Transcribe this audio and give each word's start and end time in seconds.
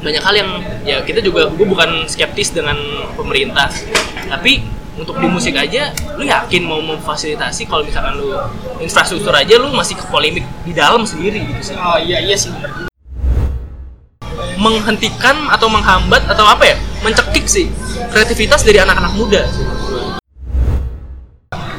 banyak 0.00 0.22
hal 0.24 0.34
yang 0.34 0.50
ya 0.82 0.96
kita 1.04 1.20
juga 1.20 1.52
gue 1.52 1.66
bukan 1.68 2.08
skeptis 2.08 2.56
dengan 2.56 2.76
pemerintah. 3.14 3.68
Tapi 4.28 4.64
untuk 4.96 5.16
di 5.16 5.28
musik 5.28 5.56
aja 5.56 5.92
lu 6.16 6.24
yakin 6.24 6.62
mau 6.64 6.80
memfasilitasi 6.80 7.68
kalau 7.68 7.84
misalkan 7.84 8.16
lu 8.20 8.32
infrastruktur 8.80 9.32
aja 9.32 9.56
lu 9.60 9.72
masih 9.72 9.96
ke 9.96 10.04
polemik 10.08 10.44
di 10.64 10.72
dalam 10.72 11.04
sendiri 11.04 11.44
gitu 11.44 11.72
sih. 11.72 11.76
Oh 11.76 12.00
iya 12.00 12.20
iya 12.20 12.36
sih. 12.36 12.52
Bener. 12.52 12.88
menghentikan 14.60 15.48
atau 15.48 15.72
menghambat 15.72 16.20
atau 16.28 16.44
apa 16.44 16.68
ya? 16.68 16.76
Mencekik 17.00 17.48
sih 17.48 17.72
kreativitas 18.12 18.60
dari 18.60 18.76
anak-anak 18.76 19.16
muda. 19.16 19.48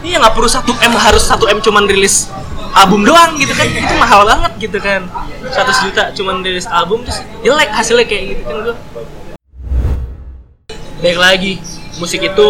Iya 0.01 0.17
nggak 0.17 0.33
perlu 0.33 0.49
satu 0.49 0.73
m 0.81 0.93
harus 0.97 1.29
satu 1.29 1.45
m 1.45 1.61
cuman 1.61 1.85
rilis 1.85 2.33
album 2.73 3.03
doang 3.03 3.35
gitu 3.35 3.51
kan 3.51 3.67
itu 3.67 3.93
mahal 3.95 4.21
banget 4.23 4.51
gitu 4.59 4.77
kan 4.77 5.01
100 5.43 5.83
juta 5.83 6.03
cuman 6.13 6.39
rilis 6.39 6.65
album 6.65 7.03
terus 7.03 7.19
jelek 7.41 7.69
hasilnya 7.69 8.05
kayak 8.05 8.23
gitu 8.31 8.41
kan 8.41 8.57
gue 8.61 8.75
baik 10.99 11.17
lagi 11.17 11.53
musik 11.97 12.21
itu 12.21 12.49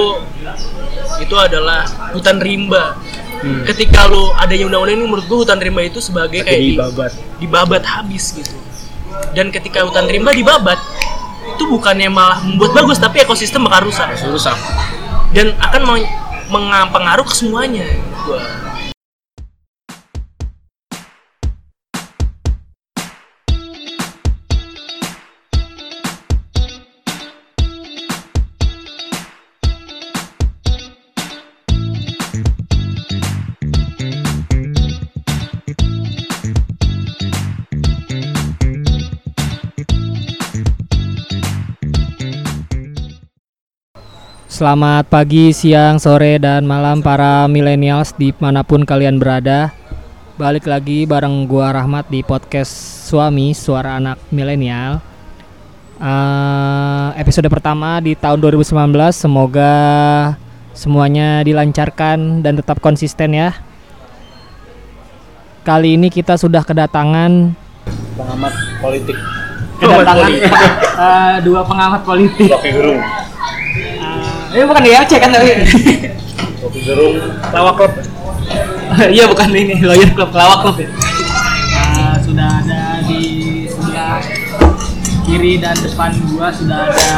itu 1.17 1.35
adalah 1.35 1.83
hutan 2.11 2.37
rimba 2.37 2.97
Hmm. 3.41 3.65
ketika 3.65 4.05
lu 4.05 4.29
adanya 4.37 4.69
undang-undang 4.69 4.95
ini 4.95 5.05
menurut 5.07 5.25
gue 5.25 5.39
hutan 5.39 5.57
rimba 5.57 5.81
itu 5.81 5.97
sebagai 5.97 6.45
kayak 6.45 6.61
di- 6.61 6.77
babat. 6.77 7.11
dibabat 7.41 7.81
habis 7.81 8.37
gitu 8.37 8.53
dan 9.33 9.49
ketika 9.49 9.81
hutan 9.81 10.05
rimba 10.05 10.29
dibabat 10.29 10.77
itu 11.49 11.65
bukannya 11.65 12.05
malah 12.05 12.37
membuat 12.39 12.69
bagus 12.75 13.01
tapi 13.01 13.17
ekosistem 13.17 13.65
bakal 13.65 13.89
rusak 13.89 14.13
Rusak. 14.21 14.53
dan 15.33 15.57
akan 15.57 15.81
meng- 15.83 16.11
mengapengaruh 16.49 17.25
ke 17.25 17.33
semuanya 17.33 17.81
Gua. 18.21 18.45
Selamat 44.61 45.09
pagi, 45.09 45.49
siang, 45.57 45.97
sore, 45.97 46.37
dan 46.37 46.69
malam 46.69 47.01
para 47.01 47.49
millennials 47.49 48.13
di 48.13 48.29
mana 48.37 48.61
pun 48.61 48.85
kalian 48.85 49.17
berada. 49.17 49.73
Balik 50.37 50.69
lagi 50.69 51.09
bareng 51.09 51.49
gua 51.49 51.73
Rahmat 51.73 52.13
di 52.13 52.21
podcast 52.21 52.69
Suami 53.09 53.57
Suara 53.57 53.97
Anak 53.97 54.21
Milenial 54.29 55.01
Eh, 55.97 57.07
Episode 57.17 57.49
pertama 57.49 57.97
di 58.05 58.13
tahun 58.13 58.37
2019 58.37 59.17
Semoga 59.17 59.73
semuanya 60.77 61.41
dilancarkan 61.41 62.45
dan 62.45 62.53
tetap 62.61 62.77
konsisten 62.85 63.33
ya. 63.33 63.57
Kali 65.65 65.97
ini 65.97 66.13
kita 66.13 66.37
sudah 66.37 66.61
kedatangan 66.61 67.57
Pengamat 68.13 68.53
politik. 68.77 69.17
kedatangan 69.81 70.29
eh, 71.01 71.35
dua 71.49 71.65
pengamat 71.65 72.05
politik. 72.05 72.53
Gerung. 72.61 73.20
Eh, 74.51 74.59
ini 74.59 74.67
bukan 74.67 74.83
DLC 74.83 75.11
kan 75.15 75.31
tapi 75.31 75.63
Rocky 76.59 76.79
Gerung. 76.83 77.15
lawak 77.55 77.73
klub 77.79 77.91
iya 79.15 79.23
bukan 79.31 79.47
ini 79.55 79.79
lawyer 79.79 80.11
club 80.11 80.35
lawak 80.35 80.59
club 80.67 80.77
ya. 80.83 80.89
Nah, 81.95 82.19
sudah 82.19 82.59
ada 82.59 82.99
di 83.07 83.23
sebelah 83.71 84.19
kiri 85.23 85.63
dan 85.63 85.71
depan 85.79 86.11
gua 86.35 86.51
sudah 86.51 86.91
ada 86.91 87.15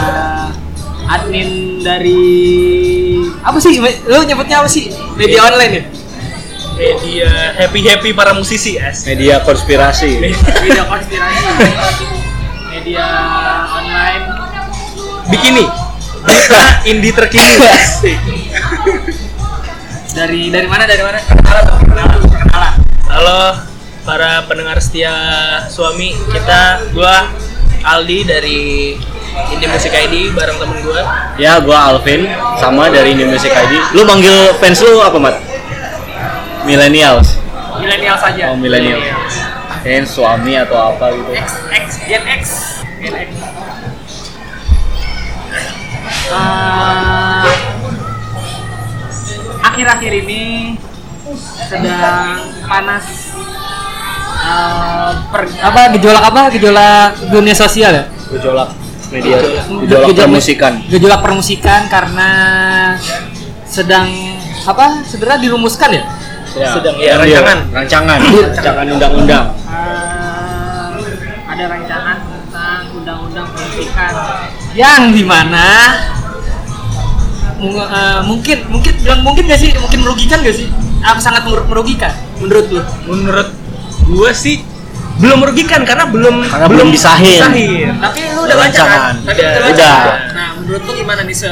admin 1.09 1.81
dari 1.81 2.21
apa 3.41 3.57
sih? 3.57 3.81
Lu 3.81 4.21
nyebutnya 4.21 4.61
apa 4.61 4.69
sih? 4.69 4.93
Media 5.17 5.49
online 5.49 5.73
ya? 5.73 5.83
Media 6.77 7.29
happy 7.57 7.81
happy 7.81 8.09
para 8.13 8.37
musisi 8.37 8.77
as 8.77 9.09
Media 9.09 9.41
konspirasi. 9.41 10.21
media 10.21 10.85
konspirasi. 10.85 12.05
Media 12.69 13.05
online. 13.73 14.23
Bikini 15.33 15.82
berita 16.23 16.61
indie 16.87 17.11
terkini 17.11 17.59
dari 20.13 20.47
dari 20.53 20.67
mana 20.69 20.83
dari 20.87 21.03
mana 21.03 21.19
kenalan 21.19 21.63
dong, 21.67 21.81
kenalan 21.89 22.19
kenalan 22.23 22.73
halo 23.11 23.41
para 24.03 24.47
pendengar 24.47 24.77
setia 24.79 25.13
suami 25.67 26.15
kita 26.31 26.91
gua 26.95 27.27
Aldi 27.83 28.19
dari 28.23 28.61
Indie 29.51 29.67
Music 29.67 29.91
ID 29.91 30.31
bareng 30.31 30.55
temen 30.55 30.79
gua 30.87 31.03
Ya, 31.35 31.59
gua 31.59 31.91
Alvin, 31.91 32.29
sama 32.61 32.87
dari 32.87 33.11
Indie 33.11 33.27
Music 33.27 33.51
ID. 33.51 33.97
Lu 33.97 34.05
manggil 34.07 34.55
fans 34.61 34.79
lu 34.79 35.01
apa, 35.03 35.17
Mat? 35.19 35.35
Millennials. 36.63 37.35
milenial 37.75 38.15
saja 38.15 38.53
Oh, 38.53 38.55
millennial. 38.55 39.01
Fans 39.83 40.07
suami 40.15 40.55
atau 40.55 40.95
apa 40.95 41.11
gitu. 41.11 41.31
X 41.35 41.49
X 41.67 41.85
Gen 42.07 42.23
X 42.23 42.43
Gen 43.03 43.15
X 43.19 43.29
Eh, 46.23 47.45
akhir-akhir 49.61 50.11
ini 50.23 50.41
sedang 51.67 52.39
panas 52.63 53.05
eh, 54.39 55.11
per- 55.29 55.51
apa 55.59 55.81
gejolak 55.93 56.23
apa? 56.23 56.41
Gejolak 56.49 57.07
dunia 57.29 57.51
sosial 57.53 57.91
ya? 57.91 58.05
Gejolak 58.31 58.69
media, 59.11 59.37
gejolak 59.85 60.09
permusikan. 60.17 60.73
gejolak 60.89 61.21
permusikan 61.21 61.81
karena 61.85 62.29
sedang 63.63 64.09
apa? 64.63 65.03
Segera 65.03 65.37
dirumuskan 65.37 65.91
ya? 65.91 66.03
Ya, 66.53 66.69
Sedang, 66.69 66.95
ya, 67.01 67.17
iya, 67.17 67.41
rancangan. 67.41 67.59
rancangan, 67.73 68.19
rancangan 68.21 68.85
undang-undang. 68.87 69.45
Eh, 69.57 70.89
ada 71.49 71.63
rancangan 71.67 72.17
tentang 72.21 72.81
undang-undang 72.93 73.47
pendidikan 73.49 74.13
yang 74.73 75.09
di 75.09 75.21
mana 75.21 75.65
mu- 77.57 77.77
eh, 77.79 78.19
mungkin 78.23 78.57
mungkin 78.67 78.93
bilang 78.97 79.21
mungkin 79.21 79.43
gak 79.45 79.59
sih 79.59 79.71
mungkin 79.75 79.99
merugikan 80.01 80.41
gak 80.41 80.55
sih 80.55 80.67
apa 80.99 81.19
sangat 81.19 81.43
meru- 81.43 81.65
merugikan 81.65 82.11
menurut 82.37 82.67
lu 82.69 82.81
menurut 83.05 83.49
gua 84.05 84.31
sih 84.31 84.63
belum 85.15 85.39
merugikan 85.39 85.85
karena 85.85 86.05
belum 86.05 86.41
Karena 86.43 86.65
belum 86.65 86.89
disahin. 86.89 87.37
tapi 87.37 88.21
lu 88.33 88.39
udah 88.43 88.57
baca 88.57 88.81
kan. 88.81 89.13
Tapi 89.21 89.39
Udah. 89.39 89.51
baca 89.53 89.69
Udah. 89.69 89.93
kan? 89.93 90.19
nah 90.33 90.47
menurut 90.57 90.81
lu 90.81 90.91
gimana 90.95 91.21
nih 91.21 91.37
se 91.37 91.51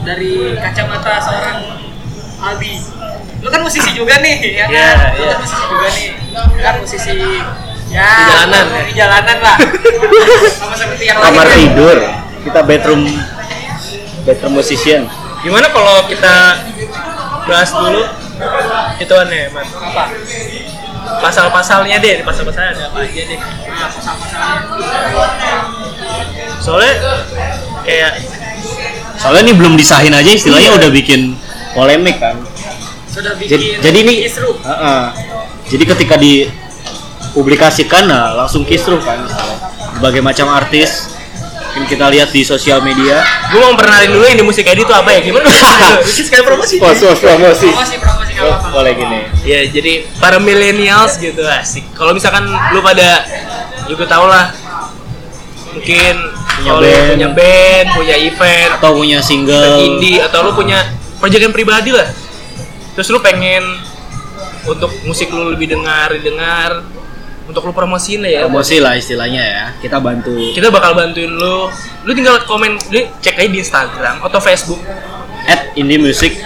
dari 0.00 0.32
kacamata 0.56 1.20
seorang 1.20 1.58
Aldi 2.40 2.72
lu 3.40 3.48
kan 3.48 3.60
musisi 3.60 3.92
juga 3.92 4.16
nih 4.18 4.36
ya 4.50 4.64
kan 4.64 4.72
Iya, 4.72 4.88
lu 5.12 5.20
iya. 5.20 5.28
kan 5.28 5.38
musisi 5.38 5.64
juga 5.68 5.88
nih 5.90 6.08
kan 6.56 6.74
musisi 6.80 7.12
ya 7.90 8.06
Di 8.06 8.22
jalanan. 8.24 8.64
di 8.86 8.92
jalanan 8.94 9.38
lah 9.40 9.56
sama 10.48 10.74
seperti 10.74 11.04
yang 11.06 11.18
Kamar 11.18 11.44
lain 11.44 11.58
tidur, 11.68 11.96
kita 12.42 12.60
bedroom 12.62 13.02
bedroom 14.22 14.52
musician. 14.54 15.02
gimana 15.40 15.66
kalau 15.68 16.04
kita 16.04 16.34
bahas 17.44 17.70
dulu 17.72 18.02
itu 18.96 19.14
aneh 19.14 19.48
Mat. 19.50 19.64
apa 19.66 20.04
pasal-pasalnya 21.18 21.96
deh 21.98 22.20
pasal-pasalnya 22.22 22.70
ada 22.72 22.84
apa 22.88 22.98
aja 23.02 23.22
deh 23.24 23.40
nah 23.40 23.88
pasal-pasalnya 23.88 24.58
soalnya 26.58 26.94
kayak 27.82 28.12
Soalnya 29.16 29.42
ini 29.42 29.54
belum 29.54 29.76
disahin 29.76 30.12
aja 30.12 30.30
istilahnya 30.30 30.72
udah 30.72 30.88
bikin 30.88 31.36
polemik 31.72 32.16
kan. 32.16 32.40
sudah 33.06 33.36
bikin 33.36 33.52
Jadi, 33.52 33.66
jadi 33.80 33.98
ini 34.00 34.14
kisruh 34.24 34.56
Heeh. 34.58 35.02
jadi 35.68 35.84
ketika 35.86 36.16
dipublikasikan 37.30 38.10
nah 38.10 38.34
langsung 38.34 38.66
kisruh 38.66 38.98
kan 38.98 39.22
misalnya. 39.22 39.56
berbagai 39.98 40.22
macam 40.22 40.46
artis 40.50 41.14
mungkin 41.70 41.86
kita 41.86 42.10
lihat 42.10 42.34
di 42.34 42.42
sosial 42.42 42.82
media. 42.82 43.22
Gue 43.54 43.62
mau 43.62 43.78
perkenalin 43.78 44.10
dulu 44.10 44.26
ini 44.26 44.42
musik 44.42 44.66
ID 44.66 44.82
itu 44.82 44.90
apa 44.90 45.14
ya? 45.14 45.22
Gimana? 45.22 45.46
Ini 46.02 46.22
sekali 46.26 46.42
promosi. 46.42 46.82
Pos 46.82 46.98
pos 46.98 47.18
promosi. 47.22 47.70
Promosi 47.70 47.96
promosi 48.02 48.32
boleh 48.74 48.92
gini. 48.98 49.20
Ya 49.46 49.62
jadi 49.70 50.02
para 50.18 50.42
millennials 50.42 51.14
gitu 51.22 51.46
asik. 51.46 51.86
Kalau 51.94 52.10
misalkan 52.10 52.50
lu 52.74 52.82
pada 52.82 53.22
juga 53.86 54.04
tau 54.10 54.26
lah 54.26 54.50
mungkin 55.70 56.14
Punya 56.60 56.74
band. 56.76 57.08
punya 57.14 57.28
band. 57.30 57.86
punya 57.94 58.16
event 58.18 58.70
atau 58.82 58.90
punya 58.98 59.18
single. 59.22 59.78
indie 59.78 60.18
atau 60.18 60.50
lu 60.50 60.52
punya 60.58 60.82
proyekan 61.22 61.54
pribadi 61.54 61.94
lah. 61.94 62.10
Terus 62.98 63.14
lu 63.14 63.22
pengen 63.22 63.62
untuk 64.66 64.90
musik 65.06 65.30
lu 65.32 65.54
lebih 65.54 65.72
dengar 65.72 66.12
didengar 66.12 66.84
untuk 67.50 67.66
lu 67.66 67.74
promosiin 67.74 68.22
lah 68.22 68.30
ya. 68.30 68.40
Promosi 68.46 68.78
lah 68.78 68.94
istilahnya 68.94 69.42
ya. 69.42 69.64
Kita 69.82 69.98
bantu. 69.98 70.32
Kita 70.54 70.70
bakal 70.70 70.94
bantuin 70.94 71.28
lu. 71.28 71.66
Lu 72.06 72.10
tinggal 72.14 72.46
komen 72.46 72.78
lu 72.78 73.00
cek 73.18 73.34
aja 73.36 73.50
di 73.50 73.58
Instagram 73.58 74.22
atau 74.22 74.38
Facebook. 74.38 74.80
At 75.50 75.74
indie 75.74 75.98
music 75.98 76.38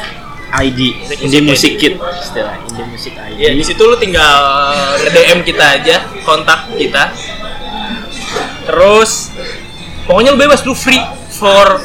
ID 0.54 0.80
indie 1.18 1.42
music 1.42 1.82
kit 1.82 1.98
istilah 1.98 2.62
indie 2.70 2.86
music 2.86 3.18
ID 3.18 3.42
ya 3.42 3.50
di 3.50 3.64
situ 3.66 3.82
lu 3.82 3.98
tinggal 3.98 4.38
DM 5.10 5.42
kita 5.42 5.82
aja 5.82 6.06
kontak 6.22 6.70
kita. 6.78 7.10
Terus 8.64 9.34
pokoknya 10.06 10.32
lu 10.32 10.38
bebas 10.38 10.62
lu 10.62 10.78
free 10.78 11.02
for 11.34 11.82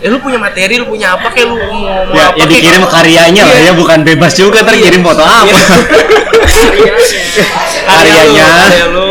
ya 0.00 0.08
lu 0.08 0.16
punya 0.18 0.36
materi 0.36 0.74
lu 0.76 0.84
punya 0.84 1.12
apa 1.12 1.28
kayak 1.28 1.46
lu 1.46 1.56
mau, 1.56 2.08
mau 2.08 2.16
ya, 2.16 2.32
apa 2.32 2.34
ya 2.34 2.40
kayak 2.40 2.48
dikirim 2.50 2.80
gitu. 2.80 2.90
karyanya 2.90 3.42
lah 3.44 3.54
Iya. 3.54 3.68
ya 3.68 3.72
bukan 3.76 3.98
bebas 4.00 4.32
juga 4.32 4.56
ntar 4.64 4.74
Iya. 4.74 4.82
kirim 4.88 5.00
foto 5.04 5.22
apa 5.22 5.44
Iya. 5.44 5.60
Karyanya. 7.86 8.48
karya 8.66 8.86
lu 8.88 9.04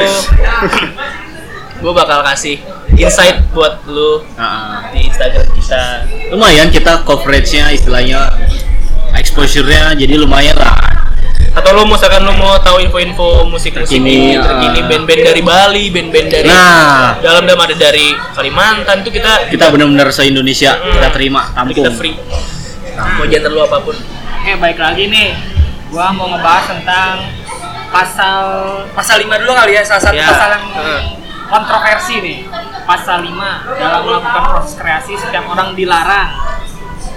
gue 1.80 1.92
bakal 1.96 2.20
kasih 2.26 2.60
insight 2.94 3.38
buat 3.54 3.80
lu 3.88 4.26
Ah, 4.36 4.90
di 4.92 5.08
Instagram 5.08 5.48
kita 5.54 5.82
lumayan 6.30 6.68
kita 6.68 7.06
coveragenya 7.06 7.72
istilahnya 7.72 8.28
exposure-nya 9.16 9.96
jadi 9.96 10.20
lumayan 10.20 10.58
lah 10.58 10.76
atau 11.50 11.70
lu 11.72 11.84
misalkan 11.84 12.22
lu 12.22 12.34
mau 12.34 12.56
tahu 12.58 12.78
info-info 12.80 13.44
musik-musik 13.46 13.90
Terkini, 13.90 14.36
terkini 14.36 14.80
ah. 14.80 14.86
band-band 14.86 15.22
dari 15.24 15.42
Bali 15.42 15.84
band-band 15.90 16.28
dari 16.30 16.48
Nah. 16.48 17.18
dalam 17.20 17.44
dalam 17.44 17.60
ada 17.60 17.74
dari 17.74 18.14
Kalimantan 18.32 19.02
itu 19.02 19.10
kita 19.12 19.50
kita 19.50 19.66
benar-benar 19.68 20.10
se 20.10 20.24
Indonesia 20.24 20.76
Hmm. 20.76 20.94
kita 20.96 21.08
terima 21.12 21.50
tampung 21.52 21.76
kita 21.76 21.92
free 21.92 22.16
mau 22.96 23.26
genre 23.26 23.50
lu 23.50 23.62
apa 23.62 23.78
pun 23.80 23.96
Oke, 24.40 24.56
baik 24.56 24.80
lagi 24.80 25.04
nih. 25.06 25.36
Gua 25.90 26.16
mau 26.16 26.32
ngebahas 26.32 26.72
tentang 26.72 27.28
pasal 27.90 28.40
pasal 28.90 29.20
5 29.20 29.36
dulu 29.36 29.52
kali 29.52 29.76
ya, 29.76 29.84
salah 29.84 30.00
satu 30.02 30.16
Ya. 30.16 30.28
pasal 30.28 30.50
yang 30.54 30.66
kontroversi 31.46 32.16
nih. 32.20 32.38
Pasal 32.82 33.20
5 33.22 33.36
dalam 33.76 34.00
melakukan 34.02 34.44
proses 34.50 34.74
kreasi 34.74 35.14
setiap 35.14 35.44
orang 35.46 35.76
dilarang 35.76 36.30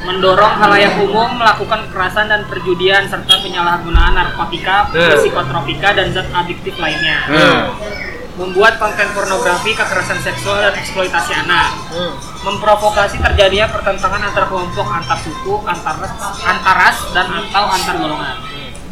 mendorong 0.02 0.54
halayak 0.58 0.98
umum 0.98 1.38
melakukan 1.38 1.86
kekerasan 1.88 2.26
dan 2.26 2.42
perjudian 2.50 3.06
serta 3.06 3.38
penyalahgunaan 3.38 4.14
narkotika, 4.18 4.90
Nah. 4.90 5.14
psikotropika 5.18 5.94
dan 5.94 6.10
zat 6.10 6.26
adiktif 6.34 6.74
lainnya. 6.78 7.18
Hmm. 7.30 7.62
Membuat 8.32 8.80
konten 8.80 9.12
pornografi, 9.12 9.76
kekerasan 9.76 10.18
seksual 10.24 10.58
dan 10.64 10.74
eksploitasi 10.74 11.32
anak. 11.46 11.68
Hmm. 11.92 12.12
Memprovokasi 12.42 13.20
terjadinya 13.20 13.70
pertentangan 13.70 14.32
antar 14.32 14.48
kelompok, 14.50 14.88
antar 14.88 15.18
suku, 15.20 15.54
antar 15.62 15.94
ras, 16.00 16.14
antar 16.42 16.74
ras 16.74 16.98
dan 17.14 17.26
atau 17.28 17.64
antar 17.70 17.94
golongan. 18.00 18.36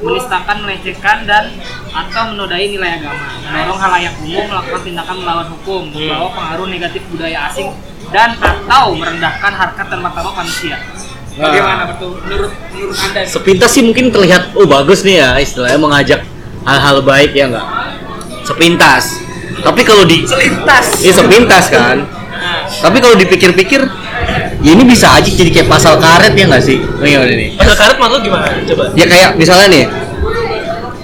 Menistakan, 0.01 0.65
melecehkan 0.65 1.29
dan 1.29 1.45
atau 1.93 2.33
menodai 2.33 2.73
nilai 2.73 3.01
agama. 3.01 3.27
Mendorong 3.45 3.81
halayak 3.81 4.15
umum 4.25 4.45
melakukan 4.49 4.81
tindakan 4.87 5.17
melawan 5.21 5.49
hukum, 5.53 5.83
membawa 5.93 6.29
pengaruh 6.33 6.69
negatif 6.73 7.03
budaya 7.13 7.53
asing 7.53 7.69
dan 8.11 8.35
atau 8.39 8.95
merendahkan 8.95 9.53
harkat 9.55 9.87
dan 9.87 9.99
martabat 10.03 10.35
manusia. 10.35 10.77
Bagaimana 11.41 11.87
betul 11.87 12.19
menurut 12.27 12.53
menurut 12.75 12.97
anda? 12.99 13.21
nih? 13.23 13.29
sepintas 13.31 13.71
sih 13.71 13.83
mungkin 13.87 14.11
terlihat 14.11 14.53
oh 14.59 14.67
bagus 14.67 15.07
nih 15.07 15.23
ya 15.23 15.29
istilahnya 15.39 15.79
mengajak 15.79 16.21
hal-hal 16.67 17.01
baik 17.07 17.33
ya 17.33 17.49
enggak 17.49 17.67
sepintas 18.43 19.23
tapi 19.61 19.81
kalau 19.87 20.05
di 20.05 20.27
Selintas. 20.27 21.01
ini 21.01 21.13
sepintas 21.15 21.67
kan 21.71 21.99
Nah, 22.41 22.65
tapi 22.73 23.05
kalau 23.05 23.21
dipikir-pikir 23.21 23.85
ya 24.65 24.71
ini 24.73 24.81
bisa 24.89 25.13
aja 25.13 25.29
jadi 25.29 25.53
kayak 25.53 25.69
pasal 25.69 26.01
karet 26.01 26.33
ya 26.33 26.49
nggak 26.49 26.65
sih 26.65 26.81
oh, 26.81 27.05
gimana 27.05 27.37
nih 27.37 27.53
pasal 27.53 27.77
karet 27.77 27.97
lu 28.01 28.19
gimana 28.25 28.47
coba 28.65 28.83
ya 28.97 29.05
kayak 29.05 29.31
misalnya 29.37 29.69
nih 29.69 29.85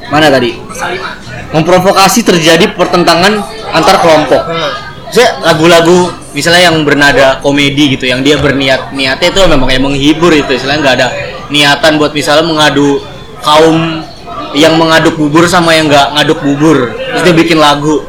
mana 0.08 0.32
tadi 0.32 0.56
pasal 0.56 0.96
lima. 0.96 1.12
memprovokasi 1.52 2.24
terjadi 2.24 2.72
pertentangan 2.72 3.44
antar 3.68 3.96
kelompok 4.00 4.42
Hmm. 4.48 4.85
Saya 5.12 5.38
lagu-lagu 5.42 6.10
misalnya 6.34 6.68
yang 6.68 6.82
bernada 6.82 7.38
komedi 7.40 7.96
gitu 7.96 8.10
yang 8.10 8.20
dia 8.20 8.36
berniat 8.36 8.92
niatnya 8.92 9.28
itu 9.32 9.40
memang 9.46 9.66
kayak 9.70 9.82
menghibur 9.82 10.32
itu 10.34 10.50
istilahnya 10.52 10.80
nggak 10.82 10.96
ada 10.98 11.08
niatan 11.48 11.92
buat 11.96 12.12
misalnya 12.12 12.44
mengadu 12.44 12.98
kaum 13.42 14.02
yang 14.56 14.74
mengaduk 14.80 15.14
bubur 15.20 15.44
sama 15.46 15.76
yang 15.76 15.86
nggak 15.86 16.16
ngaduk 16.16 16.38
bubur. 16.40 16.96
Terus 16.96 17.22
dia 17.22 17.34
bikin 17.36 17.58
lagu. 17.60 18.02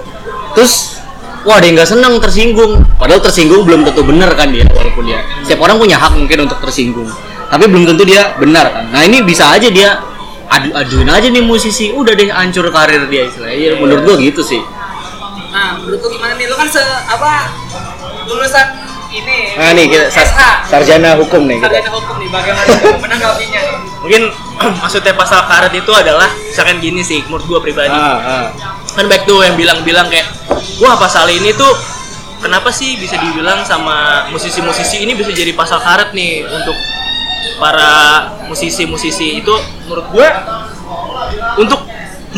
Terus 0.55 0.97
wah 1.43 1.59
dia 1.59 1.75
nggak 1.75 1.89
senang 1.89 2.17
tersinggung. 2.23 2.81
Padahal 2.95 3.19
tersinggung 3.19 3.67
belum 3.67 3.83
tentu 3.87 4.01
benar 4.07 4.31
kan 4.33 4.51
dia 4.51 4.63
walaupun 4.71 5.05
dia 5.07 5.21
setiap 5.43 5.67
orang 5.67 5.77
punya 5.77 5.99
hak 5.99 6.13
mungkin 6.15 6.47
untuk 6.47 6.59
tersinggung. 6.63 7.09
Tapi 7.47 7.63
belum 7.67 7.83
tentu 7.87 8.03
dia 8.07 8.35
benar 8.39 8.71
kan. 8.71 8.83
Nah 8.91 9.01
ini 9.03 9.23
bisa 9.23 9.51
aja 9.51 9.67
dia 9.67 9.99
adu 10.47 10.71
aduin 10.71 11.11
aja 11.11 11.27
nih 11.27 11.43
musisi 11.43 11.91
udah 11.91 12.15
deh 12.15 12.31
hancur 12.31 12.71
karir 12.71 13.07
dia 13.11 13.27
istilahnya. 13.27 13.55
Ya, 13.55 13.71
menurut 13.75 14.01
gua 14.07 14.15
gitu 14.19 14.41
sih 14.41 14.63
Nah, 15.47 15.77
menurut 15.77 15.99
lu 15.99 16.09
gimana 16.11 16.33
nih? 16.33 16.45
Lu 16.45 16.55
kan 16.55 16.67
se 16.67 16.81
apa 17.05 17.51
lulusan 18.25 18.67
ini 19.09 19.55
Nah 19.55 19.71
nih 19.71 19.87
kita 19.87 20.05
sar- 20.07 20.27
SH. 20.27 20.41
sarjana 20.67 21.15
hukum 21.15 21.47
nih 21.47 21.57
kita. 21.57 21.71
sarjana 21.71 21.89
hukum 21.89 22.15
nih 22.17 22.27
bagaimana 22.27 22.67
menanggapinya 22.99 23.59
nih? 23.61 23.75
mungkin 23.97 24.21
maksudnya 24.83 25.15
pasal 25.15 25.47
karet 25.47 25.71
itu 25.71 25.87
adalah 25.89 26.27
misalkan 26.27 26.77
gini 26.77 26.99
sih 27.01 27.23
menurut 27.23 27.47
gua 27.47 27.59
pribadi 27.59 27.87
Ah, 27.89 28.19
ah. 28.19 28.45
kan 28.91 29.07
baik 29.07 29.23
tuh 29.23 29.39
yang 29.41 29.55
bilang-bilang 29.55 30.11
kayak 30.11 30.27
wah 30.77 30.99
pasal 30.99 31.23
ini 31.25 31.55
tuh 31.55 31.71
kenapa 32.37 32.67
sih 32.69 32.99
bisa 32.99 33.15
dibilang 33.15 33.63
sama 33.63 34.27
musisi-musisi 34.27 34.99
ini 34.99 35.15
bisa 35.15 35.31
jadi 35.31 35.55
pasal 35.55 35.79
karet 35.79 36.11
nih 36.11 36.43
untuk 36.43 36.75
para 37.55 37.91
musisi-musisi 38.43 39.39
itu 39.39 39.55
menurut 39.81 40.05
gua 40.11 40.27
untuk 41.55 41.79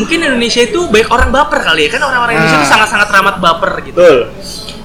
mungkin 0.00 0.18
Indonesia 0.18 0.62
itu 0.62 0.88
banyak 0.88 1.06
orang 1.06 1.28
baper 1.28 1.60
kali 1.62 1.84
ya 1.84 1.90
kan 1.92 2.00
orang-orang 2.02 2.34
Indonesia 2.34 2.58
itu 2.58 2.68
sangat-sangat 2.68 3.06
teramat 3.06 3.36
baper 3.36 3.72
gitu. 3.84 3.96
Betul. 3.96 4.18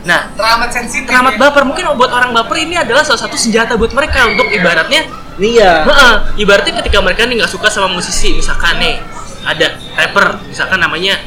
Nah, 0.06 0.30
Teramat 0.36 0.70
sensitif. 0.70 1.08
teramat 1.08 1.34
baper 1.36 1.64
mungkin 1.64 1.90
buat 1.96 2.12
orang 2.12 2.30
baper 2.30 2.62
ini 2.62 2.78
adalah 2.78 3.02
salah 3.02 3.18
satu 3.18 3.34
senjata 3.34 3.74
buat 3.74 3.90
mereka 3.90 4.28
untuk 4.28 4.46
ibaratnya 4.48 5.08
Iya. 5.36 5.84
Heeh, 5.84 6.14
ibaratnya 6.40 6.80
ketika 6.80 7.04
mereka 7.04 7.24
nih 7.24 7.36
nggak 7.36 7.52
suka 7.52 7.68
sama 7.68 7.92
musisi, 7.92 8.32
misalkan 8.32 8.80
nih 8.80 8.96
ada 9.44 9.68
rapper, 9.94 10.40
misalkan 10.46 10.80
namanya 10.80 11.20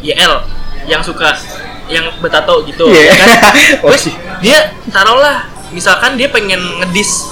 YL 0.00 0.44
yang 0.84 1.00
suka 1.00 1.32
yang 1.88 2.04
betato 2.20 2.60
gitu, 2.62 2.84
Iya. 2.86 3.00
ya 3.00 3.14
kan? 3.16 3.28
Oh, 3.80 3.88
Terus 3.96 4.12
sih. 4.12 4.14
dia 4.44 4.76
taruhlah, 4.88 5.48
misalkan 5.72 6.20
dia 6.20 6.28
pengen 6.28 6.60
ngedis, 6.84 7.24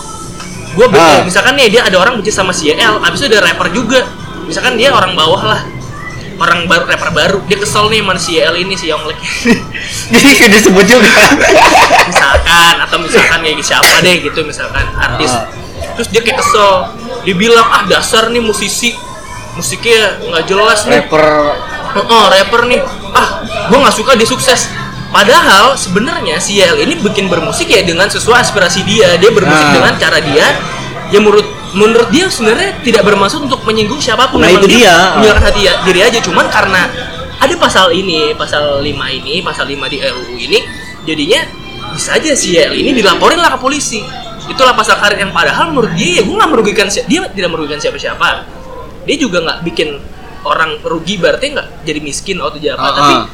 gue 0.73 0.87
Ah. 0.91 1.21
misalkan 1.21 1.55
nih 1.55 1.69
dia 1.69 1.85
ada 1.85 2.01
orang 2.01 2.17
benci 2.17 2.33
sama 2.33 2.51
si 2.51 2.73
YL, 2.73 2.99
abis 2.99 3.21
itu 3.21 3.29
ada 3.29 3.45
rapper 3.45 3.69
juga, 3.69 4.01
misalkan 4.43 4.81
dia 4.81 4.89
orang 4.91 5.13
bawah 5.13 5.45
lah, 5.45 5.61
orang 6.39 6.65
baru 6.65 6.87
rapper 6.87 7.11
baru, 7.11 7.39
dia 7.45 7.59
kesel 7.59 7.91
nih 7.91 7.99
sama 7.99 8.15
si 8.15 8.39
YL 8.39 8.55
ini 8.57 8.75
si 8.75 8.87
Yonglek, 8.87 9.19
Jadi 10.15 10.29
kayak 10.39 10.51
disebut 10.55 10.85
juga. 10.87 11.11
misalkan 12.11 12.75
atau 12.81 12.97
misalkan 12.99 13.39
kayak 13.43 13.59
siapa 13.61 13.95
deh 14.01 14.23
gitu 14.23 14.41
misalkan 14.43 14.87
artis. 14.95 15.35
Ah. 15.35 15.51
terus 15.95 16.09
dia 16.09 16.23
kayak 16.23 16.39
kesel. 16.39 16.95
Dia 17.27 17.35
bilang 17.35 17.67
ah 17.67 17.83
dasar 17.85 18.31
nih 18.31 18.39
musisi. 18.39 18.95
Musiknya 19.55 20.23
nggak 20.23 20.45
jelas 20.47 20.87
nih. 20.87 21.03
Rapper. 21.03 21.27
Oh, 22.07 22.25
rapper 22.31 22.71
nih. 22.71 22.79
Ah 23.11 23.43
gua 23.67 23.83
nggak 23.83 23.97
suka 23.99 24.15
dia 24.15 24.25
sukses. 24.25 24.71
Padahal 25.11 25.75
sebenarnya 25.75 26.39
si 26.39 26.61
Yel 26.61 26.79
ini 26.79 26.95
bikin 27.03 27.27
bermusik 27.27 27.67
ya 27.67 27.83
dengan 27.83 28.07
sesuai 28.07 28.39
aspirasi 28.39 28.87
dia. 28.87 29.19
Dia 29.19 29.35
bermusik 29.35 29.67
Ah. 29.67 29.75
dengan 29.75 29.93
cara 29.99 30.19
dia. 30.23 30.47
Yang 31.11 31.23
menurut 31.27 31.49
menurut 31.71 32.09
dia 32.09 32.27
sebenarnya 32.27 32.81
tidak 32.81 33.05
bermaksud 33.05 33.43
untuk 33.43 33.61
menyinggung 33.63 33.99
siapa 33.99 34.29
pun. 34.29 34.41
Nah, 34.41 34.49
Memang 34.49 34.63
itu 34.63 34.69
dia. 34.75 34.95
menyuarakan 35.17 35.45
hati 35.45 35.61
ya- 35.63 35.79
diri 35.83 36.01
aja. 36.01 36.19
Cuman 36.19 36.49
karena 36.49 36.89
ada 37.37 37.55
pasal 37.55 37.93
ini 37.93 38.33
pasal 38.33 38.81
5 38.81 38.89
ini 39.09 39.41
pasal 39.41 39.65
5 39.65 39.87
di 39.87 39.99
RUU 39.99 40.37
ini 40.37 40.59
jadinya 41.05 41.41
bisa 41.89 42.13
aja 42.13 42.31
si 42.33 42.53
Yel 42.53 42.73
ini 42.73 42.93
dilaporin 42.93 43.39
lah 43.39 43.53
ke 43.53 43.59
polisi. 43.59 44.01
Itulah 44.45 44.73
pasal 44.73 44.97
karet 44.97 45.19
yang 45.19 45.31
padahal 45.31 45.71
menurut 45.71 45.93
dia 45.93 46.19
ya 46.19 46.23
gue 46.23 46.35
nggak 46.35 46.51
merugikan 46.51 46.87
si- 46.89 47.05
dia 47.05 47.21
tidak 47.29 47.51
merugikan 47.51 47.77
siapa-siapa. 47.77 48.49
Dia 49.05 49.17
juga 49.17 49.41
nggak 49.41 49.59
bikin 49.63 49.89
orang 50.43 50.81
rugi 50.81 51.17
berarti 51.17 51.53
nggak 51.53 51.85
jadi 51.85 52.01
miskin 52.01 52.41
atau 52.41 52.57
jadi 52.57 52.75
apa. 52.75 52.83
Ah, 52.83 52.93
tapi 52.93 53.15
ah. 53.15 53.25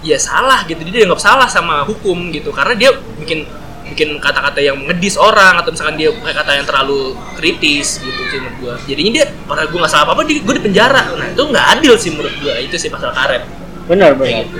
ya 0.00 0.16
salah 0.16 0.62
gitu. 0.64 0.80
Dia 0.82 1.02
dianggap 1.02 1.18
salah 1.18 1.46
sama 1.46 1.82
hukum 1.82 2.30
gitu. 2.30 2.50
Karena 2.50 2.72
dia 2.72 2.90
bikin 3.18 3.42
bikin 3.90 4.16
kata-kata 4.22 4.62
yang 4.62 4.78
ngedis 4.86 5.18
orang 5.18 5.58
atau 5.58 5.74
misalkan 5.74 5.98
dia 5.98 6.14
pakai 6.14 6.34
kata 6.38 6.50
yang 6.62 6.66
terlalu 6.66 7.18
kritis 7.34 7.98
gitu 7.98 8.22
sih 8.30 8.38
menurut 8.38 8.56
gua 8.62 8.74
jadinya 8.86 9.10
dia 9.18 9.26
padahal 9.44 9.68
gua 9.74 9.78
nggak 9.84 9.92
salah 9.92 10.04
apa 10.06 10.12
apa 10.14 10.22
dia 10.24 10.38
gue 10.40 10.54
di 10.54 10.62
penjara 10.62 11.02
nah 11.18 11.26
itu 11.26 11.42
nggak 11.42 11.66
adil 11.78 11.94
sih 11.98 12.10
menurut 12.14 12.34
gua 12.40 12.54
itu 12.62 12.76
sih 12.78 12.88
pasal 12.88 13.10
karet 13.10 13.42
benar 13.90 14.14
benar. 14.14 14.46
gitu 14.46 14.58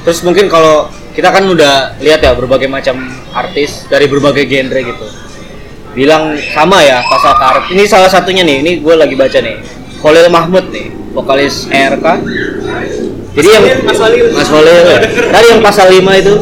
Terus 0.00 0.24
mungkin 0.24 0.48
kalau 0.48 0.88
kita 1.12 1.28
kan 1.28 1.44
udah 1.44 2.00
lihat 2.00 2.24
ya 2.24 2.32
berbagai 2.32 2.70
macam 2.70 2.96
artis 3.36 3.84
dari 3.90 4.08
berbagai 4.08 4.48
genre 4.48 4.80
gitu. 4.80 5.06
Bilang 5.92 6.38
sama 6.56 6.80
ya 6.80 7.04
pasal 7.04 7.36
karet. 7.36 7.64
Ini 7.74 7.84
salah 7.84 8.08
satunya 8.08 8.46
nih. 8.46 8.64
Ini 8.64 8.72
gue 8.80 8.94
lagi 8.96 9.14
baca 9.18 9.38
nih. 9.42 9.56
Khalil 10.00 10.32
Mahmud 10.32 10.72
nih, 10.72 10.88
vokalis 11.12 11.68
ERK. 11.68 12.06
Jadi 13.36 13.48
yang 13.52 13.64
Mas 13.84 13.98
Khalil. 14.00 14.32
Mas 14.32 14.48
Khalil 14.48 14.76
ya. 14.88 14.98
Tadi 15.28 15.46
yang 15.52 15.60
pasal 15.60 15.86
5 15.92 16.22
itu. 16.24 16.34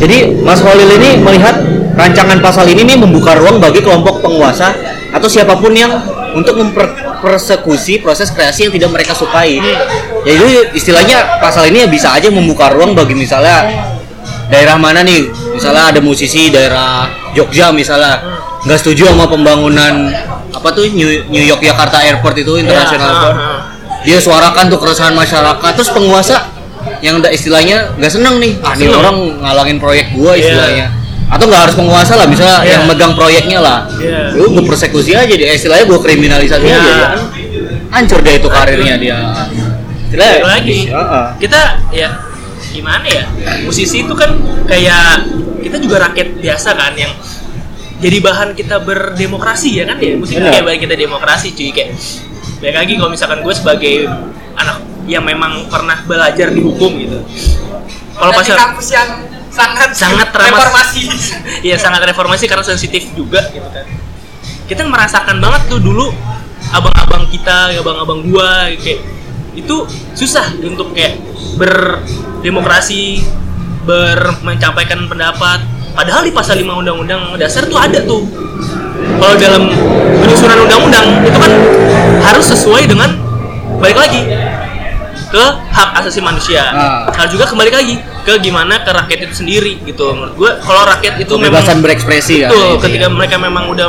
Jadi 0.00 0.40
Mas 0.40 0.64
Khalil 0.64 0.88
ini 0.96 1.20
melihat 1.20 1.60
rancangan 1.92 2.40
pasal 2.40 2.64
ini 2.72 2.88
nih 2.88 2.96
membuka 2.96 3.36
ruang 3.36 3.60
bagi 3.60 3.84
kelompok 3.84 4.24
penguasa 4.24 4.72
atau 5.12 5.28
siapa 5.28 5.60
pun 5.60 5.76
yang 5.76 5.92
untuk 6.32 6.56
mempersekusi 6.56 8.00
proses 8.00 8.32
kreasi 8.32 8.66
yang 8.66 8.72
tidak 8.72 8.90
mereka 8.96 9.12
sukai. 9.12 9.60
Ya 10.24 10.32
itu 10.32 10.72
istilahnya 10.72 11.42
pasal 11.42 11.68
ini 11.68 11.84
bisa 11.84 12.16
aja 12.16 12.32
membuka 12.32 12.72
ruang 12.72 12.96
bagi 12.96 13.12
misalnya 13.12 13.68
daerah 14.48 14.80
mana 14.80 15.04
nih, 15.04 15.30
misalnya 15.54 15.94
ada 15.94 16.00
musisi 16.02 16.50
daerah 16.50 17.06
Jogja 17.36 17.70
misalnya 17.70 18.18
nggak 18.66 18.78
setuju 18.82 19.14
sama 19.14 19.30
pembangunan 19.30 20.10
apa 20.50 20.68
tuh 20.74 20.84
New, 20.90 21.08
New 21.30 21.44
York 21.44 21.62
Jakarta 21.62 22.02
Airport 22.02 22.36
itu 22.36 22.58
international 22.58 23.06
Ya, 23.06 23.14
airport 23.14 23.36
ah, 23.38 23.40
ah. 23.40 23.60
dia 24.02 24.18
suarakan 24.18 24.64
tuh 24.68 24.78
keresahan 24.82 25.14
masyarakat 25.14 25.70
terus 25.78 25.90
penguasa 25.94 26.50
yang 27.00 27.20
udah 27.20 27.30
istilahnya 27.30 27.94
nggak 27.96 28.12
seneng 28.12 28.36
nih. 28.38 28.52
Ah 28.60 28.74
ini 28.74 28.90
orang 28.90 29.16
ngalangin 29.40 29.78
proyek 29.78 30.12
gua 30.14 30.32
Iya. 30.34 30.40
istilahnya. 30.44 30.86
Atau 31.30 31.46
nggak 31.46 31.62
harus 31.62 31.76
penguasa 31.78 32.18
lah 32.18 32.26
misalnya 32.26 32.58
Iya. 32.66 32.70
yang 32.74 32.82
megang 32.90 33.14
proyeknya 33.14 33.58
lah. 33.62 33.78
Lu 34.34 34.50
gue 34.50 34.64
persekusi 34.66 35.14
aja 35.14 35.30
deh 35.30 35.46
istilahnya 35.54 35.86
gue 35.86 35.98
kriminalisasi 36.02 36.66
Iya. 36.66 36.76
aja 36.76 36.92
kan. 36.98 37.18
Hancur 37.90 38.18
deh 38.22 38.34
itu 38.38 38.48
karirnya 38.50 38.94
dia. 38.98 39.18
Balik 40.10 40.42
lagi. 40.42 40.78
Heeh. 40.90 41.26
kita 41.38 41.60
ya 41.94 42.10
gimana 42.70 43.06
ya? 43.06 43.24
Musisi 43.62 44.02
itu 44.02 44.14
kan 44.18 44.34
kayak 44.66 45.22
kita 45.62 45.78
juga 45.78 46.10
rakyat 46.10 46.42
biasa 46.42 46.74
kan 46.74 46.98
yang 46.98 47.14
jadi 48.00 48.18
bahan 48.18 48.56
kita 48.58 48.82
berdemokrasi 48.82 49.78
ya 49.78 49.84
kan 49.86 50.02
ya? 50.02 50.18
Musik 50.18 50.40
Benar. 50.42 50.50
kayak 50.50 50.64
bahan 50.66 50.80
kita 50.82 50.94
demokrasi 50.98 51.54
cuy. 51.54 51.70
Kayak 51.70 51.94
baik 52.58 52.74
lagi 52.74 52.92
kalau 52.98 53.10
misalkan 53.14 53.38
gue 53.40 53.54
sebagai 53.54 53.94
anak 54.58 54.76
yang 55.08 55.24
memang 55.24 55.68
pernah 55.68 56.00
belajar 56.04 56.52
di 56.52 56.60
hukum 56.60 56.96
gitu 57.00 57.18
kalau 58.20 58.32
pasal 58.36 58.56
kampus 58.56 58.88
yang 58.92 59.08
sangat 59.50 59.90
sangat 59.96 60.28
reformasi 60.30 61.02
Iya 61.66 61.76
sangat 61.76 62.00
reformasi 62.08 62.48
karena 62.48 62.64
sensitif 62.64 63.12
juga 63.12 63.44
gitu 63.52 63.68
kan. 63.68 63.84
Kita 64.64 64.86
merasakan 64.86 65.42
banget 65.42 65.68
tuh 65.68 65.80
dulu 65.82 66.08
abang-abang 66.70 67.26
kita, 67.28 67.74
abang-abang 67.76 68.24
gua 68.24 68.70
kayak 68.80 69.02
itu 69.52 69.76
susah 70.14 70.56
untuk 70.62 70.94
kayak 70.94 71.20
berdemokrasi, 71.58 73.20
ber 73.84 74.40
menyampaikan 74.40 75.04
pendapat. 75.10 75.60
Padahal 75.90 76.22
di 76.22 76.30
pasal 76.30 76.62
5 76.62 76.80
undang-undang 76.86 77.34
dasar 77.36 77.66
tuh 77.66 77.76
ada 77.76 77.98
tuh. 78.06 78.24
Kalau 79.20 79.34
dalam 79.36 79.68
penyusunan 80.22 80.64
undang-undang 80.64 81.06
itu 81.26 81.36
kan 81.36 81.52
harus 82.24 82.46
sesuai 82.56 82.88
dengan 82.88 83.10
balik 83.82 83.98
lagi 83.98 84.22
ke 85.30 85.44
hak 85.70 85.90
asasi 86.02 86.18
manusia. 86.18 86.62
Ah. 86.74 87.06
Harus 87.14 87.38
juga 87.38 87.46
kembali 87.46 87.70
lagi 87.70 87.96
ke 88.26 88.34
gimana 88.42 88.82
ke 88.82 88.90
rakyat 88.90 89.30
itu 89.30 89.34
sendiri 89.46 89.78
gitu. 89.86 90.10
Menurut 90.10 90.34
gue 90.34 90.50
kalau 90.60 90.82
rakyat 90.84 91.14
itu 91.22 91.32
kebebasan 91.38 91.78
memang 91.78 91.84
berekspresi 91.86 92.34
kan 92.44 92.50
betul 92.50 92.66
Itu 92.66 92.76
ketika 92.90 93.06
ya. 93.06 93.14
mereka 93.14 93.36
memang 93.38 93.64
udah 93.70 93.88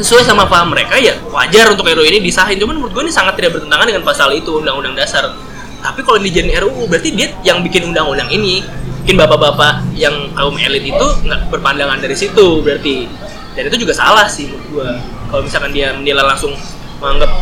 sesuai 0.00 0.24
sama 0.24 0.48
paham 0.48 0.72
mereka 0.72 0.96
ya 0.96 1.14
wajar 1.30 1.70
untuk 1.70 1.86
RUU 1.86 2.04
ini 2.04 2.18
disahin. 2.18 2.58
Cuman 2.58 2.82
menurut 2.82 2.92
gue 2.92 3.02
ini 3.06 3.14
sangat 3.14 3.38
tidak 3.38 3.56
bertentangan 3.56 3.86
dengan 3.86 4.02
pasal 4.02 4.34
itu 4.34 4.58
undang-undang 4.58 4.98
dasar. 4.98 5.30
Tapi 5.80 6.02
kalau 6.02 6.18
dijadiin 6.18 6.52
RUU 6.66 6.90
berarti 6.90 7.14
dia 7.14 7.30
yang 7.46 7.62
bikin 7.62 7.88
undang-undang 7.88 8.28
ini 8.28 8.66
bikin 9.06 9.16
bapak-bapak 9.16 9.80
yang 9.96 10.12
kaum 10.36 10.54
elit 10.60 10.84
itu 10.84 11.06
nggak 11.24 11.48
berpandangan 11.48 11.98
dari 12.04 12.12
situ 12.12 12.60
berarti 12.60 13.08
dan 13.56 13.66
itu 13.66 13.82
juga 13.82 13.96
salah 13.96 14.28
sih 14.28 14.46
menurut 14.46 14.66
gua 14.70 14.90
kalau 15.32 15.42
misalkan 15.42 15.72
dia 15.72 15.96
menilai 15.96 16.20
langsung 16.20 16.52
menganggap 17.00 17.32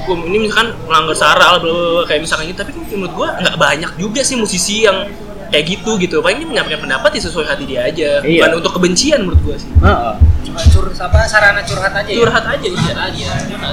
hukum. 0.00 0.18
Ini 0.26 0.36
misalkan 0.48 0.74
melanggar 0.86 1.16
sara 1.16 1.58
bla 1.58 1.70
bla 1.70 1.72
bla, 1.72 2.02
kayak 2.06 2.20
misalkan 2.26 2.50
gitu. 2.50 2.58
Tapi 2.62 2.70
kan 2.74 2.82
menurut 2.94 3.14
gua 3.14 3.28
nggak 3.38 3.56
banyak 3.56 3.90
juga 3.98 4.20
sih 4.26 4.36
musisi 4.38 4.84
yang 4.86 5.06
kayak 5.54 5.64
gitu 5.70 5.90
gitu. 6.02 6.18
Paling 6.18 6.42
dia 6.42 6.48
menyampaikan 6.50 6.82
pendapat 6.82 7.10
ya 7.14 7.22
sesuai 7.30 7.46
hati 7.46 7.64
dia 7.68 7.86
aja. 7.86 8.10
Iya. 8.26 8.42
bukan 8.42 8.50
untuk 8.58 8.72
kebencian 8.80 9.22
menurut 9.22 9.40
gua 9.46 9.56
sih. 9.56 9.70
Heeh. 9.70 10.14
cuma 10.44 10.60
cur 10.70 10.86
apa 10.92 11.24
sarana 11.24 11.62
curhat 11.64 11.94
aja 11.96 12.10
ya? 12.10 12.18
Curhat 12.20 12.44
aja 12.44 12.68
iya. 12.68 12.92
Aja. 12.94 13.28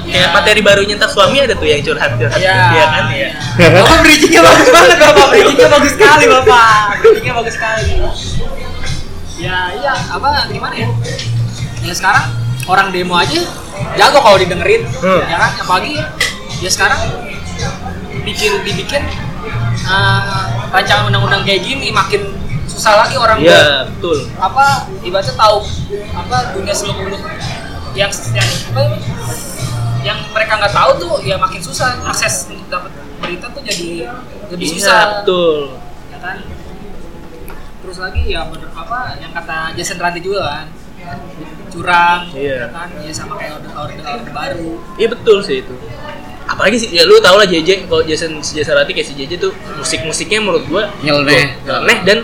Kayak 0.08 0.30
materi 0.32 0.60
barunya 0.64 0.94
ntar 0.96 1.10
suami 1.12 1.36
ada 1.42 1.52
tuh 1.52 1.68
yang 1.68 1.84
curhat 1.84 2.16
curhat 2.16 2.38
Iya. 2.38 2.54
Iya 2.54 2.84
kan? 2.86 3.04
Ya 3.12 3.68
Bapak 3.76 3.96
bridgingnya 4.02 4.40
bagus 4.40 4.68
banget 4.72 4.98
Bapak. 4.98 5.26
Bridgingnya 5.30 5.68
bagus 5.68 5.92
sekali 5.92 6.24
Bapak. 6.30 6.72
Bridgingnya 7.02 7.34
bagus 7.36 7.54
sekali. 7.58 7.92
Ya 9.42 9.56
iya. 9.74 9.92
Apa 10.10 10.48
gimana 10.48 10.74
ya? 10.74 10.88
Ya 11.82 11.92
sekarang 11.92 12.24
orang 12.70 12.94
demo 12.94 13.18
aja 13.18 13.42
jago 13.94 14.18
kalau 14.18 14.36
didengerin 14.36 14.82
Hmm. 14.98 15.22
ya 15.24 15.36
kan? 15.38 15.50
Apalagi 15.58 15.94
ya 16.58 16.68
sekarang 16.68 17.00
bikin 18.22 18.62
dibikin 18.62 19.02
eh, 19.82 20.20
rancangan 20.70 21.06
undang-undang 21.06 21.42
kayak 21.42 21.60
gini 21.60 21.90
makin 21.90 22.22
susah 22.64 22.96
lagi 22.98 23.14
orang 23.14 23.36
iya 23.38 23.84
betul. 23.86 24.16
apa 24.38 24.64
ibaratnya 25.00 25.34
tahu 25.34 25.58
apa 26.14 26.36
dunia 26.52 26.72
seluk 26.72 26.96
beluk 26.98 27.20
yang 27.92 28.08
yang 28.32 28.48
apa 28.70 28.80
ya, 28.80 28.96
yang 30.02 30.18
mereka 30.30 30.56
nggak 30.56 30.72
tahu 30.72 30.90
tuh 30.96 31.14
ya 31.20 31.36
makin 31.36 31.60
susah 31.60 32.00
akses 32.02 32.48
untuk 32.48 32.64
dapat 32.70 32.90
berita 33.18 33.46
tuh 33.48 33.60
jadi 33.60 34.08
lebih 34.48 34.66
Iya, 34.66 34.74
susah. 34.74 35.02
betul. 35.20 35.56
Ya 36.08 36.18
kan? 36.18 36.36
Terus 37.82 37.98
lagi 37.98 38.22
ya 38.24 38.40
bener 38.46 38.70
apa 38.72 38.98
yang 39.18 39.32
kata 39.32 39.58
Jason 39.74 39.98
Ranti 39.98 40.20
juga 40.20 40.42
kan 40.46 40.66
curang 41.72 42.20
Iya. 42.30 42.54
ya 42.54 42.66
kan 42.68 42.88
ya 42.94 43.10
sama 43.10 43.34
kayak 43.34 43.56
order 43.56 43.72
order, 43.72 43.96
order 44.04 44.30
baru 44.30 44.70
Iya 44.94 45.08
betul 45.08 45.36
sih 45.40 45.56
itu. 45.60 45.74
Apalagi 46.42 46.76
sih 46.76 46.88
ya 46.90 47.02
lu 47.02 47.16
tau 47.18 47.34
lah 47.34 47.46
JJ 47.46 47.88
kalau 47.88 48.02
Jason 48.02 48.38
si 48.40 48.52
Jason 48.54 48.74
Rati 48.74 48.92
kayak 48.92 49.08
si 49.08 49.14
JJ 49.14 49.40
tuh 49.40 49.50
musik-musiknya 49.74 50.38
menurut 50.38 50.64
gua 50.66 50.92
Nyeleneh. 51.00 51.56
nyeleneh 51.64 51.98
dan 52.04 52.18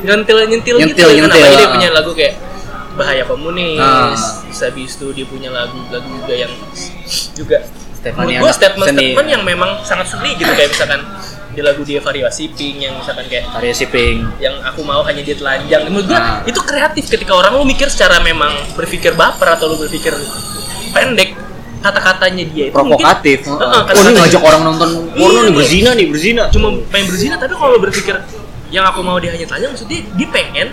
nyentil 0.00 0.36
nyentil 0.46 0.74
gitu 0.76 0.84
Nyentil, 0.84 1.06
kan 1.06 1.14
nyentil, 1.16 1.32
apalagi 1.34 1.56
dia 1.56 1.66
ah. 1.66 1.72
punya 1.72 1.88
lagu 1.90 2.10
kayak 2.12 2.34
bahaya 2.94 3.22
komunis 3.24 3.80
Ah. 3.80 4.14
Habis 4.54 4.94
itu 4.94 5.06
dia 5.10 5.26
punya 5.26 5.50
lagu-lagu 5.50 6.06
juga 6.06 6.34
yang 6.36 6.52
juga 7.34 7.58
Stefania 7.98 8.36
menurut 8.36 8.42
gua 8.44 8.52
statement 8.52 8.86
seni. 8.86 9.00
statement 9.10 9.28
yang 9.28 9.42
memang 9.42 9.70
sangat 9.82 10.06
seni 10.06 10.30
gitu 10.36 10.52
kayak 10.52 10.70
misalkan 10.70 11.00
di 11.54 11.62
lagu 11.62 11.80
dia 11.80 12.02
variasi 12.02 12.50
pink 12.50 12.82
yang 12.82 12.98
misalkan 12.98 13.24
kayak 13.26 13.46
variasi 13.48 13.86
pink 13.86 14.26
yang 14.38 14.58
aku 14.60 14.82
mau 14.82 15.00
hanya 15.02 15.22
dia 15.22 15.38
telanjang 15.38 15.86
menurut 15.86 16.10
gua 16.10 16.18
Nah. 16.18 16.38
itu 16.44 16.60
kreatif 16.60 17.06
ketika 17.06 17.32
orang 17.32 17.54
lu 17.54 17.64
mikir 17.64 17.86
secara 17.86 18.18
memang 18.18 18.50
berpikir 18.74 19.14
baper 19.14 19.54
atau 19.54 19.70
lu 19.70 19.78
berpikir 19.78 20.10
pendek 20.90 21.38
kata-katanya 21.80 22.44
dia 22.48 22.64
itu 22.68 22.74
provokatif 22.74 23.44
mungkin, 23.44 23.60
Heeh. 23.60 23.82
Heeh, 23.86 23.94
oh 23.94 24.02
ini 24.02 24.12
ngajak 24.16 24.42
orang 24.42 24.62
nonton 24.64 24.88
porno 25.12 25.30
Iya, 25.30 25.40
nih 25.40 25.44
iya. 25.44 25.56
berzina 25.56 25.90
nih 25.94 26.06
berzina 26.08 26.42
cuma 26.48 26.68
pengen 26.88 27.06
berzina 27.12 27.34
tapi 27.36 27.52
kalau 27.54 27.76
lu 27.76 27.80
berpikir 27.80 28.14
yang 28.72 28.84
aku 28.88 29.00
mau 29.04 29.20
dia 29.20 29.30
hanya 29.30 29.46
telanjang 29.46 29.70
maksudnya 29.76 30.00
dia 30.02 30.28
pengen 30.32 30.68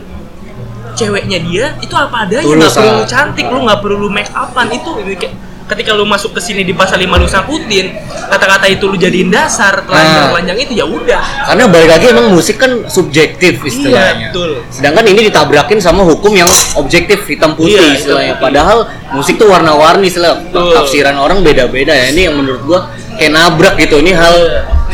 ceweknya 0.92 1.38
dia 1.44 1.66
itu 1.80 1.96
apa 1.96 2.28
adanya 2.28 2.48
nggak 2.48 2.74
perlu 2.74 2.92
lu 2.96 3.06
cantik 3.06 3.46
lu 3.48 3.60
nggak 3.64 3.80
perlu 3.80 3.96
lu 4.02 4.10
make 4.10 4.32
upan 4.32 4.68
itu 4.72 4.90
kayak 5.16 5.34
ketika 5.72 5.92
lu 5.92 6.04
masuk 6.04 6.36
ke 6.36 6.42
sini 6.42 6.62
di 6.62 6.72
pasal 6.72 7.00
5 7.00 7.08
lu 7.16 7.26
sangkutin 7.26 7.96
kata-kata 8.28 8.68
itu 8.68 8.84
lu 8.86 8.96
jadiin 8.96 9.28
dasar 9.28 9.80
telanjang 9.82 10.28
telanjang 10.30 10.58
itu 10.60 10.72
ya 10.74 10.84
udah 10.84 11.22
karena 11.48 11.64
balik 11.66 11.90
lagi 11.90 12.06
emang 12.10 12.28
musik 12.30 12.56
kan 12.56 12.84
subjektif 12.86 13.56
istilahnya 13.62 13.96
Iya, 14.12 14.28
betul. 14.30 14.52
sedangkan 14.68 15.06
ini 15.08 15.22
ditabrakin 15.26 15.80
sama 15.80 16.04
hukum 16.04 16.32
yang 16.34 16.50
objektif 16.76 17.24
hitam 17.24 17.56
putih 17.56 17.80
Iya, 17.80 17.96
istilahnya 17.96 18.36
putih. 18.36 18.44
padahal 18.44 18.78
musik 19.12 19.36
tuh 19.36 19.48
warna-warni 19.48 20.06
istilah 20.06 20.44
Betul. 20.44 20.76
tafsiran 20.76 21.16
orang 21.16 21.40
beda-beda 21.40 21.92
ya 21.92 22.12
ini 22.12 22.28
yang 22.28 22.36
menurut 22.36 22.62
gua 22.62 22.80
kayak 23.16 23.32
nabrak 23.32 23.74
gitu 23.78 23.96
ini 23.98 24.12
hal 24.12 24.36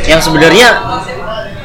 yang 0.06 0.22
sebenarnya 0.22 0.68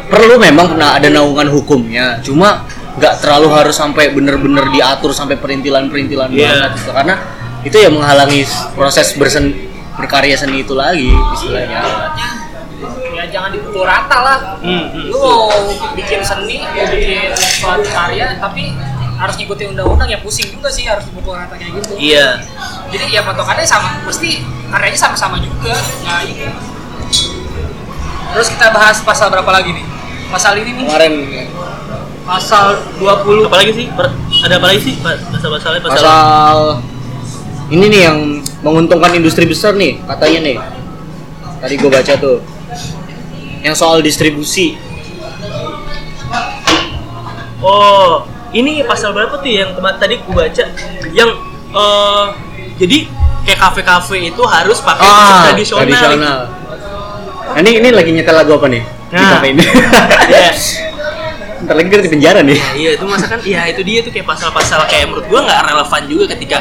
perlu 0.08 0.36
memang 0.36 0.72
kena 0.72 0.96
ada 0.96 1.08
naungan 1.08 1.48
hukumnya 1.48 2.16
cuma 2.20 2.64
nggak 2.92 3.20
terlalu 3.20 3.48
harus 3.50 3.72
sampai 3.74 4.08
bener-bener 4.08 4.68
diatur 4.68 5.12
sampai 5.12 5.36
perintilan-perintilan 5.36 6.28
Iya. 6.28 6.48
banget 6.48 6.70
gitu. 6.76 6.90
karena 6.92 7.14
itu 7.62 7.76
yang 7.78 7.94
menghalangi 7.94 8.42
proses 8.74 9.14
bersen 9.14 9.54
berkarya 9.94 10.34
seni 10.34 10.66
itu 10.66 10.74
lagi 10.74 11.14
istilahnya. 11.38 11.80
Ya 13.12 13.24
jangan 13.30 13.54
dipukul 13.54 13.86
rata 13.86 14.18
lah. 14.18 14.38
Hmm, 14.58 14.90
hmm. 14.90 15.14
lu 15.14 15.18
mau 15.22 15.46
bikin 15.94 16.20
seni 16.26 16.58
mau 16.66 16.86
bikin 16.90 17.30
suatu 17.38 17.86
karya 17.86 18.34
tapi 18.42 18.74
harus 19.22 19.34
ngikutin 19.38 19.78
undang-undang 19.78 20.10
ya 20.10 20.18
pusing 20.18 20.50
juga 20.50 20.66
sih 20.66 20.90
harus 20.90 21.06
dipukul 21.06 21.38
rata 21.38 21.54
kayak 21.54 21.78
gitu. 21.78 21.94
Iya. 21.94 22.42
Jadi 22.90 23.14
ya 23.14 23.22
patokannya 23.22 23.62
sama 23.62 24.02
mesti 24.02 24.42
karyanya 24.72 24.98
sama-sama 24.98 25.38
juga. 25.38 25.78
Nggak 26.02 26.18
ini. 26.26 26.50
Terus 28.32 28.48
kita 28.48 28.74
bahas 28.74 28.98
pasal 29.06 29.30
berapa 29.30 29.50
lagi 29.54 29.70
nih? 29.70 29.86
Pasal 30.34 30.58
ini 30.58 30.82
nih 30.82 30.84
kemarin. 30.88 31.12
Pasal 32.26 32.80
20 32.98 33.46
apa 33.46 33.56
lagi 33.60 33.72
sih? 33.76 33.86
Ada 34.42 34.54
apa 34.58 34.66
lagi 34.72 34.80
sih? 34.82 34.94
Pasal-pasalnya? 34.98 35.80
Pasal, 35.84 36.00
pasal 36.02 36.58
ini 37.72 37.84
nih 37.88 38.00
yang 38.04 38.18
menguntungkan 38.60 39.16
industri 39.16 39.48
besar 39.48 39.72
nih 39.72 39.96
katanya 40.04 40.40
nih. 40.44 40.56
Tadi 41.58 41.74
gue 41.80 41.90
baca 41.90 42.12
tuh. 42.20 42.38
Yang 43.64 43.74
soal 43.80 44.04
distribusi. 44.04 44.76
Oh, 47.62 48.26
ini 48.52 48.82
pasal 48.84 49.14
berapa 49.14 49.38
tuh 49.38 49.48
yang 49.48 49.70
tadi 49.96 50.20
aku 50.20 50.34
baca? 50.34 50.64
Yang 51.14 51.30
eh 51.72 52.24
jadi 52.76 52.98
kayak 53.48 53.58
kafe-kafe 53.58 54.28
itu 54.28 54.42
harus 54.44 54.78
pakai 54.82 55.06
musik 55.06 55.38
tradisional. 55.48 55.80
Ah, 55.80 55.86
tradisional. 55.86 56.38
Nah, 57.52 57.60
ini 57.62 57.70
ini 57.80 57.88
lagi 57.94 58.10
nyetel 58.12 58.34
lagu 58.36 58.52
apa 58.58 58.66
nih? 58.68 58.82
Di 58.82 59.14
Nah. 59.16 59.30
kafe 59.38 59.46
ini. 59.54 59.64
Ntar 61.62 61.78
lagi 61.78 61.88
kita 61.94 62.02
di 62.02 62.10
penjara 62.10 62.40
nih. 62.42 62.58
Nah, 62.58 62.74
iya 62.74 62.90
itu 62.98 63.04
masa 63.06 63.30
kan 63.30 63.38
iya 63.46 63.70
itu 63.70 63.86
dia 63.86 64.02
tuh 64.02 64.10
kayak 64.10 64.26
pasal-pasal 64.26 64.82
kayak 64.90 65.06
menurut 65.06 65.30
gua 65.30 65.46
nggak 65.46 65.60
relevan 65.70 66.02
juga 66.10 66.24
ketika 66.34 66.58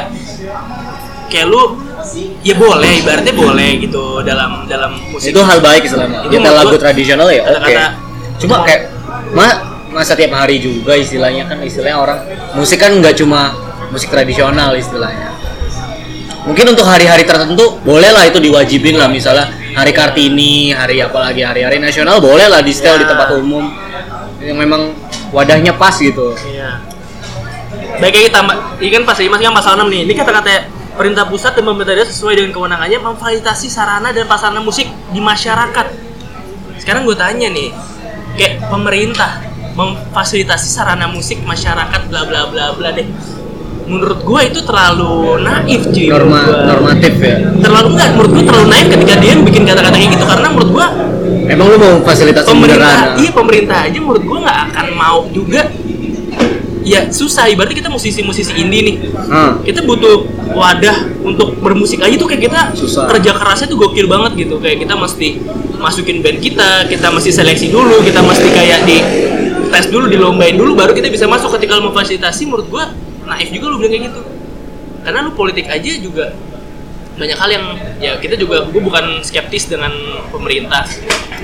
kayak 1.32 1.48
lu 1.48 1.80
ya 2.44 2.54
boleh 2.54 2.92
ibaratnya 3.00 3.32
boleh 3.32 3.70
gitu 3.80 4.20
dalam 4.20 4.68
dalam 4.68 4.92
musik 5.08 5.32
itu 5.32 5.40
hal 5.40 5.64
baik 5.64 5.88
istilahnya 5.88 6.28
Itu 6.28 6.36
nyetel 6.36 6.52
menurut 6.52 6.68
lagu 6.68 6.76
tradisional 6.76 7.28
ya 7.32 7.42
oke 7.48 7.56
kata-kata- 7.56 7.94
cuma 8.36 8.56
kayak 8.68 8.82
ma 9.32 9.46
masa 9.92 10.12
tiap 10.12 10.32
hari 10.36 10.60
juga 10.60 10.92
istilahnya 10.92 11.48
kan 11.48 11.56
istilahnya 11.64 11.96
orang 11.96 12.18
musik 12.52 12.76
kan 12.76 12.92
nggak 13.00 13.16
cuma 13.16 13.56
musik 13.88 14.12
tradisional 14.12 14.76
istilahnya 14.76 15.32
mungkin 16.42 16.74
untuk 16.74 16.84
hari-hari 16.84 17.22
tertentu 17.24 17.80
boleh 17.80 18.10
lah 18.10 18.26
itu 18.26 18.42
diwajibin 18.42 18.98
lah 18.98 19.06
misalnya 19.06 19.46
hari 19.72 19.94
Kartini, 19.94 20.74
hari 20.74 21.00
apalagi 21.00 21.40
hari-hari 21.40 21.80
nasional 21.80 22.20
boleh 22.20 22.44
lah 22.50 22.60
di 22.60 22.72
setel 22.74 23.00
Ya. 23.00 23.00
di 23.00 23.06
tempat 23.08 23.28
umum 23.40 23.72
yang 24.42 24.58
memang 24.58 24.92
wadahnya 25.32 25.72
pas 25.80 25.96
gitu. 25.96 26.34
Iya. 26.44 26.82
Baik 28.02 28.14
lagi 28.20 28.28
tambah, 28.34 28.56
ini 28.82 28.90
kan 28.90 29.02
pas 29.06 29.16
masih 29.16 29.44
kan 29.48 29.54
pasal 29.54 29.72
6 29.80 29.88
nih. 29.88 30.00
Ini 30.04 30.12
kata-kata 30.12 30.50
perintah 30.96 31.24
pusat 31.28 31.56
dan 31.56 31.64
pemerintah 31.64 31.94
daerah 31.96 32.08
sesuai 32.08 32.34
dengan 32.36 32.52
kewenangannya 32.52 32.98
memfasilitasi 33.00 33.66
sarana 33.72 34.12
dan 34.12 34.28
prasarana 34.28 34.60
musik 34.60 34.88
di 35.10 35.20
masyarakat. 35.20 35.86
Sekarang 36.80 37.06
gue 37.08 37.16
tanya 37.16 37.48
nih, 37.48 37.70
kayak 38.36 38.68
pemerintah 38.68 39.40
memfasilitasi 39.72 40.68
sarana 40.68 41.08
musik 41.08 41.40
masyarakat 41.44 42.00
bla 42.12 42.28
bla 42.28 42.48
bla 42.50 42.76
bla 42.76 42.88
deh. 42.92 43.06
Menurut 43.82 44.22
gue 44.22 44.40
itu 44.46 44.60
terlalu 44.62 45.42
naif 45.42 45.90
cuy. 45.90 46.06
Norma 46.08 46.46
normatif 46.46 47.18
ya. 47.18 47.36
Terlalu 47.60 47.88
enggak, 47.98 48.08
menurut 48.14 48.30
gue 48.30 48.44
terlalu 48.46 48.66
naif 48.70 48.86
ketika 48.92 49.14
dia 49.18 49.32
bikin 49.42 49.62
kata-kata 49.66 49.96
kayak 49.98 50.10
gitu 50.16 50.24
karena 50.28 50.48
menurut 50.54 50.70
gue 50.70 50.86
Emang 51.42 51.66
lu 51.68 51.76
mau 51.76 51.98
fasilitasi 52.06 52.48
pemerintah 52.48 52.78
beneran? 52.78 53.18
iya 53.18 53.30
pemerintah 53.34 53.78
aja 53.84 53.98
menurut 53.98 54.22
gua 54.24 54.38
nggak 54.46 54.60
akan 54.72 54.86
mau 54.94 55.18
juga 55.34 55.60
ya 56.82 57.08
susah. 57.10 57.48
Ibaratnya 57.50 57.82
kita 57.82 57.90
musisi-musisi 57.90 58.52
indie 58.58 58.82
nih. 58.82 58.96
Hmm. 59.32 59.64
kita 59.64 59.82
butuh 59.86 60.28
wadah 60.52 61.08
untuk 61.24 61.56
bermusik 61.62 62.04
aja 62.04 62.12
tuh 62.20 62.28
kayak 62.28 62.52
kita 62.52 62.60
Susah. 62.76 63.08
kerja 63.08 63.32
kerasnya 63.32 63.66
tuh 63.72 63.78
gokil 63.80 64.06
banget 64.06 64.46
gitu. 64.46 64.60
Kayak 64.60 64.84
kita 64.84 64.94
mesti 64.98 65.28
masukin 65.80 66.20
band 66.20 66.38
kita 66.38 66.86
kita 66.86 67.08
mesti 67.08 67.30
seleksi 67.32 67.72
dulu 67.72 68.04
kita 68.04 68.20
mesti 68.20 68.48
kayak 68.52 68.84
di 68.84 68.98
tes 69.72 69.88
dulu 69.88 70.06
dilombain 70.06 70.54
dulu 70.54 70.76
baru 70.76 70.92
kita 70.92 71.08
bisa 71.08 71.24
masuk. 71.24 71.56
Ketika 71.56 71.80
lu 71.80 71.88
memfasilitasi 71.88 72.42
menurut 72.44 72.66
gua 72.68 72.92
naif 73.24 73.48
juga 73.48 73.66
lu 73.72 73.80
bilang 73.80 73.92
kayak 73.96 74.04
gitu. 74.12 74.20
Karena 75.02 75.18
lu 75.26 75.30
politik 75.34 75.66
aja 75.66 75.90
juga 75.98 76.36
banyak 77.12 77.38
hal 77.38 77.50
yang 77.52 77.64
ya 78.00 78.12
kita 78.16 78.40
juga 78.40 78.64
gue 78.66 78.82
bukan 78.82 79.20
skeptis 79.20 79.68
dengan 79.68 79.92
pemerintah. 80.32 80.84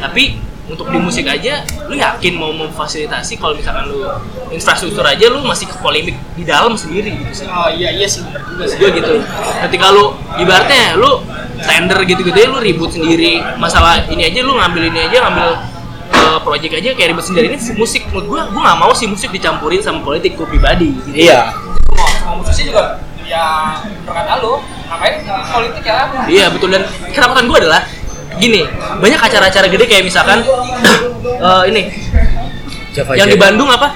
Tapi 0.01 0.48
untuk 0.69 0.87
di 0.93 0.99
musik 1.01 1.25
aja 1.25 1.65
lu 1.89 1.97
yakin 1.97 2.33
mau 2.37 2.53
memfasilitasi 2.53 3.41
kalau 3.41 3.57
misalkan 3.57 3.89
lu 3.89 4.05
infrastruktur 4.53 5.01
aja 5.01 5.25
lu 5.33 5.41
masih 5.41 5.65
ke 5.65 5.77
polemik 5.81 6.13
di 6.37 6.45
dalam 6.45 6.77
sendiri 6.77 7.17
gitu 7.25 7.33
sih 7.33 7.47
Oh 7.49 7.73
iya 7.73 7.89
iya 7.89 8.05
sih 8.05 8.21
bener 8.21 8.45
juga 8.45 8.65
sih. 8.69 8.77
gue 8.77 8.91
gitu 9.01 9.13
ketika 9.65 9.87
lu 9.89 10.13
ibaratnya 10.37 10.95
lu 11.01 11.25
tender 11.59 11.99
gitu-gitu 12.05 12.37
ya 12.37 12.49
lu 12.53 12.61
ribut 12.61 12.93
sendiri 12.93 13.41
masalah 13.57 14.05
ini 14.13 14.29
aja 14.29 14.45
lu 14.45 14.61
ngambil 14.61 14.83
ini 14.93 15.01
aja 15.09 15.17
ngambil 15.27 15.49
uh, 16.13 16.39
project 16.45 16.73
aja 16.77 16.91
kayak 16.93 17.17
ribut 17.17 17.25
sendiri 17.25 17.49
ini 17.49 17.59
musik 17.75 18.05
menurut 18.13 18.27
gue 18.29 18.41
gue 18.53 18.63
nggak 18.63 18.79
mau 18.79 18.93
sih 18.93 19.09
musik 19.09 19.33
dicampurin 19.33 19.81
sama 19.81 20.05
politik 20.05 20.37
gue 20.37 20.47
pribadi 20.47 20.93
gitu. 21.01 21.09
Iya. 21.17 21.57
Semua 21.89 22.09
semua 22.13 22.35
musisi 22.45 22.63
juga 22.69 23.01
ya 23.25 23.77
berkata 24.05 24.41
lu 24.41 24.57
ngapain 24.89 25.21
politik 25.27 25.85
ya? 25.85 26.01
Iya 26.29 26.47
betul 26.53 26.69
dan 26.73 26.85
ketakutan 27.13 27.45
gue 27.49 27.59
adalah 27.65 27.83
gini 28.39 28.65
banyak 29.03 29.21
acara-acara 29.21 29.67
gede 29.67 29.85
kayak 29.85 30.05
misalkan 30.07 30.41
eh, 31.47 31.63
ini 31.69 31.83
Java 32.95 33.13
yang 33.15 33.29
di 33.29 33.37
Jet. 33.37 33.43
Bandung 33.43 33.69
apa? 33.69 33.95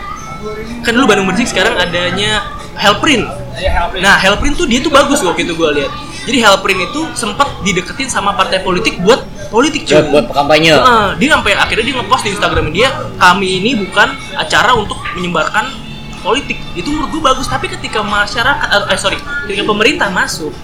Kan 0.83 0.93
dulu 0.99 1.07
Bandung 1.11 1.27
Bersih 1.31 1.49
sekarang 1.49 1.79
adanya 1.79 2.45
Hellprint 2.77 3.43
Ya 3.61 3.71
help 3.85 4.01
nah 4.01 4.17
Hellprint 4.17 4.57
tuh 4.57 4.65
dia 4.65 4.81
tuh 4.81 4.89
bagus 4.89 5.21
waktu 5.21 5.45
itu 5.45 5.53
gue 5.53 5.71
lihat. 5.83 5.93
Jadi 6.25 6.39
Hellprint 6.41 6.81
itu 6.89 7.01
sempat 7.13 7.51
dideketin 7.67 8.09
sama 8.09 8.33
partai 8.33 8.65
politik 8.65 8.97
buat 9.05 9.27
politik 9.53 9.85
cuy. 9.85 10.01
Buat, 10.09 10.09
buat 10.09 10.27
kampanye. 10.33 10.73
Heeh, 10.73 11.07
dia 11.21 11.29
sampai 11.37 11.53
akhirnya 11.59 11.85
dia 11.85 11.95
ngepost 12.01 12.23
di 12.25 12.31
Instagram 12.33 12.73
dia 12.73 12.89
kami 13.21 13.61
ini 13.61 13.71
bukan 13.85 14.17
acara 14.41 14.73
untuk 14.73 14.97
menyebarkan 15.19 15.69
politik. 16.25 16.57
Itu 16.73 16.89
menurut 16.95 17.11
gue 17.13 17.23
bagus 17.23 17.47
tapi 17.51 17.69
ketika 17.69 18.01
masyarakat 18.01 18.89
eh 18.89 18.99
sorry 18.99 19.19
ketika 19.47 19.63
pemerintah 19.69 20.09
masuk 20.09 20.55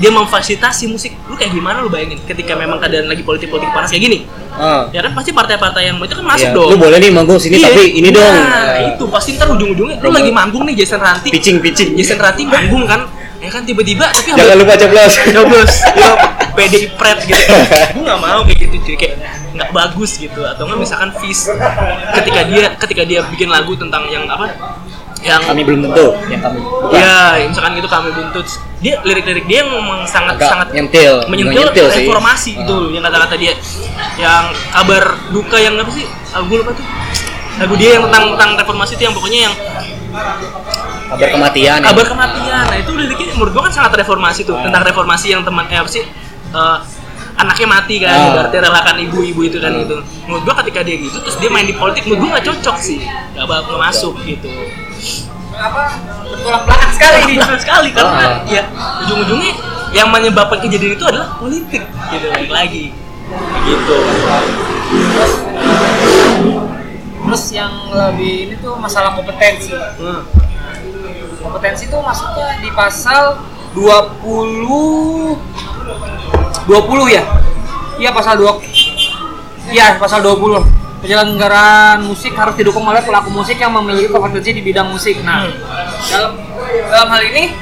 dia 0.00 0.08
memfasilitasi 0.08 0.88
musik 0.88 1.12
lu 1.28 1.36
kayak 1.36 1.52
gimana 1.52 1.78
lu 1.78 1.88
bayangin 1.88 2.16
ketika 2.24 2.56
memang 2.56 2.80
keadaan 2.80 3.04
lagi 3.04 3.20
politik 3.20 3.46
politik 3.46 3.68
panas 3.70 3.88
kayak 3.88 4.02
gini 4.02 4.18
Ah. 4.50 4.88
ya 4.90 5.00
kan 5.00 5.12
pasti 5.12 5.30
partai-partai 5.30 5.82
yang 5.86 5.96
itu 5.98 6.10
kan 6.10 6.26
masuk 6.26 6.42
Iya. 6.42 6.52
dong 6.52 6.68
Lu 6.70 6.76
boleh 6.76 6.98
nih 6.98 7.10
manggung 7.10 7.36
sini 7.36 7.56
Iya. 7.56 7.70
tapi 7.70 7.82
ini 7.94 8.08
dong. 8.08 8.24
nah 8.24 8.66
Ah. 8.66 8.90
itu 8.90 9.04
pasti 9.06 9.36
ntar 9.36 9.48
ujung-ujungnya 9.50 10.00
lu 10.00 10.10
lagi 10.10 10.28
manggung 10.30 10.64
nih 10.64 10.74
Jason 10.74 10.98
Ranti 10.98 11.28
Pitching 11.28 11.60
pitching. 11.60 11.94
Jason 11.94 12.16
Ranti 12.16 12.42
manggung 12.44 12.82
kan 12.82 13.04
ya 13.38 13.48
kan 13.48 13.62
tiba-tiba 13.62 14.04
tapi 14.10 14.32
Jangan 14.32 14.56
lupa 14.58 14.74
coblos. 14.74 15.12
coblos 15.36 15.72
ya 15.94 16.10
PDI 16.50 16.86
pret 16.92 17.18
gitu 17.22 17.40
gue 17.94 18.02
nggak 18.02 18.18
mau 18.18 18.40
kayak 18.42 18.58
gitu 18.58 18.76
cuy 18.82 18.96
kayak 18.96 19.16
nggak 19.50 19.70
bagus 19.70 20.12
gitu 20.16 20.40
atau 20.42 20.62
nggak 20.62 20.76
misalkan 20.78 21.10
Fis 21.14 21.48
ketika 22.14 22.40
dia 22.44 22.62
ketika 22.76 23.02
dia 23.02 23.20
bikin 23.26 23.48
lagu 23.48 23.72
tentang 23.74 24.04
yang 24.06 24.24
apa 24.26 24.48
yang 25.20 25.40
Kami 25.42 25.60
belum 25.62 25.80
tentu 25.84 26.06
yang 26.26 26.40
kami. 26.40 26.58
bukan. 26.58 26.96
ya 26.96 27.16
misalkan 27.44 27.72
gitu 27.76 27.86
kami 27.86 28.08
buntut 28.10 28.46
dia 28.78 28.96
lirik-lirik 29.00 29.44
dia 29.44 29.60
memang 29.62 30.04
sangat 30.04 30.34
Agak 30.34 30.48
sangat 30.48 30.68
nyentil. 30.70 31.14
menyentil 31.26 31.60
Nyentil 31.62 31.86
sih. 31.86 31.96
reformasi 32.02 32.50
itu 32.58 32.76
yang 32.90 33.02
kata-kata 33.02 33.34
dia 33.36 33.52
yang 34.16 34.44
kabar 34.70 35.02
duka 35.28 35.56
yang 35.56 35.76
apa 35.76 35.90
sih 35.90 36.04
lagu 36.30 36.54
lupa 36.54 36.72
tuh 36.72 36.86
lagu 37.56 37.74
dia 37.76 37.90
yang 37.94 38.04
tentang 38.06 38.24
tentang 38.32 38.50
reformasi 38.56 38.92
itu 38.94 39.02
yang 39.02 39.14
pokoknya 39.14 39.40
yang 39.42 39.54
Kabar 41.10 41.28
kematian. 41.28 41.76
ya. 41.76 41.84
kabar 41.84 42.06
kematian 42.06 42.64
nah 42.64 42.76
itu 42.76 42.90
liriknya 42.92 43.34
menurut 43.34 43.52
gua 43.52 43.62
kan 43.66 43.74
sangat 43.74 43.92
reformasi 43.96 44.40
tuh 44.42 44.56
tentang 44.56 44.82
reformasi 44.82 45.26
yang 45.28 45.42
teman 45.42 45.66
eh 45.66 45.76
apa 45.76 45.90
sih 45.90 46.02
eh, 46.50 46.78
anaknya 47.36 47.66
mati 47.68 47.94
kan 47.98 48.08
Ah. 48.10 48.26
ibaratnya 48.30 48.60
relakan 48.62 48.96
ibu-ibu 49.00 49.40
itu 49.42 49.58
kan 49.58 49.72
gitu 49.76 49.96
menurut 50.24 50.42
gua 50.42 50.54
ketika 50.60 50.80
dia 50.80 50.96
gitu 50.96 51.18
terus 51.18 51.36
dia 51.36 51.48
main 51.48 51.64
di 51.64 51.72
politik 51.72 52.04
menurut 52.04 52.20
gua 52.22 52.30
nggak 52.32 52.46
cocok 52.46 52.76
sih 52.78 52.98
nggak 53.34 53.44
bakal 53.44 53.76
masuk 53.76 54.14
gitu 54.22 54.48
Apa 55.50 55.82
bertolak 56.24 56.62
belakang 56.64 56.92
sekali 56.96 57.16
ini? 57.26 57.34
Betul 57.36 57.58
sekali 57.60 57.88
karena 57.92 58.16
Ah. 58.16 58.36
ya 58.48 58.62
ujung-ujungnya 59.04 59.52
yang 59.90 60.08
menyebabkan 60.08 60.62
kejadian 60.62 60.94
itu 60.94 61.04
adalah 61.04 61.36
politik 61.36 61.82
gitu 62.14 62.26
balik 62.30 62.50
lagi 62.50 62.84
gitu 63.66 63.96
Terus 67.20 67.44
yang 67.54 67.70
lebih 67.94 68.50
ini 68.50 68.54
tuh 68.58 68.74
masalah 68.74 69.14
kompetensi. 69.14 69.70
Hmm. 69.70 70.26
Kompetensi 71.38 71.86
tuh 71.86 72.02
masuknya 72.02 72.58
di 72.58 72.70
pasal 72.74 73.38
20 73.70 75.38
20 76.66 77.06
ya? 77.06 77.22
Iya 78.02 78.10
pasal 78.10 78.34
2 78.34 78.58
Iya 79.70 79.94
pasal 80.02 80.26
20 80.26 80.79
Penyelenggaraan 81.00 82.04
musik 82.04 82.36
harus 82.36 82.54
didukung 82.60 82.84
oleh 82.84 83.00
pelaku 83.00 83.32
musik 83.32 83.56
yang 83.56 83.72
memiliki 83.72 84.12
kompetensi 84.12 84.52
di 84.52 84.60
bidang 84.60 84.92
musik. 84.92 85.16
Nah, 85.24 85.48
dalam 86.12 86.36
dalam 86.92 87.08
hal 87.08 87.22
ini 87.24 87.56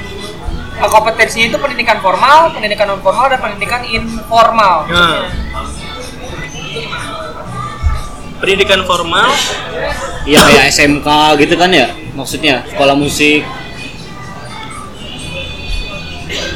kompetensinya 0.75 1.55
itu 1.55 1.57
pendidikan 1.59 2.03
formal, 2.03 2.51
pendidikan 2.51 2.91
non 2.91 2.99
formal, 2.99 3.31
dan 3.31 3.39
pendidikan 3.39 3.83
informal. 3.87 4.87
Nah. 4.91 5.23
pendidikan 8.39 8.87
formal 8.87 9.29
Iya 10.23 10.39
kayak 10.47 10.65
SMK 10.71 11.07
gitu 11.43 11.55
kan 11.59 11.69
ya 11.75 11.91
maksudnya 12.15 12.63
sekolah 12.71 12.95
musik. 12.95 13.43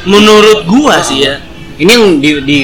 menurut 0.04 0.68
gua 0.68 1.00
sih 1.00 1.24
ya 1.24 1.40
Ini 1.74 1.90
yang 1.90 2.22
di, 2.22 2.30
di 2.44 2.58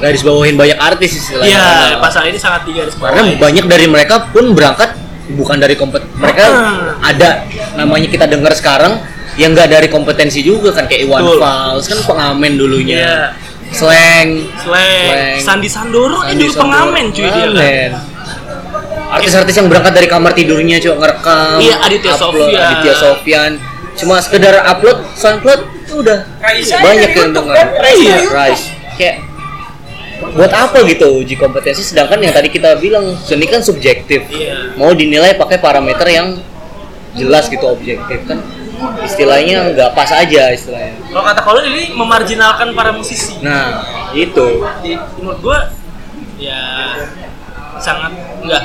garis 0.00 0.20
bawahin 0.20 0.56
banyak 0.56 0.76
artis 0.76 1.10
istilahnya. 1.16 1.52
Iya, 1.52 1.66
pasal 1.98 2.26
ini 2.26 2.36
sangat 2.36 2.64
tiga 2.64 2.82
garis 2.82 2.96
Karena 2.96 3.22
banyak 3.36 3.64
dari 3.66 3.86
mereka 3.86 4.26
pun 4.26 4.50
berangkat 4.50 4.96
bukan 5.30 5.56
dari 5.56 5.74
kompet 5.74 6.02
mereka 6.12 6.42
Ah. 6.42 6.96
ada 7.04 7.46
namanya 7.76 8.08
kita 8.08 8.26
dengar 8.26 8.50
sekarang 8.50 8.98
yang 9.36 9.52
nggak 9.52 9.70
dari 9.70 9.86
kompetensi 9.86 10.40
juga 10.40 10.72
kan 10.72 10.84
kayak 10.84 11.06
Iwan. 11.06 11.38
Fals 11.38 11.86
kan 11.86 11.98
pengamen 12.02 12.56
dulunya. 12.56 12.98
Iya. 12.98 13.18
Slang. 13.70 14.28
Slang, 14.58 15.06
Slang. 15.06 15.38
Sandi 15.38 15.68
Sandoro 15.68 16.18
kan 16.18 16.28
Sandi 16.28 16.42
juga 16.42 16.50
Sandoro. 16.50 16.64
pengamen 16.66 17.04
cuy 17.08 17.28
dia 17.28 17.46
kan. 17.46 17.90
Artis-artis 19.10 19.54
yang 19.54 19.66
berangkat 19.66 19.92
dari 19.92 20.06
kamar 20.06 20.32
tidurnya 20.32 20.76
cuma 20.78 20.94
ngerekam. 21.00 21.58
Iya, 21.58 21.74
Aditya 21.80 22.12
upload, 22.12 22.34
Sofyan. 22.46 22.62
Aditya 22.64 22.94
Sofyan. 22.96 23.52
Cuma 23.92 24.14
sekedar 24.18 24.54
upload 24.64 24.98
SoundCloud 25.14 25.60
itu 25.76 25.92
udah 26.00 26.18
Raisa 26.40 26.74
banyak 26.78 27.10
yang 27.12 27.30
dengar. 27.32 27.54
kan? 27.54 27.68
Raisa 27.76 28.02
Iya. 28.02 28.16
Rise. 28.28 28.64
Kayak 28.96 29.14
buat 30.20 30.52
apa 30.52 30.84
gitu 30.84 31.20
uji 31.20 31.34
kompetensi? 31.36 31.82
Sedangkan 31.82 32.20
yang 32.20 32.34
tadi 32.34 32.52
kita 32.52 32.76
bilang 32.76 33.16
seni 33.20 33.48
kan 33.48 33.64
subjektif. 33.64 34.28
Iya. 34.30 34.76
mau 34.76 34.92
dinilai 34.92 35.34
pakai 35.34 35.58
parameter 35.58 36.06
yang 36.08 36.38
jelas 37.16 37.48
gitu 37.48 37.64
objektif 37.66 38.22
kan? 38.28 38.38
Istilahnya 39.04 39.76
nggak 39.76 39.90
pas 39.92 40.08
aja 40.12 40.52
istilahnya. 40.52 40.96
Kalau 41.12 41.24
kata 41.24 41.40
kalau 41.44 41.60
ini 41.64 41.92
memarginalkan 41.92 42.72
para 42.72 42.92
musisi. 42.92 43.40
nah 43.44 43.84
itu. 44.12 44.64
Di- 44.84 45.00
menurut 45.20 45.38
gua 45.40 45.58
ya 46.40 46.60
sangat 47.76 48.12
enggak 48.40 48.62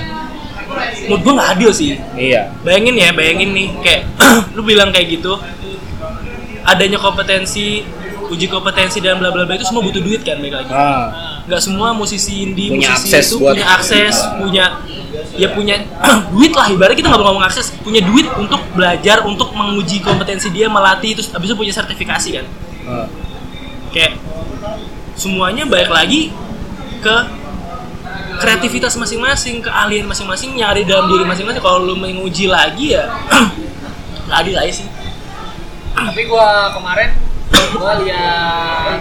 menurut 1.07 1.21
gua 1.23 1.33
nggak 1.41 1.49
adil 1.59 1.71
sih. 1.75 1.99
Iya. 2.15 2.51
Bayangin 2.63 2.95
ya 2.95 3.09
bayangin 3.11 3.49
nih 3.51 3.67
kayak 3.83 4.01
lu 4.55 4.63
bilang 4.63 4.91
kayak 4.91 5.19
gitu 5.19 5.35
adanya 6.65 6.97
kompetensi 6.97 7.85
uji 8.31 8.47
kompetensi 8.47 8.97
dan 8.99 9.17
bla 9.17 9.29
bla 9.29 9.43
bla 9.43 9.53
itu 9.53 9.65
semua 9.65 9.81
butuh 9.81 10.01
duit 10.01 10.21
kan 10.21 10.37
baik 10.41 10.53
lagi 10.53 10.71
ah 10.71 11.05
nggak 11.45 11.61
semua 11.61 11.93
musisi 11.93 12.41
indie 12.41 12.73
Punya 12.73 12.89
musisi 12.93 13.13
akses 13.13 13.25
itu 13.29 13.37
buat- 13.37 13.53
punya 13.53 13.65
akses 13.69 14.15
punya 14.37 14.65
ya 15.35 15.47
punya 15.51 15.75
duit 16.33 16.51
lah 16.51 16.67
ibaratnya 16.69 16.97
kita 16.97 17.07
nggak 17.11 17.19
perlu 17.21 17.29
ngomong 17.31 17.45
akses 17.45 17.69
punya 17.79 18.01
duit 18.01 18.25
untuk 18.35 18.61
belajar 18.73 19.21
untuk 19.23 19.53
menguji 19.53 20.01
kompetensi 20.01 20.49
dia 20.49 20.65
melatih 20.67 21.13
terus 21.13 21.29
habis 21.29 21.49
itu 21.49 21.57
punya 21.57 21.73
sertifikasi 21.73 22.29
kan 22.33 22.45
Ah. 22.85 23.07
kayak 23.89 24.13
semuanya 25.17 25.65
balik 25.65 25.89
lagi 25.89 26.29
ke 27.01 27.15
kreativitas 28.35 28.93
masing-masing, 28.93 29.63
keahlian 29.63 30.05
masing-masing 30.05 30.53
di 30.53 30.83
dalam 30.83 31.07
diri 31.07 31.23
masing-masing. 31.23 31.63
Kalau 31.63 31.79
lu 31.81 31.95
menguji 31.95 32.45
lagi 32.45 32.93
ya 32.93 33.07
nggak 34.27 34.37
adil 34.37 34.55
aja 34.59 34.73
sih. 34.75 34.87
tapi 35.95 36.27
gua 36.27 36.75
kemarin 36.75 37.15
gua 37.73 37.93
lihat 37.99 38.99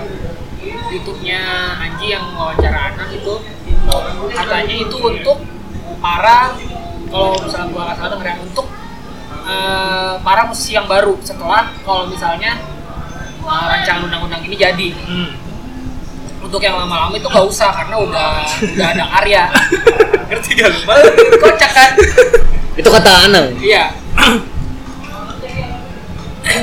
YouTube-nya 0.89 1.41
Anji 1.77 2.07
yang 2.11 2.35
wawancara 2.35 2.95
anak 2.95 3.09
itu 3.13 3.35
katanya 4.31 4.75
itu 4.75 4.97
untuk 4.97 5.39
para 5.99 6.55
kalau 7.09 7.39
misalnya 7.39 7.69
gua 7.71 7.83
nggak 7.85 7.97
salah 7.97 8.11
denger 8.13 8.27
ya, 8.27 8.37
untuk 8.41 8.67
eh, 9.45 10.13
para 10.21 10.43
musisi 10.45 10.73
yang 10.73 10.87
baru 10.87 11.15
setelah 11.21 11.71
kalau 11.83 12.07
misalnya 12.07 12.59
eh, 13.41 13.65
rancangan 13.69 14.07
undang-undang 14.07 14.43
ini 14.43 14.57
jadi 14.57 14.89
Hmm. 15.05 15.31
untuk 16.41 16.61
yang 16.61 16.77
lama-lama 16.77 17.13
itu 17.13 17.25
nggak 17.25 17.47
usah 17.47 17.73
karena 17.73 17.97
udah 17.97 18.29
udah 18.63 18.87
ada 18.91 19.05
karya 19.11 19.43
ngerti 20.29 20.51
gak 20.55 20.69
lu? 20.69 20.81
Kocak 21.37 21.71
kan 21.71 21.91
Itu 22.75 22.89
kata 22.89 23.11
Anang. 23.29 23.55
iya 23.61 23.93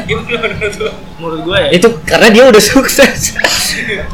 gimana 0.07 0.37
menurut 0.47 0.75
lu? 0.79 0.89
Menurut 1.19 1.39
gue 1.45 1.57
ya. 1.57 1.69
Itu 1.75 1.87
karena 2.03 2.27
dia 2.31 2.43
udah 2.47 2.63
sukses. 2.63 3.35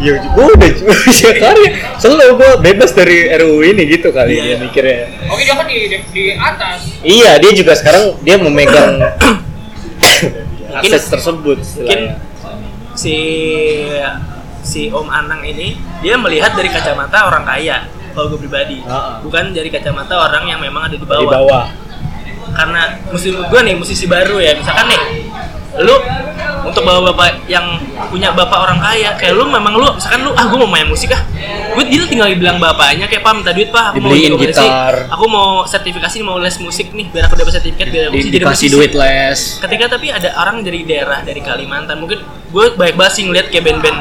ya 0.04 0.14
gue 0.22 0.46
udah 0.54 0.70
bisa 1.06 1.30
karya. 1.34 1.70
Selalu 1.98 2.34
gue 2.38 2.52
bebas 2.62 2.92
dari 2.94 3.30
RUU 3.38 3.62
ini 3.64 3.84
gitu 3.90 4.10
kali 4.14 4.38
dia 4.42 4.56
mikirnya. 4.58 5.10
Oke 5.30 5.42
dia 5.46 5.56
kan 5.56 5.66
di, 5.66 5.78
di, 5.90 5.98
di 6.14 6.24
atas 6.38 6.80
Iya, 7.02 7.32
dia 7.42 7.52
juga 7.54 7.74
sekarang 7.78 8.18
dia 8.22 8.36
memegang 8.38 9.02
akses 10.82 11.10
tersebut. 11.10 11.58
mungkin 11.64 12.02
si 12.98 13.16
si 14.66 14.90
Om 14.92 15.08
Anang 15.08 15.46
ini 15.46 15.78
dia 16.02 16.18
melihat 16.20 16.58
dari 16.58 16.68
kacamata 16.68 17.30
orang 17.30 17.46
kaya 17.46 17.88
kalau 18.12 18.34
gue 18.34 18.40
pribadi 18.42 18.82
bukan 19.22 19.54
dari 19.54 19.70
kacamata 19.70 20.18
orang 20.18 20.50
yang 20.50 20.60
memang 20.60 20.90
ada 20.90 20.98
di 20.98 21.06
bawah, 21.06 21.22
di 21.22 21.30
bawah. 21.30 21.66
karena 22.58 22.82
musisi 23.14 23.38
gue 23.38 23.62
nih 23.64 23.76
musisi 23.78 24.06
baru 24.10 24.42
ya 24.42 24.58
misalkan 24.58 24.90
nih 24.90 25.02
lu 25.76 25.96
untuk 26.68 26.82
bapak-bapak 26.84 27.48
yang 27.48 27.80
punya 28.12 28.32
bapak 28.36 28.60
orang 28.60 28.80
kaya 28.80 29.16
kayak 29.20 29.36
lu 29.36 29.46
memang 29.48 29.76
lu 29.78 29.88
misalkan 29.94 30.24
lu 30.24 30.32
ah 30.36 30.46
gue 30.48 30.58
mau 30.60 30.68
main 30.68 30.88
musik 30.88 31.12
ah 31.14 31.22
gue 31.78 31.84
dia 31.88 32.04
tinggal 32.10 32.28
bilang 32.34 32.58
bapaknya 32.58 33.06
kayak 33.06 33.22
pak 33.22 33.34
minta 33.38 33.52
duit 33.54 33.70
pak 33.70 33.94
aku 33.94 34.00
mau 34.02 34.10
Dibeliin 34.10 34.24
jadi 34.24 34.34
komposisi. 34.34 34.66
gitar. 34.66 34.94
aku 35.14 35.26
mau 35.30 35.50
sertifikasi 35.70 36.18
mau 36.26 36.38
les 36.42 36.58
musik 36.60 36.88
nih 36.92 37.08
biar 37.14 37.24
aku 37.30 37.36
dapat 37.38 37.52
sertifikat 37.62 37.88
biar 37.94 38.04
aku 38.10 38.16
jadi 38.18 38.46
musisi 38.48 38.68
duit 38.74 38.92
les. 38.98 39.40
ketika 39.62 39.86
tapi 39.96 40.08
ada 40.10 40.30
orang 40.40 40.66
dari 40.66 40.82
daerah 40.84 41.20
dari 41.22 41.42
Kalimantan 41.44 42.02
mungkin 42.02 42.20
gue 42.26 42.66
banyak 42.74 42.96
banget 42.98 43.14
sih 43.14 43.24
ngeliat 43.28 43.48
kayak 43.54 43.64
band-band 43.70 43.98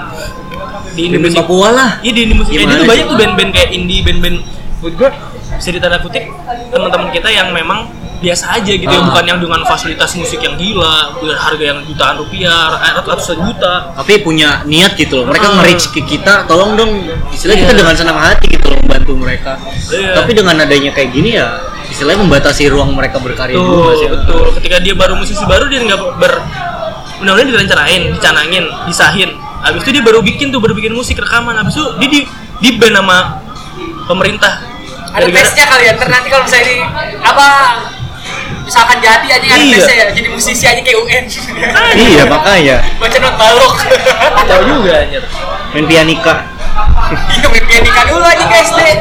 di 0.97 1.03
Band 1.13 1.15
Indonesia 1.21 1.45
Papua 1.45 1.69
lah. 1.75 1.91
iya 2.01 2.13
di 2.17 2.21
Indonesia 2.25 2.53
Gimana 2.57 2.73
itu 2.73 2.83
sih? 2.83 2.89
banyak 2.89 3.05
tuh 3.05 3.17
band-band 3.21 3.51
kayak 3.53 3.69
indie 3.75 4.01
band-band 4.01 4.37
menurut 4.81 4.95
gue 4.97 5.09
bisa 5.57 5.71
ditanda 5.73 5.99
kutip 6.01 6.25
teman-teman 6.73 7.09
kita 7.13 7.29
yang 7.29 7.49
memang 7.53 7.89
biasa 8.17 8.57
aja 8.57 8.73
gitu 8.73 8.87
ya 8.87 8.97
Ah. 8.97 9.07
bukan 9.07 9.25
yang 9.27 9.39
dengan 9.39 9.61
fasilitas 9.63 10.17
musik 10.17 10.41
yang 10.41 10.57
gila 10.57 11.13
dengan 11.17 11.37
harga 11.37 11.65
yang 11.65 11.79
jutaan 11.85 12.17
rupiah 12.17 12.81
eh, 12.81 12.93
ratusan 12.97 13.39
juta 13.43 13.93
Tapi 13.93 14.13
punya 14.21 14.65
niat 14.65 14.97
gitu 14.97 15.21
loh. 15.21 15.27
Mereka 15.29 15.47
Ah. 15.47 15.55
nge-reach 15.61 15.85
ke 15.91 16.01
kita, 16.03 16.45
tolong 16.45 16.75
dong. 16.75 17.05
Istilahnya 17.29 17.61
kita 17.63 17.73
Iya. 17.73 17.81
dengan 17.85 17.95
senang 17.95 18.19
hati 18.19 18.47
gitu 18.49 18.67
loh 18.67 18.79
membantu 18.81 19.13
mereka. 19.15 19.53
Iya. 19.89 20.17
Tapi 20.17 20.31
dengan 20.33 20.57
adanya 20.59 20.91
kayak 20.91 21.11
gini 21.13 21.37
ya, 21.37 21.61
istilahnya 21.87 22.25
membatasi 22.25 22.69
ruang 22.69 22.91
mereka 22.91 23.21
berkarya 23.21 23.53
juga 23.53 23.69
Betul, 23.69 23.95
sih. 23.97 24.09
betul. 24.09 24.45
Ketika 24.57 24.77
dia 24.81 24.95
baru 24.95 25.15
musisi 25.15 25.45
baru 25.45 25.69
dia 25.69 25.81
nggak 25.83 26.01
ber 26.17 26.33
undang-undang 27.17 27.49
direncanain, 27.51 28.03
dicanangin, 28.13 28.65
disahin. 28.85 29.31
Habis 29.61 29.83
itu 29.83 29.91
dia 29.93 30.05
baru 30.05 30.21
bikin 30.21 30.49
tuh, 30.49 30.61
baru 30.61 30.73
bikin 30.73 30.93
musik 30.93 31.17
rekaman. 31.17 31.53
Habis 31.55 31.75
itu 31.75 31.85
dia 31.99 32.09
di 32.09 32.21
di 32.57 32.69
band 32.77 32.97
sama 32.97 33.19
pemerintah. 34.05 34.73
ada 35.09 35.25
tesnya 35.27 35.65
kali 35.65 35.89
ya 35.89 35.97
ntar 35.97 36.13
nanti 36.13 36.29
kalau 36.29 36.45
misalnya 36.45 36.67
di 36.67 36.77
apa 37.25 37.49
misalkan 38.67 38.99
jadi 38.99 39.27
aja 39.31 39.47
Iya. 39.47 39.79
ya 39.87 40.05
jadi 40.11 40.29
musisi 40.29 40.65
aja 40.65 40.81
kayak 40.81 40.99
UN 40.99 41.25
Iya, 41.95 42.23
makanya. 42.35 42.77
baca 42.99 43.19
not 43.19 43.35
balok 43.37 43.75
Tahu 44.45 44.63
juga 44.67 44.93
anjir. 45.01 45.23
Main 45.73 45.87
pianika. 45.87 46.35
iya 47.31 47.47
main 47.47 47.65
pianika 47.65 48.01
dulu 48.05 48.23
aja 48.23 48.45
guys 48.45 48.71
deh 48.73 48.97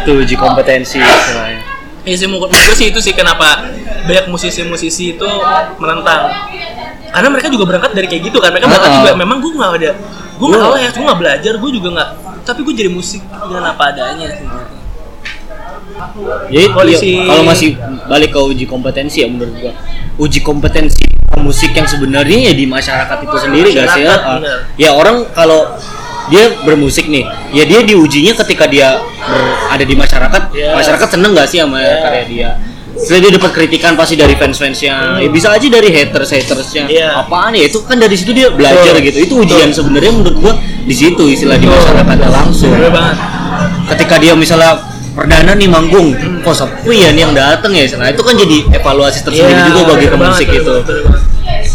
Tuh 0.00 0.14
uji 0.18 0.34
kompetensi 0.34 0.96
istilahnya. 0.96 1.60
Iya 2.00 2.16
sih 2.16 2.26
menurut 2.26 2.48
gue 2.48 2.74
sih 2.74 2.88
itu 2.88 2.98
sih 2.98 3.12
kenapa 3.12 3.68
banyak 4.02 4.26
musisi-musisi 4.26 5.14
itu 5.14 5.28
menentang. 5.76 6.32
Karena 7.10 7.28
mereka 7.28 7.48
juga 7.48 7.64
berangkat 7.68 7.92
dari 7.92 8.08
kayak 8.08 8.22
gitu 8.24 8.38
kan. 8.40 8.48
Mereka 8.50 8.66
berangkat 8.66 8.90
Ah. 8.90 8.96
juga 8.96 9.10
memang 9.14 9.36
gue 9.38 9.50
nggak 9.52 9.72
ada 9.74 9.92
gue 10.40 10.46
nggak 10.48 10.56
Gua- 10.56 10.72
tahu 10.72 10.80
ya, 10.80 10.88
gue 10.88 11.04
nggak 11.04 11.20
belajar, 11.20 11.52
gue 11.54 11.70
juga 11.70 11.88
nggak. 11.92 12.10
Tapi 12.42 12.60
gue 12.62 12.74
jadi 12.74 12.90
musik 12.90 13.20
dengan 13.22 13.64
apa 13.68 13.92
adanya 13.92 14.28
sih. 14.30 14.46
Jadi 16.50 16.66
Polisi- 16.72 17.18
ya, 17.20 17.28
kalau 17.28 17.42
masih 17.44 17.70
balik 18.08 18.30
ke 18.32 18.40
uji 18.40 18.64
kompetensi 18.64 19.20
ya 19.22 19.28
menurut 19.28 19.54
gua. 19.58 19.72
Uji 20.16 20.40
kompetensi 20.40 21.04
musik 21.40 21.72
yang 21.72 21.88
sebenarnya 21.88 22.50
ya 22.50 22.52
di 22.52 22.68
masyarakat 22.68 23.18
itu 23.24 23.36
sendiri 23.36 23.68
gak 23.72 23.88
sih? 23.96 24.04
Masyarakat, 24.04 24.20
Ya, 24.20 24.36
bener. 24.36 24.58
ya 24.76 24.90
orang 24.92 25.16
kalau 25.32 25.72
dia 26.28 26.52
bermusik 26.62 27.08
nih, 27.08 27.24
ya 27.50 27.64
dia 27.64 27.80
diujinya 27.80 28.36
ketika 28.44 28.68
dia 28.68 29.00
ber- 29.00 29.56
ada 29.72 29.84
di 29.84 29.94
masyarakat, 29.96 30.42
Yes. 30.52 30.76
masyarakat 30.76 31.08
seneng 31.10 31.32
gak 31.32 31.48
sih 31.48 31.58
sama 31.64 31.80
Yeah. 31.80 32.00
karya 32.04 32.24
dia? 32.28 32.50
Setelah 33.00 33.20
dia 33.24 33.32
dapat 33.40 33.50
kritikan 33.56 33.92
pasti 33.96 34.12
dari 34.12 34.36
fans-fansnya, 34.36 35.24
ya 35.24 35.28
bisa 35.32 35.48
aja 35.48 35.64
dari 35.64 35.88
haters-hatersnya. 35.88 36.84
Hmm. 36.84 36.92
Iya. 36.92 37.08
Apaan 37.16 37.56
ya? 37.56 37.64
Itu 37.64 37.80
kan 37.88 37.96
dari 37.96 38.12
situ 38.12 38.36
dia 38.36 38.52
belajar 38.52 38.92
Betul. 38.92 39.08
gitu. 39.08 39.18
Itu 39.24 39.34
ujian 39.40 39.72
sebenarnya 39.72 40.12
menurut 40.12 40.36
gua 40.36 40.52
di 40.90 40.94
situ 40.98 41.22
istilah 41.30 41.54
di 41.54 41.70
masyarakatnya 41.70 42.28
langsung. 42.34 42.74
Banget. 42.74 43.16
ketika 43.94 44.18
dia 44.18 44.34
misalnya 44.34 44.74
perdana 45.14 45.54
nih 45.54 45.70
manggung 45.70 46.14
kok 46.42 46.54
sepi 46.54 47.06
ya 47.06 47.10
nih 47.14 47.22
yang 47.26 47.34
dateng 47.34 47.70
ya 47.74 47.86
nah 47.94 48.10
itu 48.10 48.22
kan 48.22 48.34
jadi 48.34 48.56
evaluasi 48.74 49.22
tersendiri 49.22 49.54
Iya, 49.54 49.66
juga 49.70 49.94
bagi 49.94 50.06
pemusik 50.10 50.48
itu. 50.50 50.74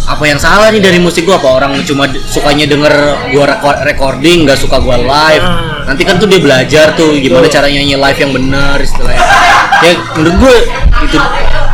apa 0.06 0.24
yang 0.24 0.40
salah 0.40 0.70
nih 0.70 0.80
dari 0.80 1.00
musik 1.02 1.26
gua? 1.26 1.40
Apa 1.42 1.50
orang 1.60 1.82
cuma 1.84 2.08
sukanya 2.28 2.68
denger 2.70 2.94
gua 3.32 3.56
recording 3.84 4.44
nggak 4.48 4.60
suka 4.60 4.80
gua 4.84 5.00
live? 5.00 5.44
Hmm. 5.44 5.84
nanti 5.86 6.02
kan 6.02 6.18
tuh 6.18 6.26
dia 6.26 6.42
belajar 6.42 6.98
tuh 6.98 7.14
gimana 7.16 7.46
Betul. 7.46 7.56
cara 7.62 7.68
nyanyi 7.70 7.96
live 7.96 8.20
yang 8.20 8.32
benar 8.34 8.78
istilahnya. 8.82 9.22
Ya 9.84 9.92
menurut 10.18 10.36
gua 10.42 10.56
itu 11.06 11.18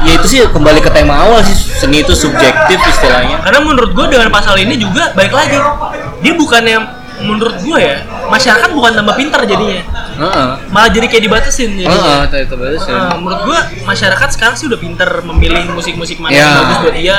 ya 0.01 0.11
itu 0.17 0.25
sih 0.27 0.39
kembali 0.49 0.79
ke 0.81 0.91
tema 0.91 1.13
awal 1.25 1.39
sih 1.45 1.53
seni 1.53 2.01
itu 2.03 2.11
subjektif 2.11 2.79
istilahnya. 2.81 3.39
Karena 3.45 3.59
menurut 3.63 3.91
gue 3.93 4.05
dengan 4.09 4.27
pasal 4.33 4.57
ini 4.59 4.75
juga 4.75 5.13
baik 5.15 5.31
lagi. 5.31 5.55
Dia 6.25 6.33
bukannya 6.35 7.00
menurut 7.21 7.55
gue 7.61 7.77
ya 7.77 8.01
masyarakat 8.27 8.69
bukan 8.71 8.91
tambah 8.95 9.15
pintar 9.15 9.41
jadinya, 9.43 9.81
Heeh. 10.17 10.47
malah 10.71 10.89
jadi 10.89 11.05
kayak 11.05 11.23
dibatasin 11.27 11.75
Heeh, 11.75 11.85
jadinya. 11.85 12.25
itu 12.25 12.35
itu 12.47 12.55
bagus 12.55 12.83
ya. 12.85 12.93
Nah, 12.95 13.17
menurut 13.19 13.41
gua 13.43 13.59
masyarakat 13.83 14.29
sekarang 14.31 14.55
sih 14.55 14.65
udah 14.71 14.79
pinter 14.79 15.09
memilih 15.21 15.67
musik-musik 15.71 16.17
mana 16.17 16.31
Ya. 16.31 16.39
yang 16.41 16.55
bagus 16.63 16.77
buat 16.81 16.95
dia. 16.95 17.17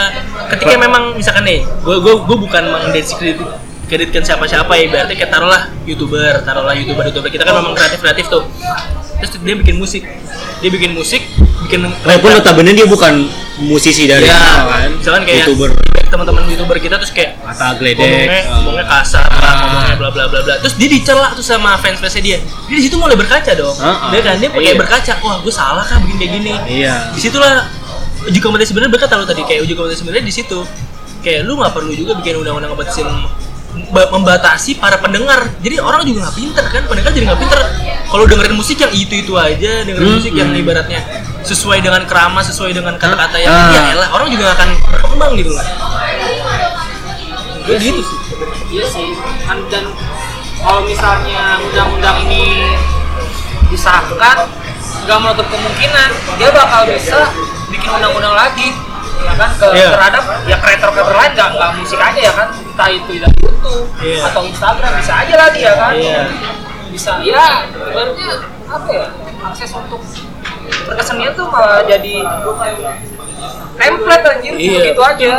Ketika 0.57 0.73
memang 0.77 1.03
misalkan 1.13 1.45
nih, 1.45 1.61
gua 1.85 2.01
gua 2.01 2.15
gua 2.25 2.37
bukan 2.41 2.63
mengdiskredit 2.65 3.39
kreditkan 3.87 4.25
siapa-siapa 4.25 4.73
ya 4.73 4.89
berarti 4.89 5.13
kayak 5.13 5.29
taruhlah 5.29 5.69
youtuber 5.85 6.41
taruhlah 6.41 6.73
youtuber 6.73 7.05
youtuber 7.05 7.29
kita 7.29 7.45
kan 7.45 7.61
memang 7.61 7.77
kreatif 7.77 8.01
kreatif 8.01 8.25
tuh 8.33 8.41
terus 9.21 9.37
dia 9.37 9.53
bikin 9.53 9.77
musik 9.77 10.01
dia 10.65 10.71
bikin 10.73 10.97
musik 10.97 11.21
bikin 11.69 11.85
Walaupun 12.01 12.41
notabene 12.41 12.73
dia 12.73 12.89
bukan 12.89 13.29
musisi 13.61 14.09
dari 14.09 14.25
ya, 14.25 14.65
kan, 14.65 14.97
misalkan 14.97 15.23
kayak 15.29 15.45
youtuber 15.45 15.77
teman-teman 16.13 16.45
youtuber 16.45 16.77
kita 16.77 17.01
terus 17.01 17.09
kayak 17.09 17.41
kata 17.41 17.81
gledek 17.81 17.97
ngomongnya, 17.99 18.43
ngomongnya 18.53 18.85
kasar 18.85 19.25
lah, 19.25 19.55
ngomongnya 19.59 19.97
bla 19.97 20.11
bla 20.13 20.25
bla 20.29 20.41
bla. 20.45 20.55
Terus 20.61 20.77
dia 20.77 20.87
dicela 20.87 21.33
tuh 21.33 21.41
sama 21.43 21.81
fans 21.81 21.97
fansnya 21.97 22.21
dia. 22.21 22.39
Dia 22.69 22.77
di 22.77 22.85
situ 22.85 22.95
mulai 22.95 23.17
berkaca 23.17 23.49
dong. 23.53 23.73
Ah, 23.81 23.89
ah. 23.89 24.11
dia 24.13 24.21
kan 24.21 24.37
dia 24.37 24.53
kayak 24.53 24.63
Iya. 24.63 24.75
berkaca 24.77 25.13
wah 25.19 25.41
gue 25.41 25.51
salah 25.51 25.81
kah 25.81 25.97
bikin 25.99 26.17
kayak 26.21 26.33
gini? 26.37 26.53
Iya. 26.69 26.95
Di 27.11 27.21
situlah 27.21 27.65
uji 28.23 28.39
kompetensi 28.39 28.71
sebenarnya 28.71 28.93
berkata 28.93 29.17
lo 29.17 29.25
tadi 29.25 29.43
kayak 29.43 29.65
uji 29.65 29.73
kompetensi 29.73 30.01
sebenarnya 30.05 30.25
di 30.25 30.35
situ. 30.35 30.61
Kayak 31.25 31.41
lu 31.49 31.57
nggak 31.57 31.73
perlu 31.73 31.93
juga 31.93 32.13
bikin 32.15 32.39
undang-undang 32.39 32.71
kompetensi 32.71 33.01
mem- 33.03 34.11
membatasi 34.13 34.77
para 34.77 35.01
pendengar. 35.01 35.49
Jadi 35.59 35.81
orang 35.81 36.05
juga 36.05 36.29
nggak 36.29 36.37
pinter 36.37 36.65
kan 36.69 36.83
pendengar 36.85 37.11
jadi 37.11 37.25
nggak 37.25 37.41
pinter. 37.41 37.61
Kalau 38.05 38.25
dengerin 38.29 38.53
musik 38.53 38.77
yang 38.77 38.93
itu 38.93 39.25
itu 39.25 39.33
aja 39.35 39.73
dengerin 39.83 40.05
Hmm, 40.05 40.17
musik 40.21 40.33
yang 40.37 40.53
hmm. 40.53 40.61
ibaratnya 40.61 41.01
sesuai 41.43 41.79
dengan 41.79 42.03
kerama 42.05 42.41
sesuai 42.41 42.71
dengan 42.73 42.95
kata-kata 42.95 43.37
yang 43.37 43.51
Ah. 43.51 43.71
ya 43.71 43.83
elah 43.93 44.09
orang 44.11 44.29
juga 44.29 44.53
akan 44.53 44.69
berkembang 44.85 45.33
gitu 45.35 45.51
loh 45.51 45.67
Gue 47.63 47.79
gitu 47.79 48.03
sih 48.03 48.19
iya 48.73 48.85
sih 48.85 49.07
kan 49.43 49.59
dan 49.69 49.85
kalau 50.59 50.83
misalnya 50.83 51.59
undang-undang 51.61 52.23
ini 52.25 52.75
disahkan 53.69 54.49
nggak 55.03 55.19
menutup 55.19 55.47
kemungkinan 55.47 56.09
dia 56.37 56.51
bakal 56.51 56.87
bisa 56.87 57.31
bikin 57.69 57.91
undang-undang 57.91 58.35
lagi 58.35 58.71
ya 59.23 59.33
kan 59.39 59.51
ke 59.55 59.67
Iya. 59.71 59.89
terhadap 59.95 60.23
ya 60.45 60.57
kreator-kreator 60.59 61.15
lain 61.15 61.33
nggak 61.33 61.49
nggak 61.55 61.71
musik 61.79 61.99
aja 61.99 62.21
ya 62.21 62.33
kan 62.35 62.49
entah 62.51 62.89
itu 62.91 63.13
dari 63.17 63.37
YouTube 63.39 63.85
Iya. 64.03 64.19
atau 64.27 64.43
Instagram 64.43 64.93
bisa 64.99 65.13
aja 65.17 65.35
lagi 65.39 65.61
ya 65.63 65.75
kan 65.79 65.93
Iya. 65.95 66.21
bisa 66.91 67.13
ya 67.23 67.47
ibaratnya 67.71 68.31
apa 68.67 68.89
ya 68.91 69.07
akses 69.43 69.71
untuk 69.73 70.03
berkesenian 70.85 71.33
tuh 71.33 71.47
malah 71.47 71.83
jadi 71.83 72.15
template 73.75 74.25
anjir 74.27 74.53
Iya. 74.55 74.79
begitu 74.93 75.03
aja 75.03 75.33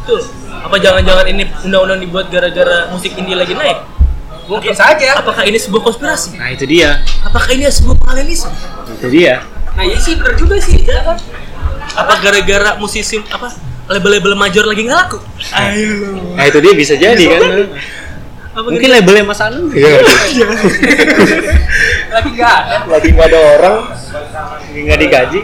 betul 0.00 0.20
Apa 0.54 0.76
jangan-jangan 0.80 1.26
ini 1.28 1.44
undang-undang 1.60 2.00
dibuat 2.00 2.26
gara-gara 2.28 2.88
musik 2.88 3.12
indie 3.14 3.36
lagi 3.36 3.52
naik? 3.52 3.84
Mungkin 4.48 4.72
saja. 4.72 5.20
Apakah 5.20 5.44
ini 5.44 5.60
sebuah 5.60 5.84
konspirasi? 5.84 6.40
Nah 6.40 6.48
itu 6.48 6.64
dia, 6.64 7.04
Apakah 7.20 7.52
ini 7.52 7.68
sebuah 7.68 7.96
paralelisme? 7.96 8.48
itu 8.90 9.08
dia. 9.12 9.44
Nah, 9.76 9.84
iya 9.84 10.00
sih 10.00 10.16
bener 10.16 10.32
juga 10.36 10.56
sih. 10.56 10.80
Ya 10.80 11.04
kan? 11.04 11.20
Apa 11.94 12.16
gara-gara 12.16 12.80
musisi 12.80 13.20
apa 13.28 13.52
label-label 13.88 14.32
major 14.32 14.64
lagi 14.64 14.88
nggak 14.88 14.98
laku? 14.98 15.20
Ayo. 15.52 16.16
Nah 16.32 16.44
itu 16.46 16.58
dia 16.60 16.72
bisa 16.72 16.96
jadi 16.96 17.24
kan. 17.28 17.40
Apa 18.54 18.70
Mungkin 18.70 18.86
labelnya 18.86 19.26
Mas 19.26 19.42
Anu. 19.42 19.66
Iya. 19.74 19.98
Lagi 22.14 22.30
nggak 22.38 22.54
ada. 22.54 22.86
Lagi 22.86 23.08
nggak 23.10 23.26
ada 23.26 23.40
orang, 23.58 23.78
lagi 23.90 24.78
nggak 24.86 24.98
digaji. 25.02 25.40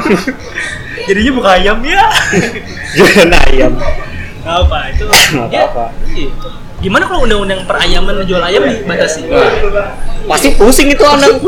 jadinya 1.08 1.32
buka 1.36 1.50
ayam 1.60 1.76
ya? 1.84 2.08
Jualan 2.96 3.32
ayam. 3.52 3.72
apa 4.48 4.88
itu? 4.88 5.04
Nggak 5.36 5.52
apa-apa. 5.52 5.92
Iya. 6.16 6.32
Gimana 6.78 7.10
kalau 7.10 7.26
undang-undang 7.26 7.66
perayaman 7.66 8.22
jual 8.22 8.38
ayam 8.38 8.62
dibatasi? 8.62 9.26
Pasti 10.28 10.54
pusing 10.54 10.92
itu 10.92 11.02
anak. 11.02 11.42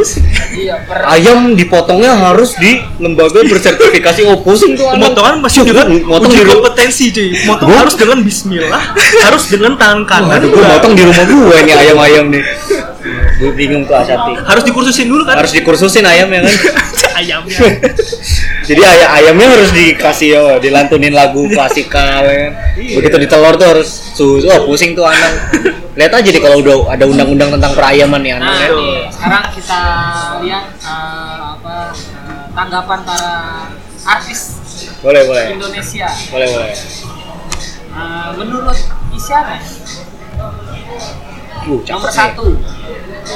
Iya, 0.50 0.82
per 0.88 1.06
Ayam 1.06 1.54
dipotongnya 1.54 2.16
harus 2.18 2.58
di 2.58 2.82
lembaga 2.98 3.38
bersertifikasi. 3.44 4.26
Oh 4.26 4.42
pusing 4.42 4.74
tuh 4.74 4.90
anak. 4.90 5.14
Pemotongan 5.14 5.34
masih 5.38 5.62
dengan 5.62 5.86
motong 6.02 6.32
uji 6.32 6.34
di 6.34 6.42
rumah. 6.42 6.54
kompetensi 6.58 7.04
cuy. 7.14 7.28
Motong 7.46 7.68
Gua- 7.70 7.80
harus 7.86 7.94
dengan 7.94 8.18
Bismillah, 8.26 8.82
harus 9.22 9.44
dengan 9.46 9.72
tangan 9.78 10.02
kanan. 10.02 10.34
Aduh, 10.34 10.48
gue 10.50 10.64
motong 10.64 10.92
di 10.98 11.02
rumah 11.06 11.24
gue 11.28 11.56
nih 11.62 11.74
ayam-ayam 11.78 12.24
nih. 12.32 12.42
Gue 13.40 13.50
bingung 13.56 13.88
tuh 13.88 13.96
Asati. 13.96 14.36
harus 14.44 14.62
dikursusin 14.68 15.08
dulu 15.08 15.24
kan? 15.24 15.40
Harus 15.40 15.52
dikursusin 15.56 16.04
ayamnya 16.04 16.44
kan. 16.44 16.54
ayamnya. 17.24 17.58
Jadi 18.68 18.80
ay 18.86 19.00
ayamnya 19.24 19.46
harus 19.50 19.70
dikasih 19.72 20.28
yo, 20.36 20.44
dilantunin 20.60 21.16
lagu 21.16 21.48
klasikal 21.48 22.22
ya 22.28 22.34
kan. 22.48 22.52
Begitu 22.76 23.16
ditelur 23.16 23.54
tuh 23.56 23.66
harus 23.72 23.88
susu. 23.88 24.46
Oh, 24.46 24.68
pusing 24.68 24.92
tuh 24.92 25.08
anak. 25.08 25.32
Lihat 25.96 26.12
aja 26.12 26.28
deh 26.28 26.42
kalau 26.42 26.60
udah 26.60 26.92
ada 26.92 27.04
undang-undang 27.08 27.50
tentang 27.56 27.72
perayaman 27.72 28.20
nih 28.20 28.32
anak. 28.36 28.46
Nah, 28.46 28.60
ya. 28.62 28.68
nih, 28.76 28.96
sekarang 29.10 29.44
kita 29.56 29.82
lihat 30.44 30.64
eh, 30.80 31.38
apa 31.56 31.74
eh, 31.96 32.44
tanggapan 32.52 32.98
para 33.02 33.32
artis 34.06 34.40
Boleh, 35.00 35.24
boleh. 35.24 35.56
Indonesia. 35.56 36.08
Boleh, 36.28 36.48
boleh. 36.52 36.76
Eh, 37.90 38.30
menurut 38.38 38.78
Isyana, 39.16 39.58
Uh, 41.60 41.84
nomor 41.84 42.08
satu, 42.08 42.56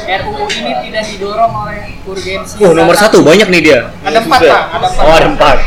RUU 0.09 0.45
ini 0.49 0.73
tidak 0.89 1.05
didorong 1.13 1.53
oleh 1.53 2.01
urgensi. 2.09 2.57
Uh, 2.57 2.73
nomor 2.73 2.97
satu 2.97 3.21
banyak 3.21 3.53
nih 3.53 3.61
dia. 3.61 3.81
Ada 4.01 4.25
empat, 4.25 4.41
Pak. 4.41 4.65
Ada 4.73 4.87
empat. 4.89 5.05
Oh, 5.05 5.15
ada 5.15 5.29
empat. 5.29 5.59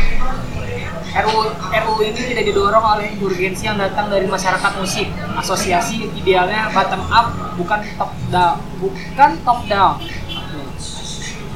RUU, 1.22 1.40
RUU 1.54 2.00
ini 2.02 2.20
tidak 2.34 2.44
didorong 2.50 2.84
oleh 2.98 3.14
urgensi 3.22 3.62
yang 3.70 3.78
datang 3.78 4.10
dari 4.10 4.26
masyarakat 4.26 4.72
musik. 4.74 5.06
Asosiasi 5.38 6.10
idealnya 6.18 6.66
bottom 6.74 7.06
up, 7.06 7.30
bukan 7.54 7.80
top 7.94 8.12
down, 8.34 8.58
bukan 8.82 9.30
top 9.46 9.60
down. 9.70 9.94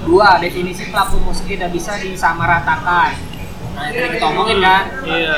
Dua, 0.03 0.39
definisi 0.39 0.87
pelaku 0.91 1.19
musik 1.23 1.47
tidak 1.51 1.75
bisa 1.75 1.99
disamaratakan. 1.99 3.32
Nah, 3.73 3.89
yang 3.89 4.13
kita 4.13 4.27
omongin 4.29 4.59
kan. 4.61 4.85
Iya. 5.05 5.37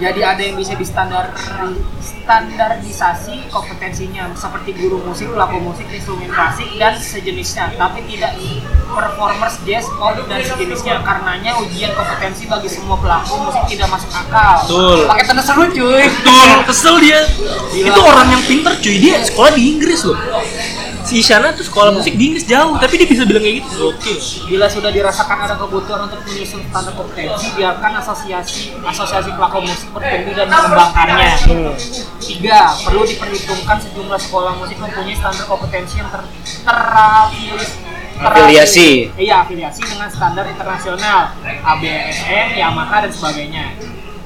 Jadi 0.00 0.20
ada 0.22 0.40
yang 0.40 0.56
bisa 0.56 0.72
distandar 0.78 1.34
standarisasi 2.00 3.50
kompetensinya 3.50 4.30
seperti 4.32 4.72
guru 4.78 5.02
musik, 5.02 5.28
pelaku 5.34 5.58
musik, 5.60 5.84
instrumen 5.90 6.30
klasik 6.30 6.70
dan 6.78 6.94
sejenisnya, 6.96 7.74
tapi 7.74 8.06
tidak 8.08 8.38
performers 8.88 9.60
jazz, 9.66 9.84
pop 9.98 10.16
dan 10.30 10.40
sejenisnya. 10.40 11.02
Karenanya 11.02 11.58
ujian 11.60 11.92
kompetensi 11.92 12.46
bagi 12.46 12.70
semua 12.70 12.96
pelaku 12.96 13.34
musik 13.50 13.62
tidak 13.66 13.90
masuk 13.90 14.08
akal. 14.14 14.56
Betul. 14.64 14.98
Pakai 15.10 15.24
tanda 15.26 15.42
seru 15.42 15.64
cuy. 15.68 16.06
Betul, 16.06 16.58
kesel 16.70 16.96
dia. 17.02 17.20
Gila. 17.74 17.86
Itu 17.90 18.00
orang 18.00 18.26
yang 18.30 18.42
pinter 18.46 18.72
cuy, 18.78 18.96
dia 18.96 19.20
sekolah 19.26 19.52
di 19.52 19.62
Inggris 19.74 20.00
loh. 20.06 20.16
Si 21.10 21.18
Isyana 21.18 21.50
tuh 21.50 21.66
sekolah 21.66 21.90
musik 21.90 22.14
di 22.14 22.30
Inggris 22.30 22.46
jauh, 22.46 22.78
tapi 22.78 23.02
dia 23.02 23.10
bisa 23.10 23.26
bilang 23.26 23.42
kayak 23.42 23.66
gitu. 23.66 23.90
Oke. 23.90 24.14
Bila 24.46 24.70
sudah 24.70 24.94
dirasakan 24.94 25.42
ada 25.42 25.58
kebutuhan 25.58 26.06
untuk 26.06 26.22
menyusun 26.22 26.62
standar 26.70 26.94
kompetensi, 26.94 27.50
biarkan 27.58 27.98
asosiasi 27.98 28.78
asosiasi 28.78 29.34
pelaku 29.34 29.58
musik 29.66 29.90
bertumbuh 29.90 30.38
dan 30.38 30.46
mengembangkannya. 30.46 31.34
Tiga, 32.22 32.78
perlu 32.86 33.02
diperhitungkan 33.02 33.82
sejumlah 33.82 34.20
sekolah 34.22 34.52
musik 34.62 34.78
mempunyai 34.78 35.18
standar 35.18 35.50
kompetensi 35.50 35.98
yang 35.98 36.14
ter 36.14 36.22
terafilis 36.62 37.70
Afiliasi. 38.20 39.10
Iya, 39.16 39.48
afiliasi 39.48 39.80
dengan 39.80 40.06
standar 40.12 40.44
internasional, 40.46 41.34
ABSN, 41.42 42.54
Yamaha 42.54 43.08
dan 43.08 43.12
sebagainya. 43.16 43.74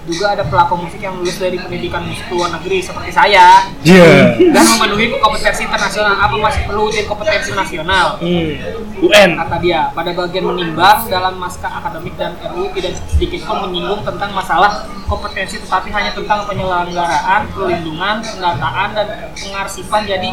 Juga 0.04 0.36
ada 0.36 0.44
pelaku 0.44 0.84
musik 0.84 1.00
yang 1.00 1.16
lulus 1.16 1.40
dari 1.40 1.56
pendidikan 1.56 2.04
musik 2.04 2.28
luar 2.28 2.52
negeri 2.60 2.84
seperti 2.84 3.08
saya 3.08 3.64
Iya. 3.80 4.36
dan 4.52 4.64
memenuhi 4.76 5.16
kompetensi 5.16 5.64
internasional. 5.64 6.20
Apa 6.20 6.36
masih 6.36 6.60
perlu 6.68 6.92
ujian 6.92 7.08
kompetensi 7.08 7.56
nasional? 7.56 8.20
Hmm. 8.20 8.52
UN. 9.04 9.36
kata 9.36 9.56
dia 9.60 9.90
pada 9.92 10.16
bagian 10.16 10.48
menimbang 10.48 11.04
dalam 11.10 11.36
naskah 11.36 11.68
akademik 11.82 12.14
dan 12.16 12.32
RUU 12.40 12.72
tidak 12.72 12.96
sedikit 13.10 13.44
pun 13.44 13.68
menyinggung 13.68 14.00
tentang 14.00 14.30
masalah 14.32 14.86
kompetensi 15.04 15.60
tetapi 15.60 15.92
hanya 15.92 16.16
tentang 16.16 16.48
penyelenggaraan, 16.48 17.52
perlindungan, 17.52 18.24
pendataan 18.24 18.88
dan 18.96 19.06
pengarsipan 19.36 20.08
jadi 20.08 20.30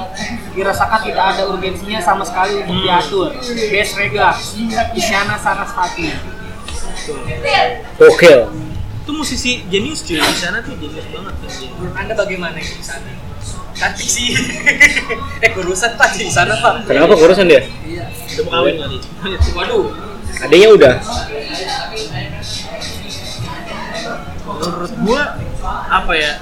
dirasakan 0.55 0.99
tidak 1.03 1.25
ada 1.35 1.41
urgensinya 1.51 1.99
sama 1.99 2.23
sekali 2.23 2.63
untuk 2.63 2.79
diatur. 2.79 3.29
Best 3.71 3.99
Rega, 3.99 4.31
Isyana 4.95 5.35
Sarasvati. 5.35 6.07
Oke. 7.99 8.33
Itu 9.01 9.11
musisi 9.17 9.65
jenius 9.65 10.05
cuy, 10.05 10.21
Isyana 10.21 10.61
tuh 10.61 10.77
jenius 10.77 11.07
banget 11.09 11.33
kan. 11.33 11.49
Menurut 11.81 11.95
Anda 11.97 12.13
bagaimana 12.13 12.57
di 12.61 12.83
sana? 12.85 13.09
Cantik 13.73 14.05
sih. 14.05 14.37
eh 15.45 15.49
kurusan 15.57 15.97
Pak 15.97 16.21
di 16.21 16.29
sana 16.29 16.53
Pak. 16.53 16.85
Kenapa 16.85 17.17
kurusan 17.17 17.49
dia? 17.49 17.65
Iya. 17.81 18.05
Udah 18.37 18.43
mau 18.45 18.51
kawin 18.61 18.75
kali. 18.77 18.97
Waduh. 19.57 19.85
Adanya 20.41 20.67
udah. 20.69 20.93
Menurut 24.61 24.93
gua 25.01 25.21
apa 25.89 26.13
ya? 26.13 26.33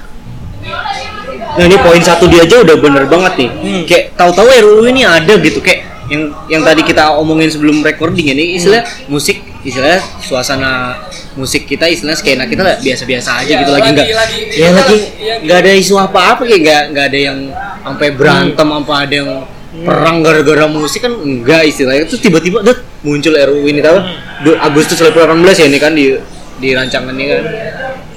Nah 1.56 1.64
ini 1.64 1.76
poin 1.80 2.02
satu 2.04 2.28
dia 2.28 2.44
aja 2.44 2.60
udah 2.60 2.76
bener 2.76 3.08
banget 3.08 3.32
nih. 3.40 3.50
Hmm. 3.50 3.82
Kayak 3.88 4.04
tahu-tahu 4.20 4.48
RUU 4.52 4.84
ini 4.92 5.08
ada 5.08 5.34
gitu 5.40 5.64
kayak 5.64 5.88
yang 6.10 6.22
yang 6.50 6.62
tadi 6.66 6.82
kita 6.82 7.14
omongin 7.16 7.48
sebelum 7.48 7.80
recording 7.86 8.34
ini 8.34 8.58
istilah 8.58 8.82
musik 9.06 9.40
istilah 9.62 10.02
suasana 10.18 10.98
musik 11.32 11.62
kita 11.64 11.86
istilah 11.86 12.12
skena 12.12 12.44
kita 12.44 12.60
lah 12.60 12.74
biasa-biasa 12.76 13.30
aja 13.38 13.46
Iya, 13.46 13.60
gitu 13.62 13.70
lagi 13.70 13.88
nggak 13.88 14.06
ya 14.06 14.16
lagi 14.18 14.96
iya, 15.16 15.34
nggak 15.38 15.58
ada 15.58 15.72
isu 15.72 15.94
apa-apa 15.94 16.42
kayak 16.42 16.60
nggak 16.60 16.82
nggak 16.90 17.06
ada 17.06 17.18
yang 17.20 17.38
sampai 17.80 18.08
berantem 18.10 18.68
apa 18.68 18.92
ada 18.98 19.14
yang 19.14 19.30
perang 19.70 20.16
gara-gara 20.20 20.66
musik 20.66 21.00
kan 21.00 21.14
enggak 21.14 21.62
istilahnya. 21.64 22.02
Terus 22.04 22.18
tiba-tiba 22.18 22.58
deh 22.60 22.74
muncul 23.00 23.30
RUU 23.30 23.70
ini 23.70 23.78
tahu? 23.78 24.02
Du- 24.42 24.58
Agustus 24.58 24.98
2018 24.98 25.30
ya 25.56 25.66
ini 25.70 25.78
kan 25.78 25.94
di 25.94 26.10
di 26.58 26.68
rancangan 26.74 27.14
ini 27.14 27.24
kan. 27.30 27.42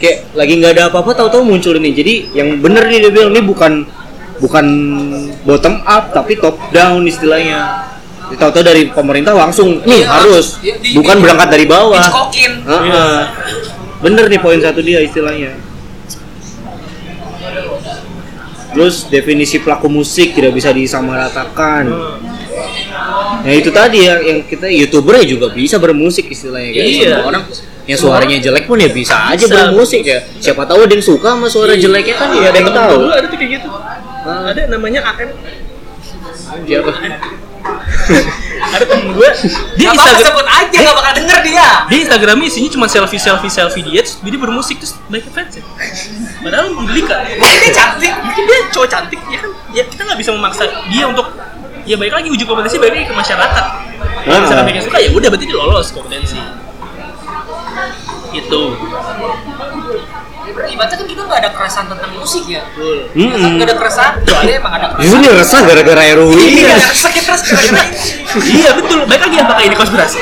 Kayak 0.01 0.17
lagi 0.33 0.53
nggak 0.57 0.71
ada 0.73 0.83
apa-apa 0.89 1.13
tahu-tahu 1.13 1.45
muncul 1.45 1.77
ini. 1.77 1.93
Jadi 1.93 2.33
yang 2.33 2.57
bener 2.57 2.89
nih 2.89 3.05
dia 3.05 3.11
bilang 3.13 3.29
ini 3.31 3.41
bukan 3.45 3.85
bukan 4.41 4.65
bottom 5.45 5.77
up 5.85 6.09
tapi 6.09 6.35
top 6.35 6.57
down 6.73 7.05
istilahnya 7.05 7.85
tahu-tahu 8.35 8.63
dari 8.63 8.87
pemerintah 8.87 9.31
langsung 9.31 9.81
nih 9.81 10.01
Iya, 10.01 10.07
harus 10.09 10.57
iya, 10.59 10.75
di- 10.77 10.93
bukan 10.93 11.15
di- 11.15 11.21
berangkat 11.21 11.49
dari 11.49 11.65
bawah 11.65 12.01
Dicekokin. 12.01 12.51
Heeh. 12.63 13.17
bener 13.99 14.25
nih 14.27 14.39
poin 14.39 14.59
satu 14.59 14.79
dia 14.79 14.99
istilahnya 14.99 15.55
terus 18.73 19.05
definisi 19.05 19.57
pelaku 19.57 19.85
musik 19.87 20.33
tidak 20.33 20.51
bisa 20.51 20.69
disamaratakan 20.69 21.85
Nah 23.43 23.51
itu 23.51 23.69
tadi 23.69 24.07
ya 24.07 24.17
yang 24.19 24.39
kita 24.41 24.65
youtuber 24.65 25.19
ya 25.19 25.25
juga 25.27 25.51
bisa 25.51 25.75
bermusik 25.75 26.31
istilahnya 26.31 26.71
kan. 26.71 26.85
Iya. 26.85 27.11
Semua 27.11 27.27
orang 27.27 27.43
yang 27.83 27.99
suaranya 27.99 28.37
jelek 28.39 28.63
pun 28.63 28.79
ya 28.79 28.87
bisa 28.87 29.19
aja 29.27 29.43
Bisa. 29.43 29.67
bermusik 29.67 29.99
ya. 30.01 30.23
Siapa 30.39 30.63
tahu 30.63 30.87
ada 30.87 30.93
yang 30.95 31.03
suka 31.03 31.35
sama 31.35 31.51
suara 31.51 31.75
jeleknya 31.75 32.15
kan 32.15 32.31
ya 32.31 32.47
ada 32.47 32.57
yang 32.57 32.71
tahu. 32.71 32.99
ada 33.11 33.27
tuh 33.27 33.35
kayak 33.35 33.51
gitu. 33.59 33.67
Ah. 34.23 34.47
Ada 34.47 34.71
namanya 34.71 35.03
AM. 35.03 35.29
Siapa? 36.63 36.91
Ada 38.73 38.85
temen 38.89 39.13
gue, 39.13 39.29
dia 39.77 39.85
Gak 39.85 39.95
Instagram, 39.95 40.23
sebut 40.33 40.47
aja, 40.47 40.77
gak 40.81 40.95
bakal 40.97 41.13
denger 41.13 41.39
dia. 41.45 41.67
dia 41.85 41.97
Instagramnya 41.99 42.47
isinya 42.47 42.69
cuma 42.71 42.85
selfie 42.87 43.21
selfie 43.21 43.51
selfie 43.51 43.83
dia, 43.85 44.01
terus 44.01 44.17
dia 44.17 44.39
bermusik 44.39 44.81
terus 44.81 44.97
banyak 45.07 45.29
fans 45.29 45.59
ya. 45.59 45.63
Padahal 46.41 46.73
menggelikan. 46.73 47.21
Mungkin 47.37 47.59
dia 47.59 47.71
cantik. 47.71 48.13
Mungkin 48.23 48.43
dia 48.47 48.57
cowok 48.71 48.87
cantik 48.89 49.19
ya 49.29 49.37
kan? 49.39 49.51
Ya 49.75 49.83
kita 49.85 50.01
nggak 50.03 50.17
bisa 50.17 50.29
memaksa 50.33 50.63
dia 50.89 51.05
untuk 51.05 51.27
ya 51.83 51.95
baik 51.99 52.13
lagi 52.15 52.27
uji 52.31 52.43
kompetensi 52.47 52.79
baik 52.79 52.93
lagi 52.97 53.05
ke 53.11 53.15
masyarakat. 53.15 53.65
Kalau 54.23 54.31
Ah. 54.31 54.41
misalkan 54.41 54.63
mereka 54.63 54.81
suka 54.87 54.97
ya 55.03 55.09
udah 55.11 55.27
berarti 55.29 55.45
dia 55.45 55.57
lolos 55.59 55.87
kompetensi. 55.91 56.39
Itu. 58.33 58.61
Ibaratnya 60.73 60.97
kan 60.97 61.07
kita 61.07 61.21
nggak 61.23 61.39
ada 61.39 61.49
keresahan 61.53 61.87
tentang 61.87 62.11
musik 62.17 62.43
ya. 62.45 62.61
Betul. 62.73 62.97
Mm-mm. 63.13 63.51
Nggak 63.55 63.67
ada 63.69 63.75
keresahan, 63.77 64.13
kecuali 64.19 64.51
emang 64.51 64.73
ada 64.73 64.85
Justru 64.97 65.05
keresahan. 65.05 65.21
dia 65.23 65.33
resah 65.37 65.61
gara-gara 65.61 66.01
RUU 66.17 66.33
ini. 66.33 66.61
Iya, 66.65 66.75
sakit 66.81 67.21
terus 67.23 67.41
kira-kira. 67.45 67.81
iya 68.41 68.69
betul. 68.73 68.99
Baik 69.05 69.21
lagi 69.23 69.37
apakah 69.39 69.61
ini 69.61 69.75
konspirasi? 69.77 70.17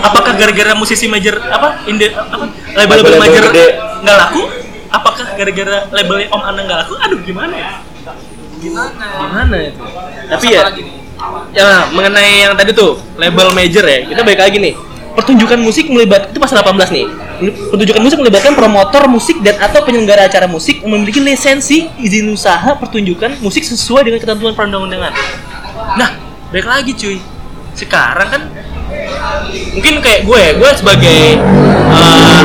Apakah 0.00 0.32
gara-gara 0.34 0.72
musisi 0.72 1.06
major 1.06 1.36
apa 1.44 1.84
inde 1.84 2.08
apa 2.10 2.44
label-label 2.74 3.14
major 3.18 3.42
gede. 3.52 3.66
nggak 4.00 4.16
laku? 4.16 4.42
apakah 4.90 5.22
gara-gara 5.38 5.86
labelnya 5.94 6.26
Om 6.34 6.42
Anang 6.42 6.64
nggak 6.66 6.78
laku 6.82 6.94
aduh 6.98 7.20
gimana 7.22 7.54
ya 7.54 7.70
Gimana? 8.58 9.06
gimana 9.22 9.56
itu 9.62 9.84
tapi 10.26 10.46
ya 10.50 10.60
lagi 10.66 10.82
nih? 10.82 10.94
ya 11.54 11.68
mengenai 11.94 12.34
yang 12.42 12.58
tadi 12.58 12.74
tuh 12.74 12.98
label 13.14 13.54
major 13.54 13.86
ya 13.86 14.02
kita 14.02 14.20
balik 14.26 14.42
lagi 14.42 14.58
nih 14.58 14.74
pertunjukan 15.14 15.58
musik 15.58 15.90
melibat 15.90 16.30
itu 16.30 16.38
pasal 16.38 16.62
18 16.62 16.94
nih. 16.94 17.06
Pertunjukan 17.72 18.02
musik 18.02 18.18
melibatkan 18.20 18.52
promotor 18.54 19.08
musik 19.10 19.40
dan 19.42 19.58
atau 19.58 19.82
penyelenggara 19.82 20.28
acara 20.28 20.46
musik 20.46 20.84
memiliki 20.84 21.18
lisensi 21.18 21.88
izin 21.98 22.30
usaha 22.30 22.76
pertunjukan 22.78 23.40
musik 23.42 23.64
sesuai 23.66 24.06
dengan 24.06 24.18
ketentuan 24.22 24.52
perundang-undangan. 24.54 25.12
Nah 25.98 26.10
balik 26.54 26.66
lagi 26.68 26.92
cuy. 26.94 27.18
Sekarang 27.74 28.28
kan 28.28 28.42
mungkin 29.74 30.02
kayak 30.02 30.26
gue 30.26 30.38
ya 30.38 30.52
gue 30.58 30.70
sebagai 30.74 31.20
uh, 31.90 32.42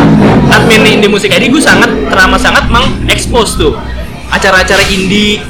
admin 0.53 0.99
indie 0.99 1.09
musik 1.09 1.33
ID 1.33 1.49
gue 1.49 1.61
sangat 1.61 1.89
teramat 2.07 2.39
sangat 2.41 2.65
mengekspos 2.69 3.57
tuh 3.57 3.73
acara-acara 4.29 4.85
indie 4.93 5.41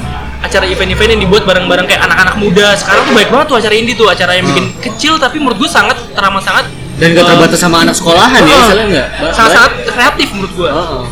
acara 0.44 0.68
event-event 0.68 1.16
yang 1.16 1.20
dibuat 1.26 1.42
bareng-bareng 1.42 1.90
kayak 1.90 2.06
anak-anak 2.06 2.36
muda. 2.38 2.76
Sekarang 2.78 3.02
tuh 3.08 3.14
baik 3.18 3.28
banget 3.34 3.46
tuh 3.50 3.56
acara 3.58 3.74
indie 3.74 3.96
tuh 3.98 4.06
acara 4.06 4.36
yang 4.38 4.46
bikin 4.46 4.66
kecil 4.78 5.18
tapi 5.18 5.42
menurut 5.42 5.58
gue 5.58 5.70
sangat 5.70 5.96
teramat 6.14 6.42
sangat 6.44 6.66
dan 6.96 7.12
gak 7.12 7.24
uh, 7.24 7.28
terbatas 7.28 7.58
sama 7.60 7.76
anak 7.84 7.94
sekolahan 7.94 8.40
ya 8.40 8.52
uh, 8.52 8.60
misalnya 8.64 8.86
nggak? 8.88 9.08
Sangat-sangat 9.32 9.72
kreatif 9.84 10.28
menurut 10.32 10.52
gue 10.56 10.70
Oh, 10.72 10.80
oh. 10.80 11.04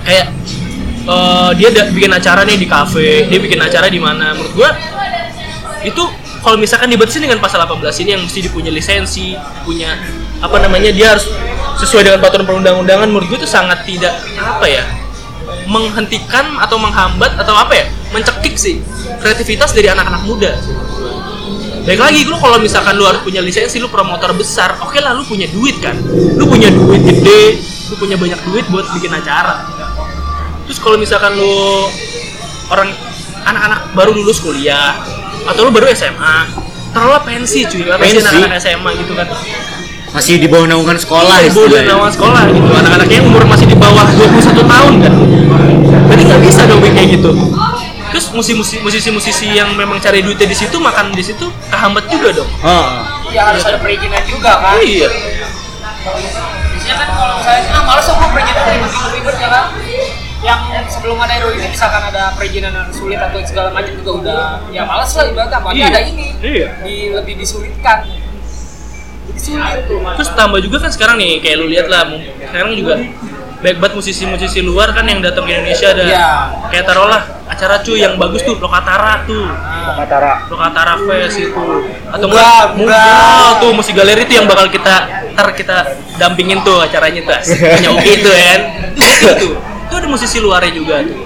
kayak 0.00 0.26
eh, 1.04 1.50
dia 1.60 1.68
da- 1.72 1.90
bikin 1.92 2.12
acara 2.12 2.40
nih 2.44 2.56
di 2.56 2.66
kafe 2.68 3.28
dia 3.28 3.38
bikin 3.40 3.60
acara 3.60 3.86
di 3.88 4.00
mana. 4.00 4.32
Menurut 4.32 4.52
gua 4.56 4.70
itu 5.80 6.02
kalau 6.40 6.56
misalkan 6.56 6.88
dibatasin 6.88 7.24
dengan 7.24 7.40
pasal 7.40 7.60
18 7.64 7.84
ini 8.04 8.10
yang 8.16 8.22
mesti 8.24 8.40
dipunya 8.44 8.72
lisensi 8.72 9.36
punya 9.64 9.96
apa 10.40 10.56
namanya 10.56 10.88
dia 10.88 11.12
harus 11.12 11.28
sesuai 11.76 12.04
dengan 12.04 12.18
peraturan 12.20 12.44
perundang-undangan 12.48 13.08
menurut 13.08 13.28
gue 13.28 13.38
itu 13.44 13.48
sangat 13.48 13.84
tidak 13.84 14.12
apa 14.40 14.64
ya 14.68 14.84
menghentikan 15.64 16.56
atau 16.60 16.76
menghambat 16.76 17.36
atau 17.36 17.54
apa 17.56 17.72
ya 17.76 17.84
mencekik 18.12 18.56
sih 18.56 18.80
kreativitas 19.20 19.72
dari 19.72 19.88
anak-anak 19.88 20.22
muda 20.24 20.52
Baik 21.80 22.00
lagi, 22.00 22.20
lu 22.28 22.36
kalau 22.36 22.60
misalkan 22.60 22.92
lu 23.00 23.08
harus 23.08 23.24
punya 23.24 23.40
lisensi, 23.40 23.80
lu 23.80 23.88
promotor 23.88 24.36
besar, 24.36 24.76
oke 24.84 25.00
lah 25.00 25.16
lu 25.16 25.24
punya 25.24 25.48
duit 25.48 25.80
kan, 25.80 25.96
lu 26.36 26.44
punya 26.44 26.68
duit 26.68 27.00
gede, 27.00 27.56
lu 27.88 27.94
punya 27.96 28.20
banyak 28.20 28.40
duit 28.44 28.64
buat 28.68 28.84
bikin 28.94 29.08
acara. 29.10 29.64
Terus 30.68 30.78
kalau 30.78 31.00
misalkan 31.00 31.34
lu 31.34 31.88
orang 32.68 32.92
anak-anak 33.42 33.80
baru 33.96 34.12
lulus 34.12 34.38
kuliah 34.38 35.00
atau 35.48 35.66
lu 35.66 35.70
baru 35.72 35.88
SMA, 35.96 36.36
terlalu 36.92 37.16
pensi 37.24 37.64
cuy, 37.64 37.88
masih 37.88 38.20
Pensi? 38.20 38.28
anak-anak 38.28 38.58
SMA 38.60 38.90
gitu 39.00 39.12
kan. 39.16 39.28
masih 40.10 40.42
di 40.42 40.50
bawah 40.50 40.66
naungan 40.66 40.98
sekolah 40.98 41.38
Iya, 41.38 41.48
di 41.48 41.50
bawah 41.54 41.86
naungan 41.86 42.12
sekolah 42.12 42.42
gitu, 42.50 42.66
anak-anaknya 42.66 43.16
yang 43.22 43.26
umur 43.30 43.46
masih 43.46 43.66
di 43.70 43.78
bawah 43.78 44.04
21 44.18 44.66
tahun 44.66 44.94
kan. 45.06 45.12
Berarti 46.10 46.22
nggak 46.26 46.40
bisa 46.42 46.60
dong 46.66 46.82
kayak 46.82 47.08
gitu. 47.14 47.30
Terus 48.10 48.26
musisi-musisi 48.34 49.46
yang 49.54 49.74
memang 49.78 50.02
cari 50.02 50.20
duitnya 50.20 50.50
di 50.50 50.56
situ 50.58 50.76
makan 50.82 51.14
di 51.14 51.22
situ 51.22 51.46
kehambat 51.70 52.10
juga 52.10 52.42
dong. 52.42 52.50
Oh. 52.66 52.86
Ya 53.30 53.46
harus 53.54 53.62
ada 53.62 53.78
perizinan 53.78 54.22
juga 54.26 54.58
kan. 54.58 54.82
Iya. 54.82 55.06
Biasanya 55.06 56.94
kan 56.96 57.08
kalau 57.14 57.34
misalnya 57.38 57.62
ah 57.70 57.82
malas 57.86 58.06
aku 58.10 58.24
perizinan 58.34 58.64
ribet-ribet 58.66 59.36
ya 59.38 59.48
kan. 59.48 59.64
Yang 60.40 60.60
sebelum 60.88 61.20
ada 61.20 61.36
ini 61.52 61.68
misalkan 61.68 62.02
ada 62.10 62.32
perizinan 62.34 62.72
yang 62.72 62.88
sulit 62.90 63.20
atau 63.20 63.38
segala 63.44 63.68
macam 63.70 63.92
juga 63.92 64.10
udah 64.24 64.42
ya 64.72 64.82
malas 64.88 65.12
lah 65.14 65.28
ibaratnya 65.28 65.58
apalagi 65.60 65.78
Iya. 65.78 65.88
ada 65.92 66.00
ini. 66.02 66.26
Iya. 66.40 66.68
Di, 66.82 66.94
lebih 67.14 67.34
disulitkan. 67.38 67.98
Jadi 69.30 69.38
sulit 69.38 69.84
tuh. 69.86 70.00
Terus 70.02 70.30
tambah 70.34 70.58
juga 70.58 70.76
kan 70.82 70.90
sekarang 70.90 71.16
nih 71.20 71.38
kayak 71.44 71.56
lu 71.60 71.70
lihat 71.70 71.86
lah 71.86 72.08
sekarang 72.50 72.74
juga 72.74 72.98
baik 73.60 73.76
banget 73.76 73.94
musisi-musisi 73.94 74.64
luar 74.64 74.88
kan 74.90 75.04
yang 75.04 75.20
datang 75.20 75.44
ke 75.44 75.52
Indonesia 75.52 75.92
ada 75.92 76.00
Iya. 76.00 76.28
kayak 76.72 76.84
taruhlah 76.88 77.22
acara 77.44 77.76
cuy 77.80 78.00
yang 78.00 78.16
bagus 78.16 78.40
tuh 78.40 78.56
Lokatara 78.56 79.20
tuh. 79.24 79.44
Katara. 80.00 80.32
Lokatara. 80.48 80.94
Fest 81.02 81.36
itu. 81.36 81.64
Atau 82.08 82.26
enggak. 82.30 82.78
Murah 82.78 83.58
tuh 83.60 83.70
musik 83.74 83.92
galeri 83.92 84.24
itu 84.24 84.32
yang 84.32 84.48
bakal 84.48 84.64
kita 84.66 84.94
ntar 85.34 85.52
kita 85.52 85.76
dampingin 86.16 86.62
tuh 86.62 86.80
acaranya 86.80 87.20
tuh 87.20 87.36
punya 87.52 87.90
Uki 87.96 88.12
tuh 88.22 88.32
ya 88.32 88.44
kan. 88.48 88.60
Itu 88.96 89.28
itu 89.28 89.48
itu 89.60 89.94
ada 89.98 90.06
musisi 90.06 90.38
luarnya 90.38 90.72
juga 90.72 91.02
tuh. 91.02 91.18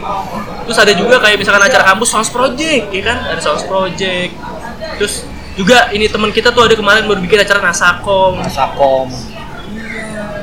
Terus 0.65 0.79
ada 0.81 0.93
juga 0.97 1.21
kayak 1.21 1.37
misalkan 1.37 1.63
acara 1.63 1.85
kampus 1.85 2.09
Sounds 2.09 2.33
Project 2.33 2.89
ya 2.91 3.03
kan? 3.05 3.19
Ada 3.31 3.41
Sounds 3.41 3.63
Project. 3.63 4.33
Terus 4.97 5.15
juga 5.55 5.93
ini 5.93 6.09
teman 6.09 6.33
kita 6.33 6.51
tuh 6.51 6.67
ada 6.67 6.75
kemarin 6.75 7.05
baru 7.05 7.21
bikin 7.21 7.39
acara 7.39 7.61
Nasakom 7.63 8.41
Sakom. 8.49 9.07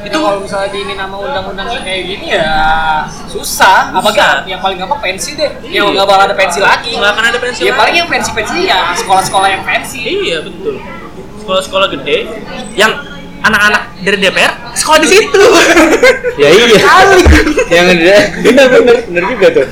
Itu 0.01 0.17
kalau 0.17 0.39
misalnya 0.41 0.69
di 0.73 0.79
ini 0.81 0.93
nama 0.97 1.15
undang-undang 1.15 1.67
kayak 1.81 2.03
gini 2.05 2.27
ya 2.33 2.51
susah. 3.29 3.93
Susah. 3.93 4.01
Apalagi 4.01 4.49
yang 4.49 4.61
paling 4.61 4.77
gampang 4.77 5.01
pensi 5.01 5.37
deh. 5.37 5.51
Iya. 5.61 5.85
Yang 5.85 5.85
nggak 5.93 6.07
bakal 6.09 6.23
ada 6.25 6.35
pensi 6.35 6.59
lagi. 6.59 6.91
nggak 6.97 7.11
akan 7.13 7.25
ada 7.29 7.39
pensi 7.39 7.59
Ya 7.61 7.69
lagi. 7.69 7.79
paling 7.79 7.95
yang 8.01 8.09
pensi-pensi 8.09 8.57
ya 8.65 8.79
sekolah-sekolah 8.97 9.47
yang 9.49 9.63
pensi. 9.63 9.99
Iya 10.01 10.37
betul. 10.45 10.75
Sekolah-sekolah 11.41 11.87
gede 11.93 12.17
yang 12.73 12.91
anak-anak 13.41 13.83
dari 14.01 14.17
DPR 14.21 14.51
sekolah 14.73 14.99
di 15.01 15.09
situ. 15.09 15.41
Ya 16.41 16.47
iya. 16.49 16.79
Yang 17.69 17.85
ada 17.91 18.17
bener 18.47 18.65
bener 18.71 18.95
bener 19.05 19.23
juga 19.29 19.47
tuh. 19.53 19.67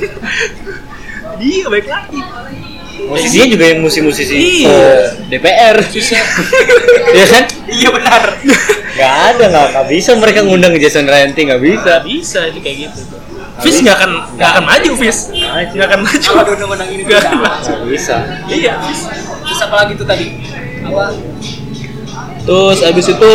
Iya 1.39 1.65
baik 1.72 1.88
lagi. 1.88 2.20
Musisinya 3.08 3.48
juga 3.48 3.66
yang 3.70 3.80
musisi-musisi 3.80 4.36
Iya. 4.36 4.70
eh, 4.70 5.04
DPR. 5.30 5.78
Iya 7.10 7.26
kan? 7.26 7.44
Iya 7.66 7.90
benar. 7.90 8.24
Gak 8.94 9.14
ada 9.34 9.44
nggak 9.48 9.66
nggak 9.72 9.86
bisa 9.88 10.12
mereka 10.14 10.40
ngundang 10.44 10.76
Jason 10.76 11.08
Ranti 11.08 11.48
nggak 11.48 11.62
bisa. 11.62 11.86
Nggak 11.86 12.06
bisa 12.06 12.40
itu 12.46 12.60
kayak 12.60 12.78
gitu. 12.86 13.02
Fis 13.60 13.78
nggak 13.82 13.96
akan 13.98 14.12
nggak 14.36 14.50
akan 14.52 14.64
maju 14.64 14.92
Fis. 15.00 15.20
Nggak 15.34 15.88
akan 15.90 16.00
maju. 16.04 16.30
Kalau 16.30 16.52
undang-undang 16.54 16.90
ini 16.92 17.02
Nggak 17.04 17.20
akan 17.24 17.38
maju. 17.40 17.72
Bisa. 17.88 18.16
Iya 18.46 18.74
Fis. 18.84 19.02
Terus 19.48 19.60
apa 19.64 19.76
lagi 19.80 19.92
tuh 19.96 20.06
tadi? 20.06 20.26
Apa? 20.86 21.06
Terus 22.46 22.80
abis 22.84 23.06
itu 23.10 23.34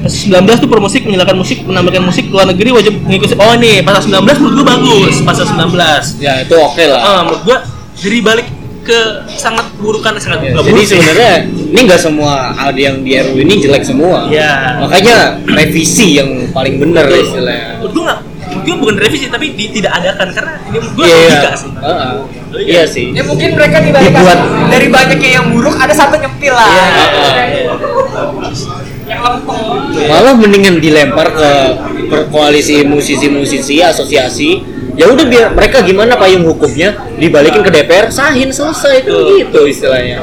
19 0.00 0.64
tuh 0.64 0.68
permusik 0.70 1.04
menyalakan 1.04 1.36
musik 1.36 1.60
menampilkan 1.60 2.00
musik 2.00 2.24
luar 2.32 2.48
negeri 2.48 2.72
wajib 2.72 2.94
mengikuti 3.04 3.36
oh 3.36 3.52
nih 3.52 3.84
pasal 3.84 4.08
19 4.08 4.40
menurut 4.40 4.54
gua 4.62 4.66
bagus 4.72 5.14
pasal 5.20 5.44
19 5.44 5.76
Ya 6.24 6.40
itu 6.40 6.54
oke 6.56 6.84
lah. 6.88 7.00
Ah, 7.04 7.20
menurut 7.28 7.42
gua 7.44 7.58
dari 8.00 8.18
balik 8.24 8.48
ke 8.80 9.28
sangat 9.36 9.68
burukan 9.76 10.16
sangat 10.16 10.40
Ya, 10.40 10.56
jadi 10.56 10.82
sebenarnya 10.88 11.32
ini 11.44 11.80
nggak 11.84 12.00
semua 12.00 12.56
hal 12.56 12.72
yang 12.72 13.04
di 13.04 13.12
RU 13.12 13.36
ini 13.44 13.60
jelek 13.60 13.84
semua. 13.84 14.24
Iya. 14.32 14.80
Makanya 14.80 15.44
revisi 15.44 16.16
yang 16.16 16.48
paling 16.56 16.80
bener 16.80 17.04
istilahnya. 17.12 17.76
menurut 17.84 17.92
gua 17.92 18.76
bukan 18.80 18.96
revisi 18.98 19.30
tapi 19.30 19.54
di, 19.54 19.70
tidak 19.70 19.94
adakan 20.00 20.28
karena 20.32 20.52
ini 20.66 20.76
menurut 20.80 20.94
gua 20.96 21.04
Iya, 21.06 21.16
logika 21.20 21.50
sih 21.54 21.70
Heeh. 21.70 22.12
Logika. 22.50 22.70
Iya 22.72 22.82
sih. 22.88 23.06
Ya 23.14 23.22
mungkin 23.22 23.48
mereka 23.54 23.76
dibalik 23.84 24.10
Dibuat. 24.10 24.38
dari 24.72 24.86
banyaknya 24.88 25.30
yang 25.38 25.46
buruk 25.52 25.76
ada 25.76 25.94
satu 25.94 26.16
nyempil 26.16 26.50
lah. 26.56 26.66
Iya. 26.72 27.44
Yang 27.52 27.66
lempeng. 27.68 28.79
Malah 30.06 30.34
mendingan 30.34 30.78
dilempar 30.78 31.28
ke 31.30 31.50
per- 32.06 32.28
koalisi 32.28 32.82
musisi-musisi 32.82 33.80
asosiasi. 33.80 34.50
Ya 34.94 35.06
udah 35.06 35.24
biar 35.24 35.46
mereka 35.50 35.80
gimana 35.80 36.14
payung 36.14 36.44
hukumnya 36.44 36.92
dibalikin 37.16 37.62
ke 37.62 37.70
DPR 37.70 38.06
sahin 38.08 38.50
selesai 38.50 39.00
itu 39.00 39.10
Betul. 39.10 39.38
gitu 39.38 39.60
istilahnya. 39.66 40.18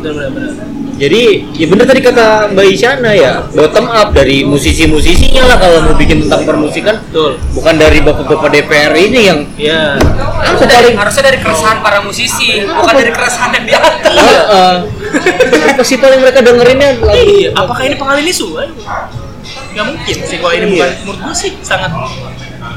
benar-benar 0.00 0.52
Jadi 0.96 1.22
ya 1.56 1.64
bener 1.64 1.84
tadi 1.84 2.00
kata 2.00 2.52
Mbak 2.52 2.66
Isyana 2.70 3.10
ya 3.10 3.40
bottom 3.48 3.88
up 3.88 4.12
dari 4.12 4.44
musisi-musisinya 4.44 5.48
lah 5.48 5.56
kalau 5.56 5.80
mau 5.80 5.96
bikin 5.96 6.24
tentang 6.24 6.44
permusikan 6.44 7.00
betul 7.02 7.40
bukan 7.52 7.74
dari 7.74 8.04
bapak-bapak 8.04 8.52
DPR 8.52 8.92
ini 8.94 9.20
yang 9.24 9.40
Iya. 9.56 9.96
Harusnya 10.40 10.68
dari, 10.70 10.92
harusnya 10.92 11.24
dari 11.24 11.38
keresahan 11.40 11.80
para 11.80 12.00
musisi, 12.00 12.64
bukan 12.64 12.94
dari 12.96 13.12
keresahan 13.12 13.50
yang 13.50 13.64
di 13.64 13.72
atas. 13.72 14.12
Heeh. 14.12 14.74
apa 14.84 14.99
sih 15.88 15.96
paling 15.98 16.20
mereka 16.20 16.40
dengerinnya 16.44 16.96
lagu 16.96 17.08
Iya, 17.10 17.48
apakah 17.56 17.82
ini 17.86 17.96
pengalian 17.96 18.26
isu? 18.28 18.46
Ayo. 18.60 18.72
Nggak 19.74 19.86
mungkin 19.86 20.16
sih 20.26 20.36
kalau 20.38 20.54
ini 20.54 20.66
Iya. 20.66 20.72
bukan 20.76 20.90
menurut 21.04 21.20
gua 21.24 21.34
sih 21.34 21.50
sangat 21.64 21.90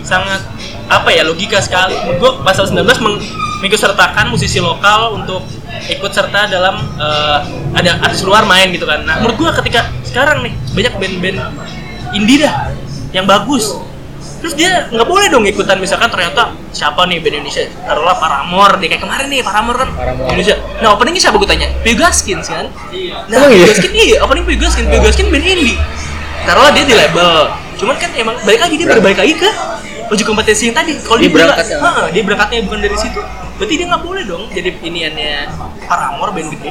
sangat 0.04 0.42
apa 0.88 1.10
ya 1.12 1.24
logika 1.28 1.60
sekali. 1.60 1.96
Menurut 1.96 2.20
gua 2.20 2.32
pasal 2.48 2.68
19 2.70 3.00
meng, 3.04 3.18
mengikutsertakan 3.64 4.26
musisi 4.32 4.60
lokal 4.60 5.20
untuk 5.22 5.44
ikut 5.90 6.12
serta 6.12 6.48
dalam 6.48 6.80
eh, 6.98 7.38
ada 7.76 7.92
artis 8.04 8.24
luar 8.24 8.48
main 8.48 8.72
gitu 8.72 8.88
kan. 8.88 9.04
Nah, 9.04 9.20
menurut 9.20 9.38
gua 9.38 9.52
ketika 9.60 9.90
sekarang 10.06 10.46
nih 10.46 10.54
banyak 10.74 10.94
band-band 11.00 11.38
indie 12.14 12.42
dah 12.44 12.70
yang 13.12 13.26
bagus. 13.26 13.74
Terus 14.44 14.60
dia 14.60 14.92
nggak 14.92 15.08
boleh 15.08 15.32
dong 15.32 15.48
ikutan 15.48 15.80
misalkan 15.80 16.12
ternyata 16.12 16.52
siapa 16.76 17.08
nih 17.08 17.24
band 17.24 17.40
Indonesia 17.40 17.64
taruhlah 17.88 18.20
Paramore 18.20 18.76
nih 18.84 18.92
kayak 18.92 19.02
kemarin 19.08 19.28
nih 19.32 19.40
Paramore 19.40 19.78
kan 19.80 19.90
Paramore. 19.96 20.28
Indonesia. 20.36 20.56
Nah 20.84 20.90
openingnya 20.92 21.22
siapa 21.24 21.40
gue 21.40 21.48
tanya? 21.48 21.72
Pegaskins 21.80 22.52
kan? 22.52 22.68
Nah, 22.68 23.40
Emang 23.40 23.56
iya? 23.56 23.64
Pegaskin 23.72 23.92
iya, 23.96 24.18
opening 24.20 24.44
Pegaskin, 24.44 24.86
Pegaskin 24.92 25.32
band 25.32 25.48
indie. 25.48 25.80
Taruhlah 26.44 26.76
dia 26.76 26.84
di 26.84 26.92
label. 26.92 27.56
Cuman 27.80 27.96
kan 27.96 28.12
emang 28.20 28.36
balik 28.44 28.62
lagi 28.68 28.76
dia 28.76 28.88
berbalik 28.92 29.16
lagi 29.24 29.34
ke 29.40 29.50
uji 30.12 30.24
kompetensi 30.28 30.68
yang 30.68 30.76
tadi. 30.76 31.00
Kalau 31.00 31.24
Dia 31.24 31.32
dia, 31.32 31.36
berangkat, 31.40 31.66
ya. 31.72 31.78
Heeh, 31.80 32.08
dia 32.12 32.22
berangkatnya 32.28 32.58
bukan 32.68 32.80
dari 32.84 32.98
situ, 33.00 33.20
berarti 33.56 33.74
dia 33.80 33.88
nggak 33.88 34.04
boleh 34.04 34.24
dong 34.28 34.44
jadi 34.52 34.70
iniannya 34.76 35.34
Paramore 35.88 36.32
band 36.36 36.48
gede. 36.52 36.70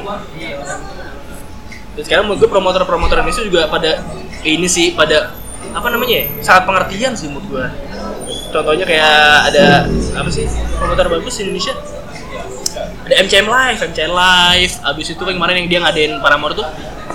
Dan 1.93 2.03
sekarang 2.05 2.25
menurut 2.29 2.41
gue 2.45 2.51
promotor-promotor 2.53 3.16
Indonesia 3.25 3.45
juga 3.49 3.64
pada 3.73 4.05
ini 4.45 4.68
sih 4.68 4.93
pada 4.93 5.41
apa 5.73 5.87
namanya 5.89 6.14
ya? 6.20 6.25
Sangat 6.45 6.62
pengertian 6.68 7.12
sih 7.16 7.27
menurut 7.33 7.47
gue 7.49 7.66
contohnya 8.53 8.85
kayak 8.85 9.49
ada 9.49 9.89
apa 10.12 10.29
sih 10.29 10.45
promotor 10.77 11.09
bagus 11.09 11.41
di 11.41 11.49
Indonesia? 11.49 11.73
Ada 13.03 13.14
MCM 13.27 13.47
Live, 13.51 13.79
MCM 13.93 14.12
Live, 14.14 14.75
abis 14.87 15.07
itu 15.12 15.23
kan 15.25 15.35
kemarin 15.35 15.64
yang 15.64 15.68
dia 15.68 15.79
ngadain 15.83 16.12
Paramore 16.23 16.55
tuh 16.55 16.66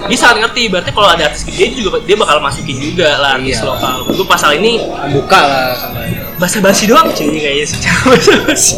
dia 0.05 0.17
sangat 0.19 0.45
ngerti, 0.45 0.69
berarti 0.69 0.93
kalau 0.93 1.09
ada 1.09 1.25
artis 1.25 1.41
gede 1.47 1.73
juga 1.81 1.97
dia 2.05 2.13
bakal 2.13 2.37
masukin 2.37 2.77
juga 2.77 3.17
lah 3.17 3.39
artis 3.39 3.57
Iya. 3.57 3.65
lokal. 3.65 3.95
Itu 4.13 4.23
pasal 4.29 4.61
ini 4.61 4.77
buka 5.15 5.39
lah 5.41 5.73
sama 5.73 5.99
basa 6.37 6.61
basi 6.61 6.85
doang 6.85 7.09
cuy 7.17 7.33
kayaknya 7.33 7.65
secara 7.65 8.13
basi 8.45 8.77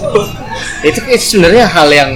itu, 0.80 1.00
itu 1.12 1.24
sebenarnya 1.36 1.68
hal 1.68 1.92
yang 1.92 2.12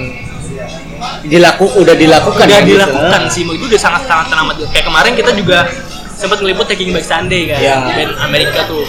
dilaku 1.28 1.68
udah 1.84 1.92
dilakukan 1.92 2.48
udah 2.48 2.60
ya, 2.60 2.64
gitu. 2.64 2.80
dilakukan 2.80 3.20
sih, 3.28 3.42
itu 3.44 3.64
udah 3.68 3.80
sangat 3.80 4.08
sangat 4.08 4.32
teramat. 4.32 4.56
Kayak 4.72 4.86
kemarin 4.88 5.12
kita 5.12 5.30
juga 5.36 5.58
sempat 6.14 6.38
ngeliput 6.38 6.64
Taking 6.64 6.90
Back 6.90 7.02
Sunday 7.02 7.46
kan, 7.46 7.58
Iya. 7.58 7.76
band 7.90 8.12
Amerika 8.20 8.64
tuh. 8.64 8.84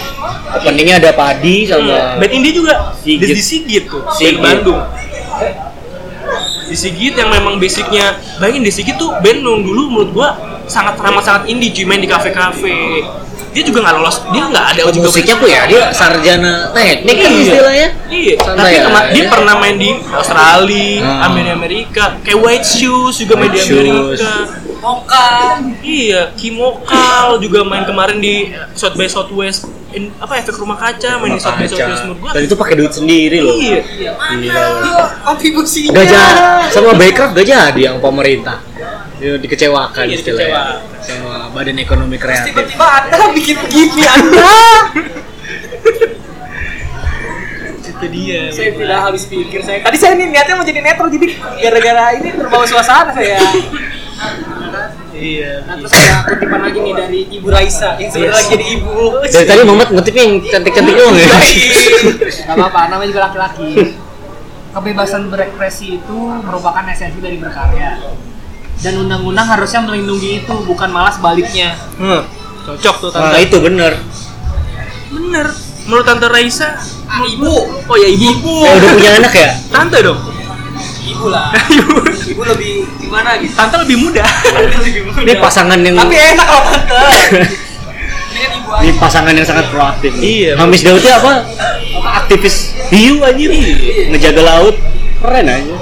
openingnya 0.56 0.96
ada 0.98 1.12
padi 1.12 1.66
sama 1.66 2.16
Band 2.16 2.32
indie 2.32 2.54
juga, 2.54 2.94
Sigit. 2.96 3.28
di 3.28 3.36
Sigit 3.38 3.84
tuh, 3.86 4.02
Sigit. 4.10 4.38
band 4.38 4.64
Bandung. 4.64 4.82
Di 6.66 6.76
Sigit 6.76 7.14
yang 7.14 7.30
memang 7.30 7.56
basicnya, 7.56 8.06
bayangin 8.36 8.64
di 8.64 8.72
Sigit 8.72 8.96
tuh 8.96 9.14
band 9.16 9.40
yang 9.40 9.62
dulu 9.62 9.82
menurut 9.88 10.10
gua 10.12 10.30
sangat 10.66 10.96
teramat 10.96 11.22
sangat 11.22 11.44
indie, 11.46 11.70
cuy 11.72 11.86
main 11.86 12.00
di 12.00 12.08
kafe-kafe. 12.08 13.06
Dia 13.52 13.64
juga 13.64 13.80
nggak 13.82 13.96
lolos, 13.96 14.18
dia 14.30 14.44
nggak 14.46 14.66
ada 14.68 14.82
juga 14.92 15.08
musiknya 15.08 15.36
tuh 15.40 15.48
ya 15.48 15.64
dia 15.64 15.88
sarjana 15.90 16.76
teknik 16.76 17.16
kan 17.16 17.32
Iya. 17.32 17.40
istilahnya 17.40 17.88
Iya, 18.06 18.36
Santai 18.38 18.74
tapi 18.76 18.92
aja. 18.92 19.12
dia 19.16 19.24
pernah 19.32 19.56
main 19.56 19.76
di 19.78 19.90
Australia, 20.12 21.00
Hmm. 21.00 21.24
Amerika, 21.24 21.54
Amerika, 21.54 22.04
kayak 22.20 22.40
White 22.42 22.68
Shoes 22.68 23.16
juga 23.16 23.34
main 23.38 23.48
di 23.50 23.62
Shoes. 23.62 24.20
Moka. 24.86 25.58
Iya, 25.82 26.30
Kimokal 26.38 27.42
juga 27.42 27.66
main 27.66 27.82
kemarin 27.84 28.22
di 28.22 28.54
South 28.72 28.94
by 28.94 29.10
Southwest 29.10 29.66
in, 29.90 30.14
apa 30.16 30.38
efek 30.38 30.54
rumah 30.56 30.76
kaca 30.76 31.18
main 31.18 31.34
di 31.34 31.42
South 31.42 31.58
by 31.58 31.66
Southwest 31.66 32.06
menurut 32.06 32.20
gua. 32.22 32.32
dan 32.32 32.42
itu 32.44 32.54
pakai 32.54 32.76
duit 32.76 32.94
sendiri 32.94 33.42
loh 33.42 33.56
Iya. 33.56 33.82
Gila. 34.14 34.66
Kontribusinya. 35.26 35.90
gak 35.92 36.06
jadi 36.06 36.34
sama 36.70 36.94
Backcraft 36.94 37.34
gak 37.34 37.48
jadi 37.48 37.82
yang 37.82 37.98
pemerintah 37.98 38.62
Dia 39.16 39.40
dikecewakan 39.40 40.06
Iya, 40.06 40.14
istilahnya 40.14 40.64
sama 41.00 41.50
badan 41.50 41.80
ekonomi 41.80 42.20
kreatif 42.20 42.52
Tiba-tiba 42.52 42.86
Anda 42.86 43.18
bikin 43.32 43.56
begini 43.58 44.04
Anda. 44.06 44.46
Itu 47.96 48.12
dia. 48.12 48.52
saya 48.52 48.76
tidak 48.76 49.00
habis 49.02 49.24
pikir 49.24 49.64
saya. 49.64 49.80
Tadi 49.80 49.96
saya 49.96 50.20
ini 50.20 50.28
niatnya 50.28 50.60
mau 50.60 50.68
jadi 50.68 50.84
netral 50.84 51.08
jadi 51.08 51.32
gara-gara 51.58 52.20
ini 52.20 52.28
terbawa 52.36 52.68
suasana 52.68 53.16
saya. 53.16 53.40
Iya. 55.16 55.52
Nah, 55.64 55.76
terus 55.78 55.92
ada 55.92 56.16
kutipan 56.26 56.60
lagi 56.62 56.80
nih 56.82 56.94
dari 56.94 57.20
Ibu 57.32 57.48
Raisa 57.48 57.90
yang 57.96 58.10
sebenarnya 58.10 58.36
lagi 58.36 58.50
jadi 58.52 58.66
ibu. 58.76 58.94
dari 59.24 59.46
tadi 59.46 59.62
Muhammad 59.64 59.90
ngutipnya 59.90 60.24
yang 60.24 60.36
cantik-cantik 60.44 60.94
doang 60.94 61.16
ya 61.16 61.28
Gak 62.44 62.54
apa-apa, 62.54 62.80
namanya 62.88 63.10
juga 63.10 63.22
laki-laki. 63.26 63.72
Kebebasan 64.70 65.32
berekspresi 65.32 65.88
itu 65.96 66.18
merupakan 66.42 66.84
esensi 66.86 67.18
dari 67.18 67.38
berkarya. 67.38 67.96
Dan 68.76 69.00
undang-undang 69.00 69.48
harusnya 69.48 69.80
melindungi 69.82 70.44
itu, 70.44 70.54
bukan 70.62 70.92
malah 70.92 71.10
sebaliknya. 71.10 71.80
Hmm. 71.96 72.28
Cocok 72.62 72.96
tuh 73.00 73.10
nah 73.10 73.32
tante. 73.32 73.46
itu 73.46 73.58
bener 73.62 73.94
Bener. 75.08 75.48
Menurut 75.86 76.04
tante 76.04 76.26
Raisa, 76.26 76.76
Ah, 77.06 77.22
ibu. 77.24 77.54
oh 77.86 77.96
ya 77.96 78.10
ibu. 78.10 78.66
eh 78.66 78.74
udah 78.74 78.90
punya 78.92 79.12
anak 79.16 79.32
ya 79.32 79.54
Tante 79.70 80.02
dong. 80.02 80.18
Ibu 81.06 81.26
lah. 81.30 81.54
Ibu 82.34 82.42
lebih 82.50 82.72
gimana 82.98 83.38
gitu? 83.38 83.54
Tante 83.54 83.76
lebih 83.86 83.98
muda. 84.02 84.24
lebih 84.26 85.02
muda. 85.06 85.20
ini 85.22 85.34
pasangan 85.38 85.80
yang 85.80 85.96
Tapi 85.96 86.16
enak 86.18 86.48
loh 86.50 86.64
tante. 86.66 86.98
Ini 88.36 88.40
kan 88.42 88.52
ibu 88.60 88.70
ini 88.84 88.92
pasangan 89.00 89.34
yang 89.38 89.48
sangat 89.48 89.66
proaktif 89.72 90.12
nih. 90.20 90.26
Iya. 90.26 90.52
Hamis 90.60 90.82
Daud 90.84 91.00
apa 91.06 91.32
apa 91.96 92.10
aktivis 92.26 92.76
hiu 92.92 93.24
anjir 93.24 93.50
ngejaga 94.12 94.42
laut 94.44 94.76
keren 95.24 95.48
aja 95.48 95.76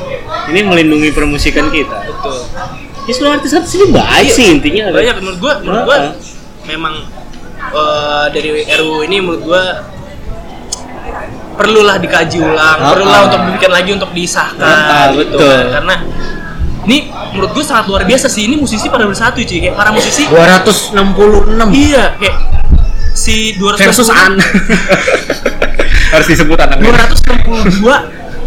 ini 0.53 0.59
melindungi 0.61 1.09
permusikan 1.11 1.67
kita 1.74 2.05
Betul. 2.05 2.38
ya 3.07 3.11
seluruh 3.11 3.34
artis-artis 3.39 3.74
ini 3.76 3.88
baik 3.91 4.30
Iya. 4.30 4.36
sih 4.38 4.45
intinya 4.53 4.84
banyak 4.93 5.15
menurut 5.19 5.39
gua 5.41 5.53
menurut 5.65 5.84
gua 5.88 5.97
memang 6.69 6.93
eh, 7.74 8.26
dari 8.32 8.49
RU 8.80 9.03
ini 9.03 9.17
menurut 9.19 9.43
gua 9.43 9.63
perlulah 11.54 11.95
dikaji 12.01 12.38
ulang, 12.41 12.78
Heeh. 12.82 12.91
perlulah 12.93 13.20
untuk 13.30 13.39
dibikin 13.47 13.72
lagi 13.72 13.89
untuk 13.93 14.12
disahkan 14.12 14.62
Heeh, 14.62 15.06
gitu 15.22 15.38
betul. 15.38 15.49
kan. 15.49 15.66
Karena 15.80 15.95
ini 16.84 16.97
menurut 17.32 17.51
gua 17.56 17.64
sangat 17.64 17.86
luar 17.88 18.04
biasa 18.04 18.28
sih. 18.28 18.45
Ini 18.49 18.56
musisi 18.60 18.88
pada 18.91 19.06
bersatu 19.08 19.39
cuy 19.39 19.60
kayak 19.64 19.76
para 19.78 19.89
musisi 19.93 20.28
266 20.28 20.97
iya 21.72 22.18
kayak 22.20 22.38
si 23.14 23.56
200 23.58 23.88
versus 23.88 24.10
An. 24.12 24.36
Harus 26.14 26.28
disebut 26.30 26.58
anaknya 26.60 26.93
262 27.26 27.82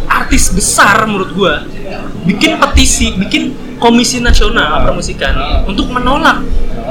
artis 0.06 0.44
besar 0.54 1.02
menurut 1.06 1.30
gua 1.34 1.66
bikin 2.26 2.58
petisi, 2.58 3.14
bikin 3.14 3.54
komisi 3.78 4.18
nasional 4.18 4.82
permusikan 4.82 5.64
untuk 5.66 5.90
menolak 5.94 6.42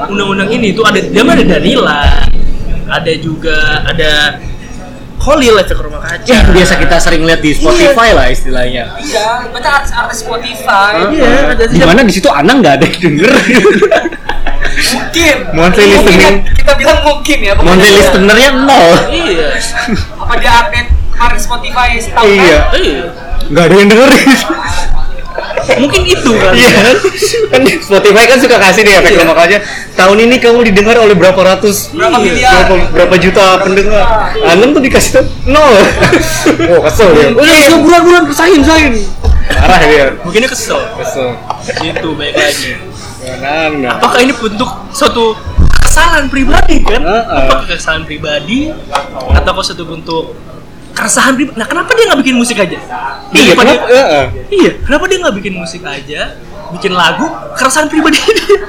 undang-undang 0.08 0.48
ini. 0.52 0.72
Itu 0.72 0.82
ada 0.84 1.00
dia 1.00 1.22
ada 1.22 1.44
Danila, 1.44 2.02
ada 2.88 3.12
juga 3.20 3.84
ada 3.84 4.40
Holil 5.18 5.56
efek 5.56 5.78
rumah 5.78 5.98
kaca. 5.98 6.22
ya 6.24 6.44
biasa 6.46 6.76
kita 6.76 6.96
sering 6.96 7.22
lihat 7.22 7.40
di 7.40 7.50
Spotify 7.50 8.12
lah 8.12 8.28
istilahnya 8.28 8.94
Iya, 8.96 9.48
banyak 9.48 9.72
artis-artis 9.74 10.20
Spotify. 10.20 10.92
Iya, 11.08 11.28
ada 11.50 11.64
di 11.66 11.80
mana 11.80 12.00
di 12.00 12.12
situ 12.12 12.28
Anang 12.28 12.60
nggak 12.60 12.74
ada 12.74 12.86
yang 12.86 13.00
denger 13.00 13.32
Mungkin. 14.76 15.36
Monthly 15.52 15.84
Mungkin 15.88 16.04
listening. 16.14 16.20
ya, 16.44 16.54
Kita 16.54 16.72
bilang 16.76 16.98
mungkin 17.02 17.38
ya. 17.40 17.52
monthly 17.56 17.80
dia- 17.82 17.98
listenernya 17.98 18.50
nol 18.54 18.92
Iya. 19.08 19.48
Apa 20.16 20.34
dia 20.36 20.52
update 20.54 20.88
kemarin 21.08 21.38
Spotify 21.40 21.88
setahun 21.96 22.28
iya? 22.28 22.58
Iya. 22.72 23.04
nggak 23.46 23.64
ada 23.64 23.74
yang 23.74 23.88
dengerin 23.88 24.28
Mungkin 25.76 26.02
itu 26.02 26.30
kali. 26.30 26.56
Iya 26.56 26.70
kan 27.50 27.60
Spotify 27.76 28.24
kan 28.24 28.38
suka 28.38 28.56
kasih 28.56 28.82
nih 28.82 28.94
efek 28.96 29.12
Iya. 29.12 29.24
makanya 29.24 29.58
tahun 29.92 30.18
ini 30.20 30.36
kamu 30.36 30.62
didengar 30.64 30.96
oleh 30.96 31.12
berapa 31.12 31.36
ratus 31.36 31.90
Berapa 31.90 32.16
Iya. 32.16 32.24
miliar? 32.24 32.52
berapa, 32.66 32.74
berapa 32.92 33.14
juta 33.16 33.44
pendengar 33.60 34.04
Anam 34.44 34.70
tuh 34.70 34.80
dikasih 34.80 35.10
tuh 35.16 35.24
nol 35.44 35.74
oh 36.70 36.80
kesel 36.82 37.08
dia 37.12 37.28
udah 37.30 37.42
udah 37.66 37.80
bulan 37.80 38.00
bulan 38.02 38.22
sahin 38.30 38.62
sahin 38.62 38.94
marah 39.48 39.78
dia 39.82 40.04
Mungkin 40.20 40.38
dia 40.40 40.50
kesel. 40.50 40.78
kesel 40.96 41.34
Itu 41.80 42.08
baik 42.14 42.34
lagi. 42.34 42.70
Anang 43.26 43.72
nah. 43.82 43.98
Apakah 43.98 44.22
ini 44.22 44.30
bentuk 44.32 44.70
suatu 44.90 45.34
kesalahan 45.80 46.26
pribadi 46.26 46.82
kan? 46.82 47.00
Heeh. 47.00 47.22
Apakah 47.42 47.66
kesalahan 47.66 48.04
pribadi 48.04 48.70
atau 49.32 49.62
suatu 49.62 49.82
bentuk 49.82 50.34
keresahan 50.96 51.36
pribadi? 51.36 51.54
Nah, 51.54 51.66
kenapa 51.66 51.92
dia 51.92 52.04
nggak 52.08 52.20
bikin 52.24 52.34
musik 52.34 52.56
aja? 52.56 52.78
iya 53.28 53.52
kenapa 53.52 53.84
Heeh. 53.84 54.24
Iya, 54.48 54.70
kenapa 54.80 55.04
dia 55.04 55.18
nggak 55.20 55.34
bikin 55.36 55.54
musik 55.54 55.82
aja? 55.84 56.22
Bikin 56.66 56.90
lagu 56.90 57.22
keresahan 57.54 57.86
pribadi 57.86 58.18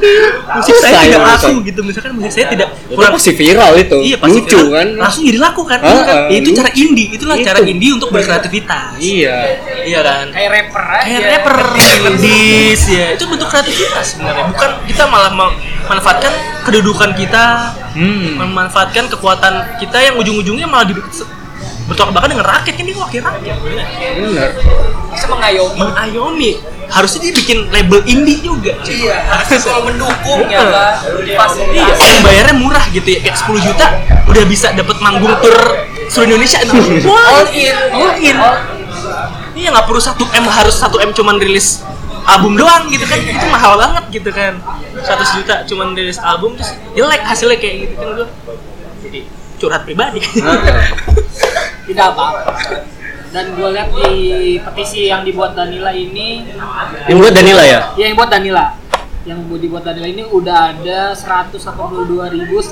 musik 0.54 0.70
Susah 0.70 0.86
saya 0.86 1.10
tidak 1.10 1.22
laku 1.26 1.66
gitu 1.66 1.82
misalkan 1.82 2.14
musik 2.14 2.30
saya 2.30 2.46
tidak 2.48 2.70
itu 2.88 3.02
pasti 3.02 3.32
viral 3.34 3.72
itu 3.74 3.98
iya 4.06 4.18
pasti 4.22 4.38
lucu 4.38 4.54
viral. 4.54 4.70
kan 4.70 4.88
langsung 5.02 5.24
jadi 5.26 5.40
laku 5.42 5.62
kan, 5.66 5.80
Iya 5.82 6.02
kan? 6.06 6.14
ah, 6.14 6.30
itu 6.30 6.50
cara 6.54 6.70
lucu. 6.70 6.82
indie 6.86 7.08
itulah 7.10 7.36
Itu. 7.36 7.46
cara 7.50 7.60
indie 7.66 7.92
untuk 7.92 8.10
berkreativitas 8.14 9.02
iya 9.02 9.36
iya 9.82 10.00
kan 10.06 10.26
Kayak 10.30 10.50
rapper 10.54 10.84
aja. 10.86 11.04
kayak 11.04 11.22
rapper 11.26 11.58
dis 12.22 12.82
ya 12.86 13.06
itu 13.18 13.24
bentuk 13.26 13.48
kreativitas 13.50 14.06
sebenarnya 14.14 14.46
bukan 14.46 14.70
kita 14.86 15.04
malah 15.10 15.32
memanfaatkan 15.34 16.34
kedudukan 16.64 17.12
kita 17.18 17.46
hmm. 17.98 18.30
memanfaatkan 18.38 19.10
kekuatan 19.10 19.54
kita 19.82 19.98
yang 20.00 20.16
ujung-ujungnya 20.16 20.70
malah 20.70 20.86
di 20.86 20.94
bertolak 21.88 22.12
belakang 22.12 22.32
dengan 22.36 22.48
rakyat 22.48 22.74
kan 22.76 22.84
dia 22.84 22.96
wakil 22.96 23.22
rakyat 23.24 23.58
bener 23.64 24.50
Bisa 25.08 25.26
mengayomi. 25.28 25.78
mengayomi 25.80 26.52
harusnya 26.88 27.20
dia 27.20 27.34
bikin 27.34 27.58
label 27.68 28.00
indie 28.06 28.40
juga 28.40 28.72
Iya, 28.84 29.16
harusnya 29.26 29.60
kalau 29.60 29.82
mendukung 29.88 30.42
ya 30.48 30.64
kan. 30.64 30.94
Iya, 31.68 31.84
yang 31.90 32.22
bayarnya 32.22 32.56
murah 32.56 32.86
gitu 32.92 33.08
ya, 33.08 33.20
kayak 33.24 33.36
10 33.36 33.60
juta 33.60 33.86
udah 34.24 34.44
bisa 34.46 34.72
dapat 34.72 34.96
manggung 35.00 35.32
tur 35.40 35.58
seluruh 36.08 36.28
Indonesia. 36.32 36.60
Wah, 37.10 37.44
All 37.44 37.48
in. 37.52 37.76
all 37.92 38.14
in. 38.16 38.38
Iya 39.52 39.68
nggak 39.74 39.86
perlu 39.86 40.00
1 40.00 40.16
m 40.16 40.46
harus 40.46 40.76
1 40.78 40.88
m 41.02 41.10
cuman 41.12 41.36
rilis 41.40 41.82
album 42.24 42.56
doang 42.56 42.88
gitu 42.88 43.04
kan, 43.04 43.20
itu 43.20 43.46
mahal 43.48 43.76
banget 43.76 44.04
gitu 44.14 44.30
kan. 44.30 44.60
100 44.96 45.38
juta 45.40 45.56
cuman 45.66 45.92
rilis 45.92 46.20
album 46.20 46.56
terus 46.56 46.72
jelek 46.94 47.24
hasilnya 47.24 47.58
kayak 47.58 47.76
gitu 47.84 47.94
kan 47.96 48.08
gua. 48.14 48.28
Curhat 49.58 49.82
pribadi. 49.84 50.22
Tidak 51.88 52.06
apa-apa. 52.06 52.52
Dan 53.28 53.54
gue 53.54 53.70
lihat 53.70 53.90
di 53.92 54.10
petisi 54.58 55.10
yang 55.10 55.22
dibuat 55.22 55.52
Danila 55.52 55.92
ini, 55.92 56.48
yang 57.06 57.18
buat 57.20 57.36
Danila 57.36 57.60
ya? 57.60 57.92
Ya 58.00 58.08
yang 58.08 58.16
buat 58.16 58.32
Danila, 58.32 58.72
yang 59.28 59.44
bu- 59.44 59.60
dibuat 59.60 59.84
Danila 59.84 60.08
ini 60.08 60.24
udah 60.24 60.72
ada 60.72 61.12
182.968 61.12 62.64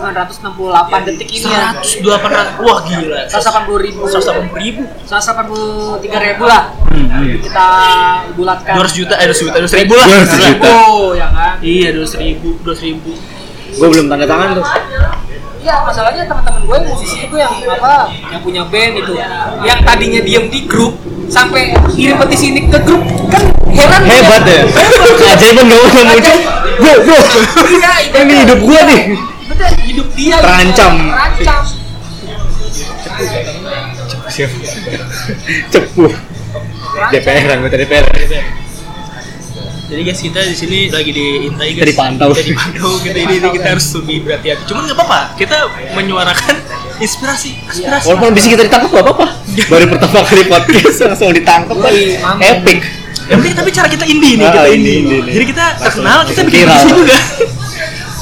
detik 1.05 1.27
ini 1.27 1.43
ya. 1.43 1.75
100 1.75 1.99
800 1.99 2.63
wah 2.63 2.79
gila. 2.87 3.19
180 3.27 3.83
ribu. 3.83 4.01
180 4.07 4.63
ribu? 4.63 4.83
183 5.03 6.07
ribu 6.23 6.43
lah. 6.47 6.71
Hmm, 6.87 7.35
kita 7.35 7.67
bulatkan. 8.33 8.73
200 8.79 8.95
juta 8.95 9.13
eh 9.19 9.27
200 9.27 9.43
juta 9.43 9.57
200 9.59 9.79
ribu 9.83 9.93
lah. 9.99 10.05
200 10.07 10.23
juta. 10.23 10.47
ribu 10.47 10.71
ya 11.19 11.27
kan? 11.29 11.53
Iya 11.59 11.89
200 11.99 12.15
ribu 12.23 12.49
200 12.63 12.87
ribu. 12.87 13.11
Gue 13.75 13.87
belum 13.91 14.07
tanda 14.07 14.23
tangan 14.23 14.55
tuh 14.55 14.63
ya 15.65 15.81
masalahnya 15.81 16.29
teman-teman 16.29 16.61
gue 16.61 16.77
yang 16.77 16.87
musisi 16.93 17.17
itu 17.25 17.35
yang 17.41 17.49
apa 17.65 18.13
yang 18.29 18.41
punya 18.45 18.61
band 18.69 19.01
itu 19.01 19.17
yang 19.65 19.81
tadinya 19.81 20.21
diem 20.21 20.45
di 20.53 20.69
grup 20.69 20.93
sampai 21.25 21.73
ngirim 21.97 22.21
petisi 22.21 22.53
ini 22.53 22.69
ke 22.69 22.77
grup 22.85 23.01
kan 23.33 23.41
heran 23.73 24.03
Hebat 24.05 24.45
ya. 24.45 24.61
Keajaiban 25.19 25.67
gak 25.67 25.81
usah 25.89 26.03
muncul. 26.07 26.37
Bro, 26.79 26.93
bro. 27.03 27.19
Ini 28.15 28.33
hidup 28.45 28.59
gua 28.63 28.81
nih. 28.87 29.01
Betul, 29.51 29.71
hidup 29.83 30.07
dia 30.15 30.37
Terancam. 30.39 30.93
gitu. 30.95 31.11
terancam 31.11 31.61
Cepuh. 35.73 36.13
DPR 37.11 37.47
anggota 37.51 37.75
DPR. 37.75 38.05
Jadi 39.85 40.01
guys 40.01 40.17
kita 40.17 40.39
di 40.41 40.55
sini 40.55 40.77
lagi 40.89 41.11
diintai 41.11 41.69
Kita 41.71 41.79
guys. 41.79 41.89
dipantau. 41.93 42.29
Kita 42.33 42.43
dipantau. 42.43 42.91
Kita 43.05 43.17
ini, 43.19 43.33
ini 43.37 43.47
kita 43.51 43.67
harus 43.69 43.87
lebih 43.93 44.17
berhati-hati. 44.23 44.63
Cuman 44.65 44.81
nggak 44.83 44.97
apa-apa. 44.97 45.19
Kita 45.35 45.57
menyuarakan 45.93 46.55
inspirasi, 47.05 47.51
aspirasi. 47.65 48.05
Walaupun 48.09 48.33
bisa 48.33 48.47
kita 48.49 48.65
ditangkap 48.65 48.89
gak 48.91 49.05
apa-apa. 49.05 49.25
Baru 49.71 49.85
pertama 49.87 50.19
kali 50.25 50.43
podcast 50.45 50.97
langsung 51.03 51.29
ditangkap 51.31 51.77
kan. 51.77 51.93
Epic. 52.41 52.79
Penting 53.25 53.53
tapi 53.53 53.69
cara 53.69 53.87
kita 53.89 54.05
indie 54.05 54.37
nih, 54.37 54.45
Ah, 54.45 54.51
kita 54.51 54.61
indie, 54.67 54.75
indie. 54.75 54.97
indie, 54.97 55.17
indie. 55.17 55.33
Jadi 55.33 55.45
kita 55.49 55.65
terkenal, 55.79 56.17
kita 56.25 56.41
bikin 56.45 56.65
juga. 56.85 57.17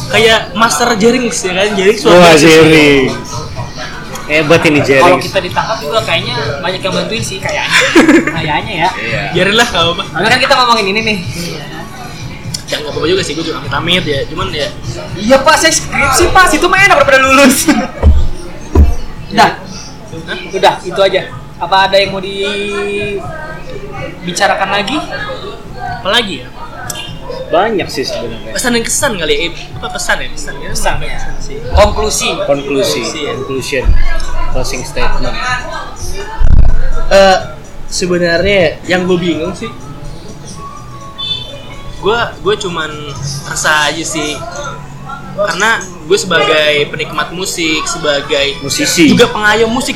Kayak 0.09 0.39
Master 0.53 0.89
Jerings 0.95 1.37
ya 1.41 1.51
kan, 1.53 1.67
Jerings 1.73 1.99
suara 1.99 2.21
Wah, 2.21 2.31
musik. 2.31 3.09
Jerry. 4.23 4.39
Hebat 4.39 4.61
ini 4.63 4.79
Jerry. 4.79 5.03
kalau 5.03 5.19
kita 5.19 5.39
ditangkap 5.39 5.77
juga 5.79 5.99
kayaknya 6.01 6.33
banyak 6.59 6.79
yang 6.79 6.93
bantuin 6.93 7.19
sih 7.19 7.37
kayaknya 7.37 7.67
kayaknya 8.29 8.73
ya 8.77 8.89
Iya. 8.95 9.21
Biarin 9.33 9.55
lah, 9.55 9.65
nggak 9.65 9.83
apa-apa. 9.83 10.03
karena 10.09 10.27
kan 10.29 10.39
kita 10.39 10.53
ngomongin 10.55 10.85
ini 10.87 11.01
nih 11.03 11.17
Ya 12.63 12.79
nggak 12.79 12.89
apa-apa 12.89 13.05
juga 13.05 13.21
sih, 13.21 13.33
gue 13.33 13.43
juga 13.43 13.59
amit-amit 13.59 14.01
ya. 14.03 14.23
Cuman 14.25 14.47
ya, 14.49 14.65
iya 15.13 15.37
pak 15.37 15.55
saya 15.55 15.69
skripsi 15.69 16.31
pas 16.31 16.49
itu 16.49 16.65
mah 16.65 16.79
enak 16.81 16.97
daripada 16.97 17.19
lulus 17.21 17.67
udah 19.29 19.49
Hah? 19.49 19.51
udah 20.49 20.73
itu 20.79 20.99
aja 20.99 21.21
apa 21.55 21.75
ada 21.85 21.97
yang 21.97 22.09
mau 22.09 22.21
dibicarakan 22.21 23.19
lagi 24.71 24.97
apalagi 25.99 26.35
ya? 26.39 26.47
Banyak 27.53 27.85
sih 27.85 28.01
sebenarnya. 28.01 28.49
Pesan 28.57 28.73
dan 28.73 28.81
kesan 28.81 29.11
kali 29.13 29.33
ya? 29.37 29.41
Eh, 29.45 29.53
Apa 29.77 29.87
pesan 29.93 30.17
ya? 30.25 30.29
Pesan 30.33 30.53
ya? 30.57 30.69
Pesan, 30.73 30.95
ya. 31.05 31.13
Pesan 31.21 31.35
sih. 31.37 31.57
konklusi 31.69 32.29
Konklusi, 32.49 33.01
conclusion, 33.29 33.85
closing 34.49 34.81
statement. 34.81 35.37
Eh, 37.13 37.37
sebenarnya 37.93 38.81
yang 38.89 39.05
gue 39.05 39.17
bingung 39.21 39.53
sih 39.53 39.69
gue 42.03 42.19
gue 42.43 42.55
cuman 42.67 42.89
resah 43.47 43.87
aja 43.87 44.03
sih 44.03 44.35
karena 45.33 45.79
gue 46.03 46.17
sebagai 46.19 46.89
penikmat 46.91 47.31
musik 47.31 47.79
sebagai 47.87 48.59
Musisi. 48.59 49.13
juga 49.13 49.29
pengayom 49.31 49.71
musik 49.71 49.95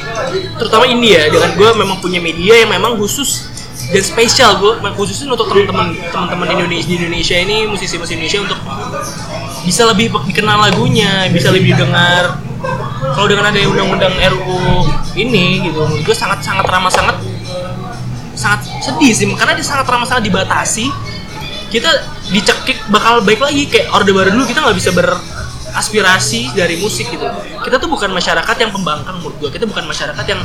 terutama 0.55 0.88
India 0.88 1.28
dengan 1.28 1.51
gue 1.58 1.70
memang 1.74 1.97
punya 1.99 2.22
media 2.24 2.64
yang 2.64 2.72
memang 2.72 2.95
khusus 2.95 3.47
dan 3.88 4.03
spesial 4.03 4.59
gue 4.59 4.73
khususin 4.95 5.31
untuk 5.31 5.47
teman-teman 5.47 5.95
teman-teman 6.11 6.47
Indonesia 6.59 6.88
di 6.91 6.95
Indonesia 6.99 7.35
ini 7.39 7.67
musisi-musisi 7.71 8.19
Indonesia 8.19 8.39
untuk 8.43 8.59
bisa 9.63 9.83
lebih 9.88 10.11
dikenal 10.27 10.57
lagunya 10.71 11.27
bisa 11.31 11.51
lebih 11.51 11.75
dengar 11.75 12.39
kalau 13.15 13.27
dengan 13.31 13.47
ada 13.47 13.59
undang-undang 13.63 14.13
RUU 14.15 14.88
ini 15.15 15.71
gitu 15.71 15.81
gue 16.03 16.15
sangat 16.15 16.43
sangat 16.43 16.67
ramah 16.67 16.91
sangat 16.91 17.15
sangat 18.38 18.69
sedih 18.85 19.11
sih. 19.11 19.25
Karena 19.33 19.57
dia 19.57 19.65
sangat 19.65 19.89
ramah 19.89 20.05
sangat 20.05 20.29
dibatasi. 20.29 20.88
Kita 21.67 21.89
dicekik 22.31 22.88
bakal 22.93 23.25
baik 23.25 23.41
lagi. 23.41 23.67
Kayak 23.67 23.91
orde 23.91 24.13
baru 24.13 24.29
dulu 24.31 24.45
kita 24.47 24.63
nggak 24.63 24.77
bisa 24.77 24.93
beraspirasi 24.93 26.53
dari 26.53 26.79
musik 26.79 27.09
gitu. 27.09 27.25
Kita 27.65 27.75
tuh 27.81 27.89
bukan 27.89 28.13
masyarakat 28.13 28.55
yang 28.61 28.71
pembangkang 28.71 29.19
menurut 29.19 29.35
gue 29.41 29.49
kita 29.51 29.65
bukan 29.67 29.89
masyarakat 29.89 30.25
yang 30.29 30.41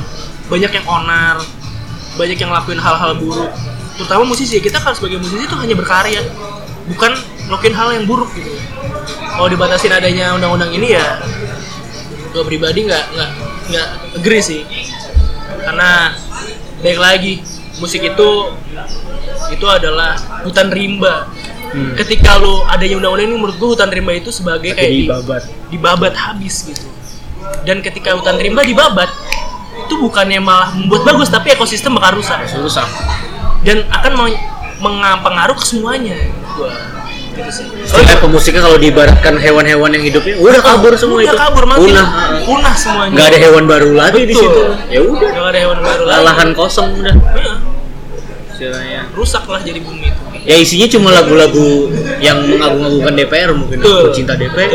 banyak 0.51 0.72
yang 0.72 0.86
onar 0.88 1.38
banyak 2.17 2.37
yang 2.37 2.51
ngelakuin 2.53 2.81
hal-hal 2.81 3.13
buruk. 3.17 3.51
Terutama 3.97 4.23
musisi 4.25 4.59
kita 4.59 4.81
kan 4.81 4.93
sebagai 4.97 5.21
musisi 5.21 5.45
tuh 5.49 5.59
hanya 5.61 5.77
berkarya 5.77 6.21
bukan 6.89 7.13
ngelakuin 7.49 7.75
hal 7.77 7.89
yang 7.95 8.05
buruk 8.09 8.29
gitu. 8.35 8.51
Kalau 9.33 9.49
dibatasin 9.49 9.93
adanya 9.93 10.37
undang-undang 10.37 10.73
ini 10.73 10.93
ya 10.97 11.21
gue 12.33 12.45
pribadi 12.49 12.89
nggak 12.89 13.05
nggak 13.13 13.31
nggak 13.73 13.89
agree 14.21 14.43
sih. 14.45 14.61
Karena 15.63 16.17
baik 16.83 16.99
lagi 16.99 17.33
musik 17.79 18.03
itu 18.03 18.29
itu 19.53 19.67
adalah 19.69 20.17
hutan 20.45 20.73
rimba. 20.73 21.29
Hmm. 21.73 21.97
ketika 21.97 22.37
lo 22.37 22.69
adanya 22.69 23.01
undang-undang 23.01 23.33
ini 23.33 23.37
menurut 23.41 23.57
gue 23.57 23.69
hutan 23.73 23.89
rimba 23.89 24.13
itu 24.13 24.29
sebagai 24.29 24.77
kayak 24.77 24.93
di- 24.93 25.09
babat. 25.09 25.43
dibabat 25.73 26.13
habis 26.13 26.69
gitu. 26.69 26.85
Dan 27.65 27.81
ketika 27.81 28.13
hutan 28.13 28.37
rimba 28.37 28.61
dibabat 28.61 29.09
itu 29.09 29.41
bukannya 30.03 30.39
malah 30.39 30.71
membuat 30.73 31.03
bagus 31.07 31.29
tapi 31.29 31.51
ekosistem 31.51 31.93
bakal 31.93 32.19
rusak 32.19 32.43
Rusak. 32.53 32.89
dan 33.63 33.87
akan 33.89 34.13
meng- 34.17 34.43
mengapengaruh 34.79 35.55
ke 35.55 35.65
semuanya 35.65 36.19
gua 36.53 36.75
gitu 37.33 37.49
sih 37.49 37.65
Soalnya 37.83 38.19
pemusiknya 38.19 38.61
kalau 38.61 38.77
diibaratkan 38.77 39.35
hewan-hewan 39.37 39.89
yang 39.91 40.05
hidupnya 40.05 40.37
udah 40.37 40.61
kabur 40.61 40.93
semua 40.95 41.17
udah 41.19 41.27
itu. 41.27 41.39
kabur 41.39 41.65
mati 41.65 41.81
Punah. 41.89 42.07
punah 42.45 42.75
semuanya 42.75 43.13
Nggak 43.13 43.27
ada 43.27 43.39
hewan 43.41 43.65
baru 43.65 43.91
lagi 43.93 44.21
di 44.21 44.35
Betul. 44.35 44.45
situ. 44.45 44.63
Ya 44.89 45.01
udah. 45.03 45.29
Nggak 45.31 45.49
ada 45.49 45.59
hewan 45.59 45.79
baru 45.81 46.03
lagi 46.05 46.23
Lahan 46.23 46.49
kosong 46.53 46.89
udah. 46.95 47.15
Iya, 47.17 47.55
Istilahnya. 48.53 49.01
rusak 49.11 49.45
lah 49.45 49.59
jadi 49.59 49.81
bumi 49.81 50.07
itu 50.09 50.22
Ya 50.43 50.59
isinya 50.59 50.90
cuma 50.90 51.09
lagu-lagu 51.09 51.86
yang 52.18 52.43
mengagung-agungkan 52.45 53.14
DPR 53.14 53.51
mungkin. 53.55 53.78
Aku 53.78 54.11
cinta 54.11 54.34
DPR. 54.34 54.70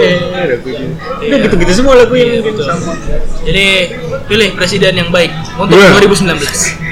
Aku 0.55 0.69
cinta. 0.69 1.03
Udah 1.19 1.37
gitu-gitu 1.43 1.71
semua 1.73 1.93
lagu 1.97 2.13
yang 2.13 2.29
Iya, 2.29 2.39
mungkin 2.39 2.55
sama. 2.61 2.91
jadi 3.43 3.67
pilih 4.25 4.49
presiden 4.55 4.93
yang 4.95 5.09
baik 5.09 5.31
untuk 5.55 5.75
Wah. 5.75 5.91
2019 5.97 6.39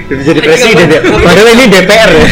Jadi 0.05 0.39
presiden 0.39 0.85
ya. 0.87 1.01
Padahal 1.01 1.47
ini 1.51 1.65
DPR 1.67 2.09
ya. 2.11 2.27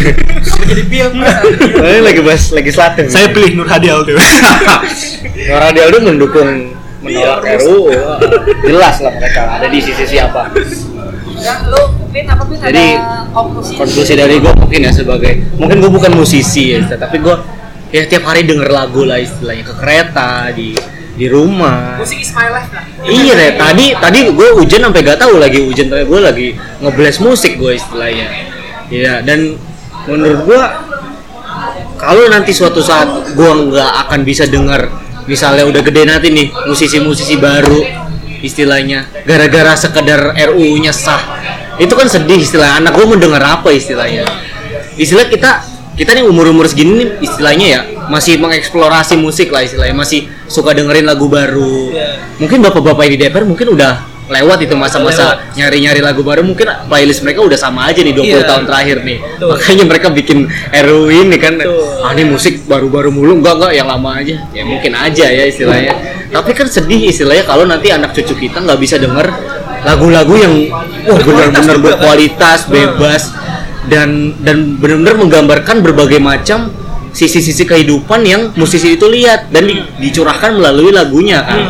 jadi 0.63 0.83
pilpres 0.83 1.35
Ini 1.73 1.99
lagi 2.01 2.21
bahas 2.21 2.43
legislatif. 2.51 3.05
pilih 3.31 3.51
Nur 3.55 3.67
Hadi 3.67 3.87
tuh 3.89 4.15
Nora 5.43 5.67
Aldo 5.71 5.97
mendukung 6.01 6.49
menolak 6.99 7.39
Iya, 7.41 7.55
RUU. 7.57 7.87
Jelas 8.63 8.95
lah 8.99 9.11
mereka 9.11 9.41
ada 9.49 9.67
di 9.67 9.79
sisi 9.79 10.05
siapa. 10.05 10.51
ya 11.35 11.67
lu 11.67 12.02
Pin 12.13 12.29
apa 12.29 12.43
Pin 12.45 12.57
Jadi, 12.61 12.85
ada 12.93 13.25
konklusi 13.33 13.73
Konklusi 13.73 14.13
dari 14.13 14.37
gue 14.37 14.53
mungkin 14.53 14.79
ya 14.85 14.91
sebagai 14.93 15.33
mungkin 15.57 15.81
gue 15.81 15.89
bukan 15.89 16.13
musisi 16.13 16.77
ya, 16.77 16.85
tapi 16.85 17.17
gue 17.17 17.35
ya 17.89 18.05
tiap 18.05 18.29
hari 18.29 18.45
denger 18.45 18.69
lagu 18.69 19.01
lah 19.01 19.17
istilahnya 19.17 19.65
ke 19.65 19.73
kereta 19.81 20.53
di 20.53 20.77
di 21.13 21.29
rumah. 21.29 22.01
musik 22.01 22.25
is 22.25 22.33
my 22.33 22.49
life 22.49 22.69
lah 22.73 22.85
Iya 23.05 23.33
deh, 23.37 23.51
tadi 23.57 23.85
tadi 23.97 24.19
gue 24.33 24.49
hujan 24.57 24.81
sampai 24.89 25.01
gak 25.05 25.21
tahu 25.21 25.37
lagi 25.37 25.61
hujan 25.61 25.89
tapi 25.89 26.05
gue 26.05 26.19
lagi 26.21 26.47
ngebles 26.81 27.17
musik 27.21 27.57
gue 27.57 27.73
istilahnya. 27.77 28.27
Iya 28.93 29.25
dan 29.25 29.57
menurut 30.05 30.41
gue 30.45 30.61
kalau 31.97 32.25
nanti 32.29 32.51
suatu 32.53 32.81
saat 32.81 33.09
gue 33.33 33.51
nggak 33.73 33.91
akan 34.09 34.21
bisa 34.25 34.45
dengar 34.49 34.89
misalnya 35.25 35.63
udah 35.63 35.81
gede 35.81 36.01
nanti 36.03 36.27
nih 36.33 36.47
musisi-musisi 36.67 37.39
baru 37.39 37.79
istilahnya 38.43 39.07
gara-gara 39.23 39.71
sekedar 39.79 40.35
RUU-nya 40.35 40.91
sah 40.91 41.42
itu 41.77 41.93
kan 41.93 42.05
sedih 42.05 42.37
istilah 42.37 42.77
anak 42.77 42.93
gue 42.93 43.05
mendengar 43.05 43.41
apa 43.41 43.69
istilahnya 43.69 44.25
istilah 44.93 45.25
kita 45.25 45.63
kita 45.93 46.09
nih 46.13 46.25
umur-umur 46.25 46.65
segini 46.65 47.05
nih 47.05 47.09
istilahnya 47.21 47.65
ya 47.69 47.79
masih 48.09 48.37
mengeksplorasi 48.37 49.13
musik 49.15 49.49
lah 49.49 49.61
istilahnya 49.61 49.93
masih 49.93 50.25
suka 50.45 50.73
dengerin 50.73 51.05
lagu 51.05 51.25
baru 51.25 51.93
Iya. 51.93 52.09
mungkin 52.37 52.61
bapak-bapak 52.61 53.05
di 53.07 53.17
DPR 53.17 53.45
mungkin 53.45 53.73
udah 53.73 53.93
lewat 54.23 54.65
itu 54.65 54.73
masa-masa 54.73 55.35
nyari-nyari 55.53 55.99
lagu 55.99 56.23
baru 56.23 56.41
mungkin 56.41 56.65
playlist 56.87 57.21
mereka 57.21 57.43
udah 57.43 57.59
sama 57.59 57.91
aja 57.91 58.01
nih 58.01 58.15
20 58.15 58.25
Iya. 58.25 58.41
tahun 58.47 58.63
terakhir 58.65 58.97
nih 59.03 59.17
Betul. 59.21 59.47
makanya 59.53 59.83
mereka 59.85 60.07
bikin 60.09 60.37
RUU 60.71 61.09
ini 61.11 61.37
kan 61.37 61.53
Betul. 61.59 62.01
ah 62.01 62.11
ini 62.13 62.23
musik 62.25 62.65
baru-baru 62.65 63.13
mulu 63.13 63.37
enggak 63.37 63.53
enggak 63.61 63.71
yang 63.77 63.87
lama 63.89 64.09
aja 64.17 64.35
ya 64.49 64.63
mungkin 64.65 64.91
aja 64.97 65.25
ya 65.29 65.43
istilahnya 65.45 65.93
tapi 66.33 66.51
kan 66.57 66.65
sedih 66.65 67.01
istilahnya 67.05 67.45
kalau 67.45 67.69
nanti 67.69 67.93
anak 67.93 68.15
cucu 68.17 68.33
kita 68.33 68.57
nggak 68.57 68.79
bisa 68.81 68.97
denger 68.97 69.27
lagu-lagu 69.83 70.33
yang 70.39 70.53
wah 71.07 71.19
benar-benar 71.19 71.77
berkualitas 71.79 72.67
bebas 72.67 73.35
dan 73.91 74.31
dan 74.39 74.79
benar-benar 74.79 75.15
menggambarkan 75.19 75.83
berbagai 75.83 76.23
macam 76.23 76.71
sisi-sisi 77.13 77.67
kehidupan 77.67 78.25
yang 78.25 78.41
musisi 78.57 78.95
itu 78.97 79.05
lihat 79.05 79.51
dan 79.53 79.69
di- 79.69 79.83
dicurahkan 80.01 80.55
melalui 80.57 80.89
lagunya 80.89 81.43
kan. 81.45 81.61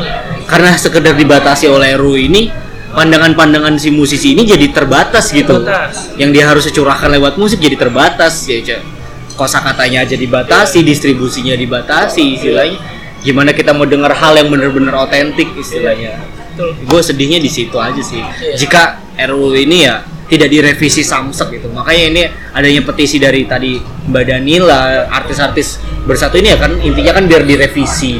Karena 0.48 0.76
sekedar 0.78 1.18
dibatasi 1.18 1.68
oleh 1.68 1.98
RUU 1.98 2.20
ini 2.20 2.48
pandangan-pandangan 2.94 3.74
si 3.82 3.90
musisi 3.90 4.38
ini 4.38 4.46
jadi 4.46 4.70
terbatas 4.70 5.34
gitu. 5.34 5.66
Terbatas. 5.66 6.14
yang 6.16 6.30
dia 6.30 6.46
harus 6.46 6.70
curahkan 6.70 7.10
lewat 7.18 7.36
musik 7.42 7.58
jadi 7.58 7.76
terbatas 7.76 8.46
ya 8.46 8.62
Cak. 8.62 8.82
kosa 9.34 9.66
katanya 9.66 10.06
aja 10.06 10.14
dibatasi 10.14 10.86
distribusinya 10.86 11.58
dibatasi 11.58 12.38
istilahnya. 12.38 12.78
Gimana 13.26 13.50
kita 13.56 13.74
mau 13.74 13.90
dengar 13.90 14.14
hal 14.14 14.38
yang 14.38 14.54
benar-benar 14.54 15.10
otentik 15.10 15.58
istilahnya. 15.58 16.22
Gue 16.60 17.02
sedihnya 17.02 17.40
di 17.42 17.50
situ 17.50 17.78
aja 17.78 18.00
sih. 18.00 18.22
Iya. 18.22 18.56
jika 18.58 19.02
RUU 19.30 19.54
ini 19.58 19.86
ya 19.86 20.02
tidak 20.34 20.50
direvisi 20.50 21.06
samsek 21.06 21.62
gitu. 21.62 21.68
Makanya 21.70 22.04
ini 22.10 22.22
adanya 22.56 22.82
petisi 22.82 23.22
dari 23.22 23.46
tadi 23.46 23.78
Mbak 24.10 24.24
Danila 24.26 25.06
artis-artis 25.12 25.78
bersatu 26.04 26.42
ini 26.42 26.56
ya 26.56 26.58
kan 26.58 26.74
intinya 26.82 27.14
kan 27.14 27.30
biar 27.30 27.46
direvisi. 27.46 28.18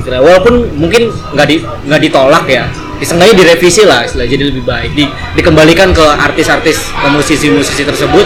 Gitu 0.00 0.08
lah. 0.08 0.20
walaupun 0.24 0.72
mungkin 0.78 1.12
nggak 1.12 1.46
di 1.48 1.56
nggak 1.60 2.00
ditolak 2.00 2.44
ya. 2.48 2.64
Seenggaknya 3.04 3.36
direvisi 3.36 3.84
lah 3.84 4.08
istilah 4.08 4.24
jadi 4.24 4.48
lebih 4.48 4.64
baik. 4.64 4.96
Di, 4.96 5.04
dikembalikan 5.36 5.92
ke 5.92 6.00
artis-artis 6.00 6.88
ke 6.88 7.06
musisi-musisi 7.12 7.84
tersebut 7.84 8.24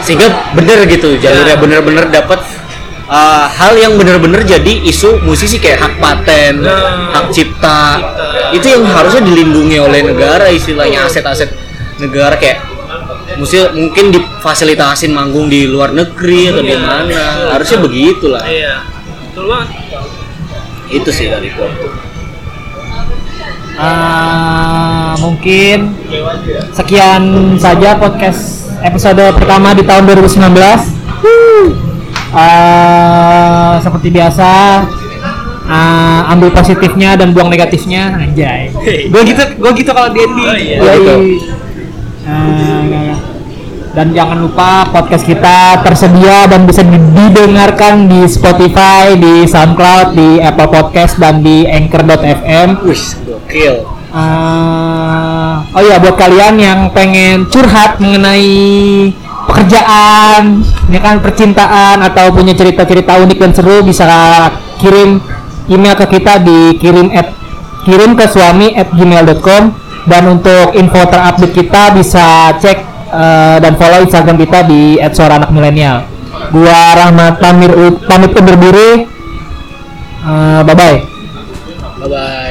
sehingga 0.00 0.30
bener 0.56 0.86
gitu 0.88 1.18
jalurnya 1.18 1.58
bener-bener 1.58 2.06
dapat 2.08 2.40
uh, 3.06 3.46
hal 3.46 3.74
yang 3.74 3.94
bener-bener 3.94 4.42
jadi 4.42 4.72
isu 4.84 5.22
musisi 5.22 5.56
kayak 5.56 5.78
hak 5.80 5.94
paten, 5.98 6.62
Nah. 6.62 7.10
hak 7.12 7.26
cipta, 7.30 7.82
itu 8.50 8.66
yang 8.66 8.82
harusnya 8.84 9.22
dilindungi 9.22 9.78
oleh 9.78 10.00
negara 10.04 10.46
istilahnya 10.46 11.06
aset-aset 11.06 11.50
negara 11.96 12.36
kayak 12.36 12.60
musik 13.36 13.72
mungkin 13.72 14.10
difasilitasin 14.10 15.10
manggung 15.10 15.48
di 15.48 15.66
luar 15.66 15.90
negeri 15.90 16.48
atau 16.48 16.62
di 16.62 16.72
Iya. 16.72 16.80
mana 16.80 17.22
harusnya 17.52 17.78
begitulah 17.80 18.44
Iya. 18.44 18.74
Betul 19.28 19.44
banget. 19.48 19.68
itu 20.86 21.10
sih 21.10 21.26
dari 21.26 21.50
gua 21.50 21.66
Ah, 23.76 25.12
mungkin 25.20 25.92
sekian 26.72 27.22
saja 27.60 28.00
podcast 28.00 28.72
episode 28.80 29.20
pertama 29.36 29.76
di 29.76 29.84
tahun 29.84 30.08
2019. 30.08 30.80
Ah, 32.34 33.78
seperti 33.78 34.10
biasa 34.10 34.48
ah, 35.66 36.32
ambil 36.34 36.50
positifnya 36.50 37.14
dan 37.14 37.30
buang 37.30 37.50
negatifnya 37.50 38.18
anjay. 38.18 38.70
Gue 39.10 39.22
gitu, 39.26 39.42
gue 39.58 39.72
gitu 39.78 39.90
kalau 39.94 40.10
di. 40.10 40.20
Oh, 40.22 40.56
iya. 40.56 40.76
Yoi. 40.82 40.98
Gitu. 40.98 41.14
Ah, 42.26 43.14
dan 43.96 44.12
jangan 44.12 44.44
lupa 44.44 44.84
podcast 44.92 45.24
kita 45.24 45.80
tersedia 45.80 46.44
dan 46.44 46.68
bisa 46.68 46.84
didengarkan 46.84 48.12
di 48.12 48.28
Spotify, 48.28 49.16
di 49.16 49.48
SoundCloud, 49.48 50.12
di 50.12 50.28
Apple 50.36 50.68
Podcast 50.68 51.16
dan 51.16 51.40
di 51.40 51.64
Anchor.fm. 51.64 52.84
wih 52.84 53.02
gokil 53.24 53.96
Ah, 54.12 55.64
oh 55.76 55.82
ya 55.84 55.96
buat 56.00 56.16
kalian 56.16 56.60
yang 56.60 56.80
pengen 56.92 57.48
curhat 57.48 57.96
mengenai 58.00 59.12
pekerjaan, 59.56 60.60
ya 60.92 61.00
kan 61.00 61.24
percintaan 61.24 62.04
atau 62.04 62.28
punya 62.28 62.52
cerita-cerita 62.52 63.16
unik 63.24 63.38
dan 63.40 63.52
seru 63.56 63.80
bisa 63.80 64.04
kirim 64.76 65.16
email 65.72 65.96
ke 65.96 66.20
kita 66.20 66.44
di 66.44 66.76
kirim 66.76 67.08
at 67.16 67.32
kirim 67.88 68.12
ke 68.12 68.28
suami 68.28 68.76
at 68.76 68.92
gmail.com 68.92 69.62
dan 70.04 70.22
untuk 70.28 70.76
info 70.76 71.00
terupdate 71.08 71.56
kita 71.56 71.96
bisa 71.96 72.52
cek 72.60 72.78
eh, 73.16 73.56
dan 73.64 73.72
follow 73.80 74.04
Instagram 74.04 74.36
kita 74.36 74.68
di 74.68 75.00
@suara 75.16 75.40
anak 75.40 75.48
milenial. 75.48 76.04
Gua 76.52 76.92
Rahmat 76.92 77.40
Tamir 77.40 77.72
pamit 78.04 78.36
undur 78.36 78.60
diri. 78.60 79.08
bye 80.66 80.74
bye. 80.76 81.00
bye 81.96 82.08
bye 82.12 82.45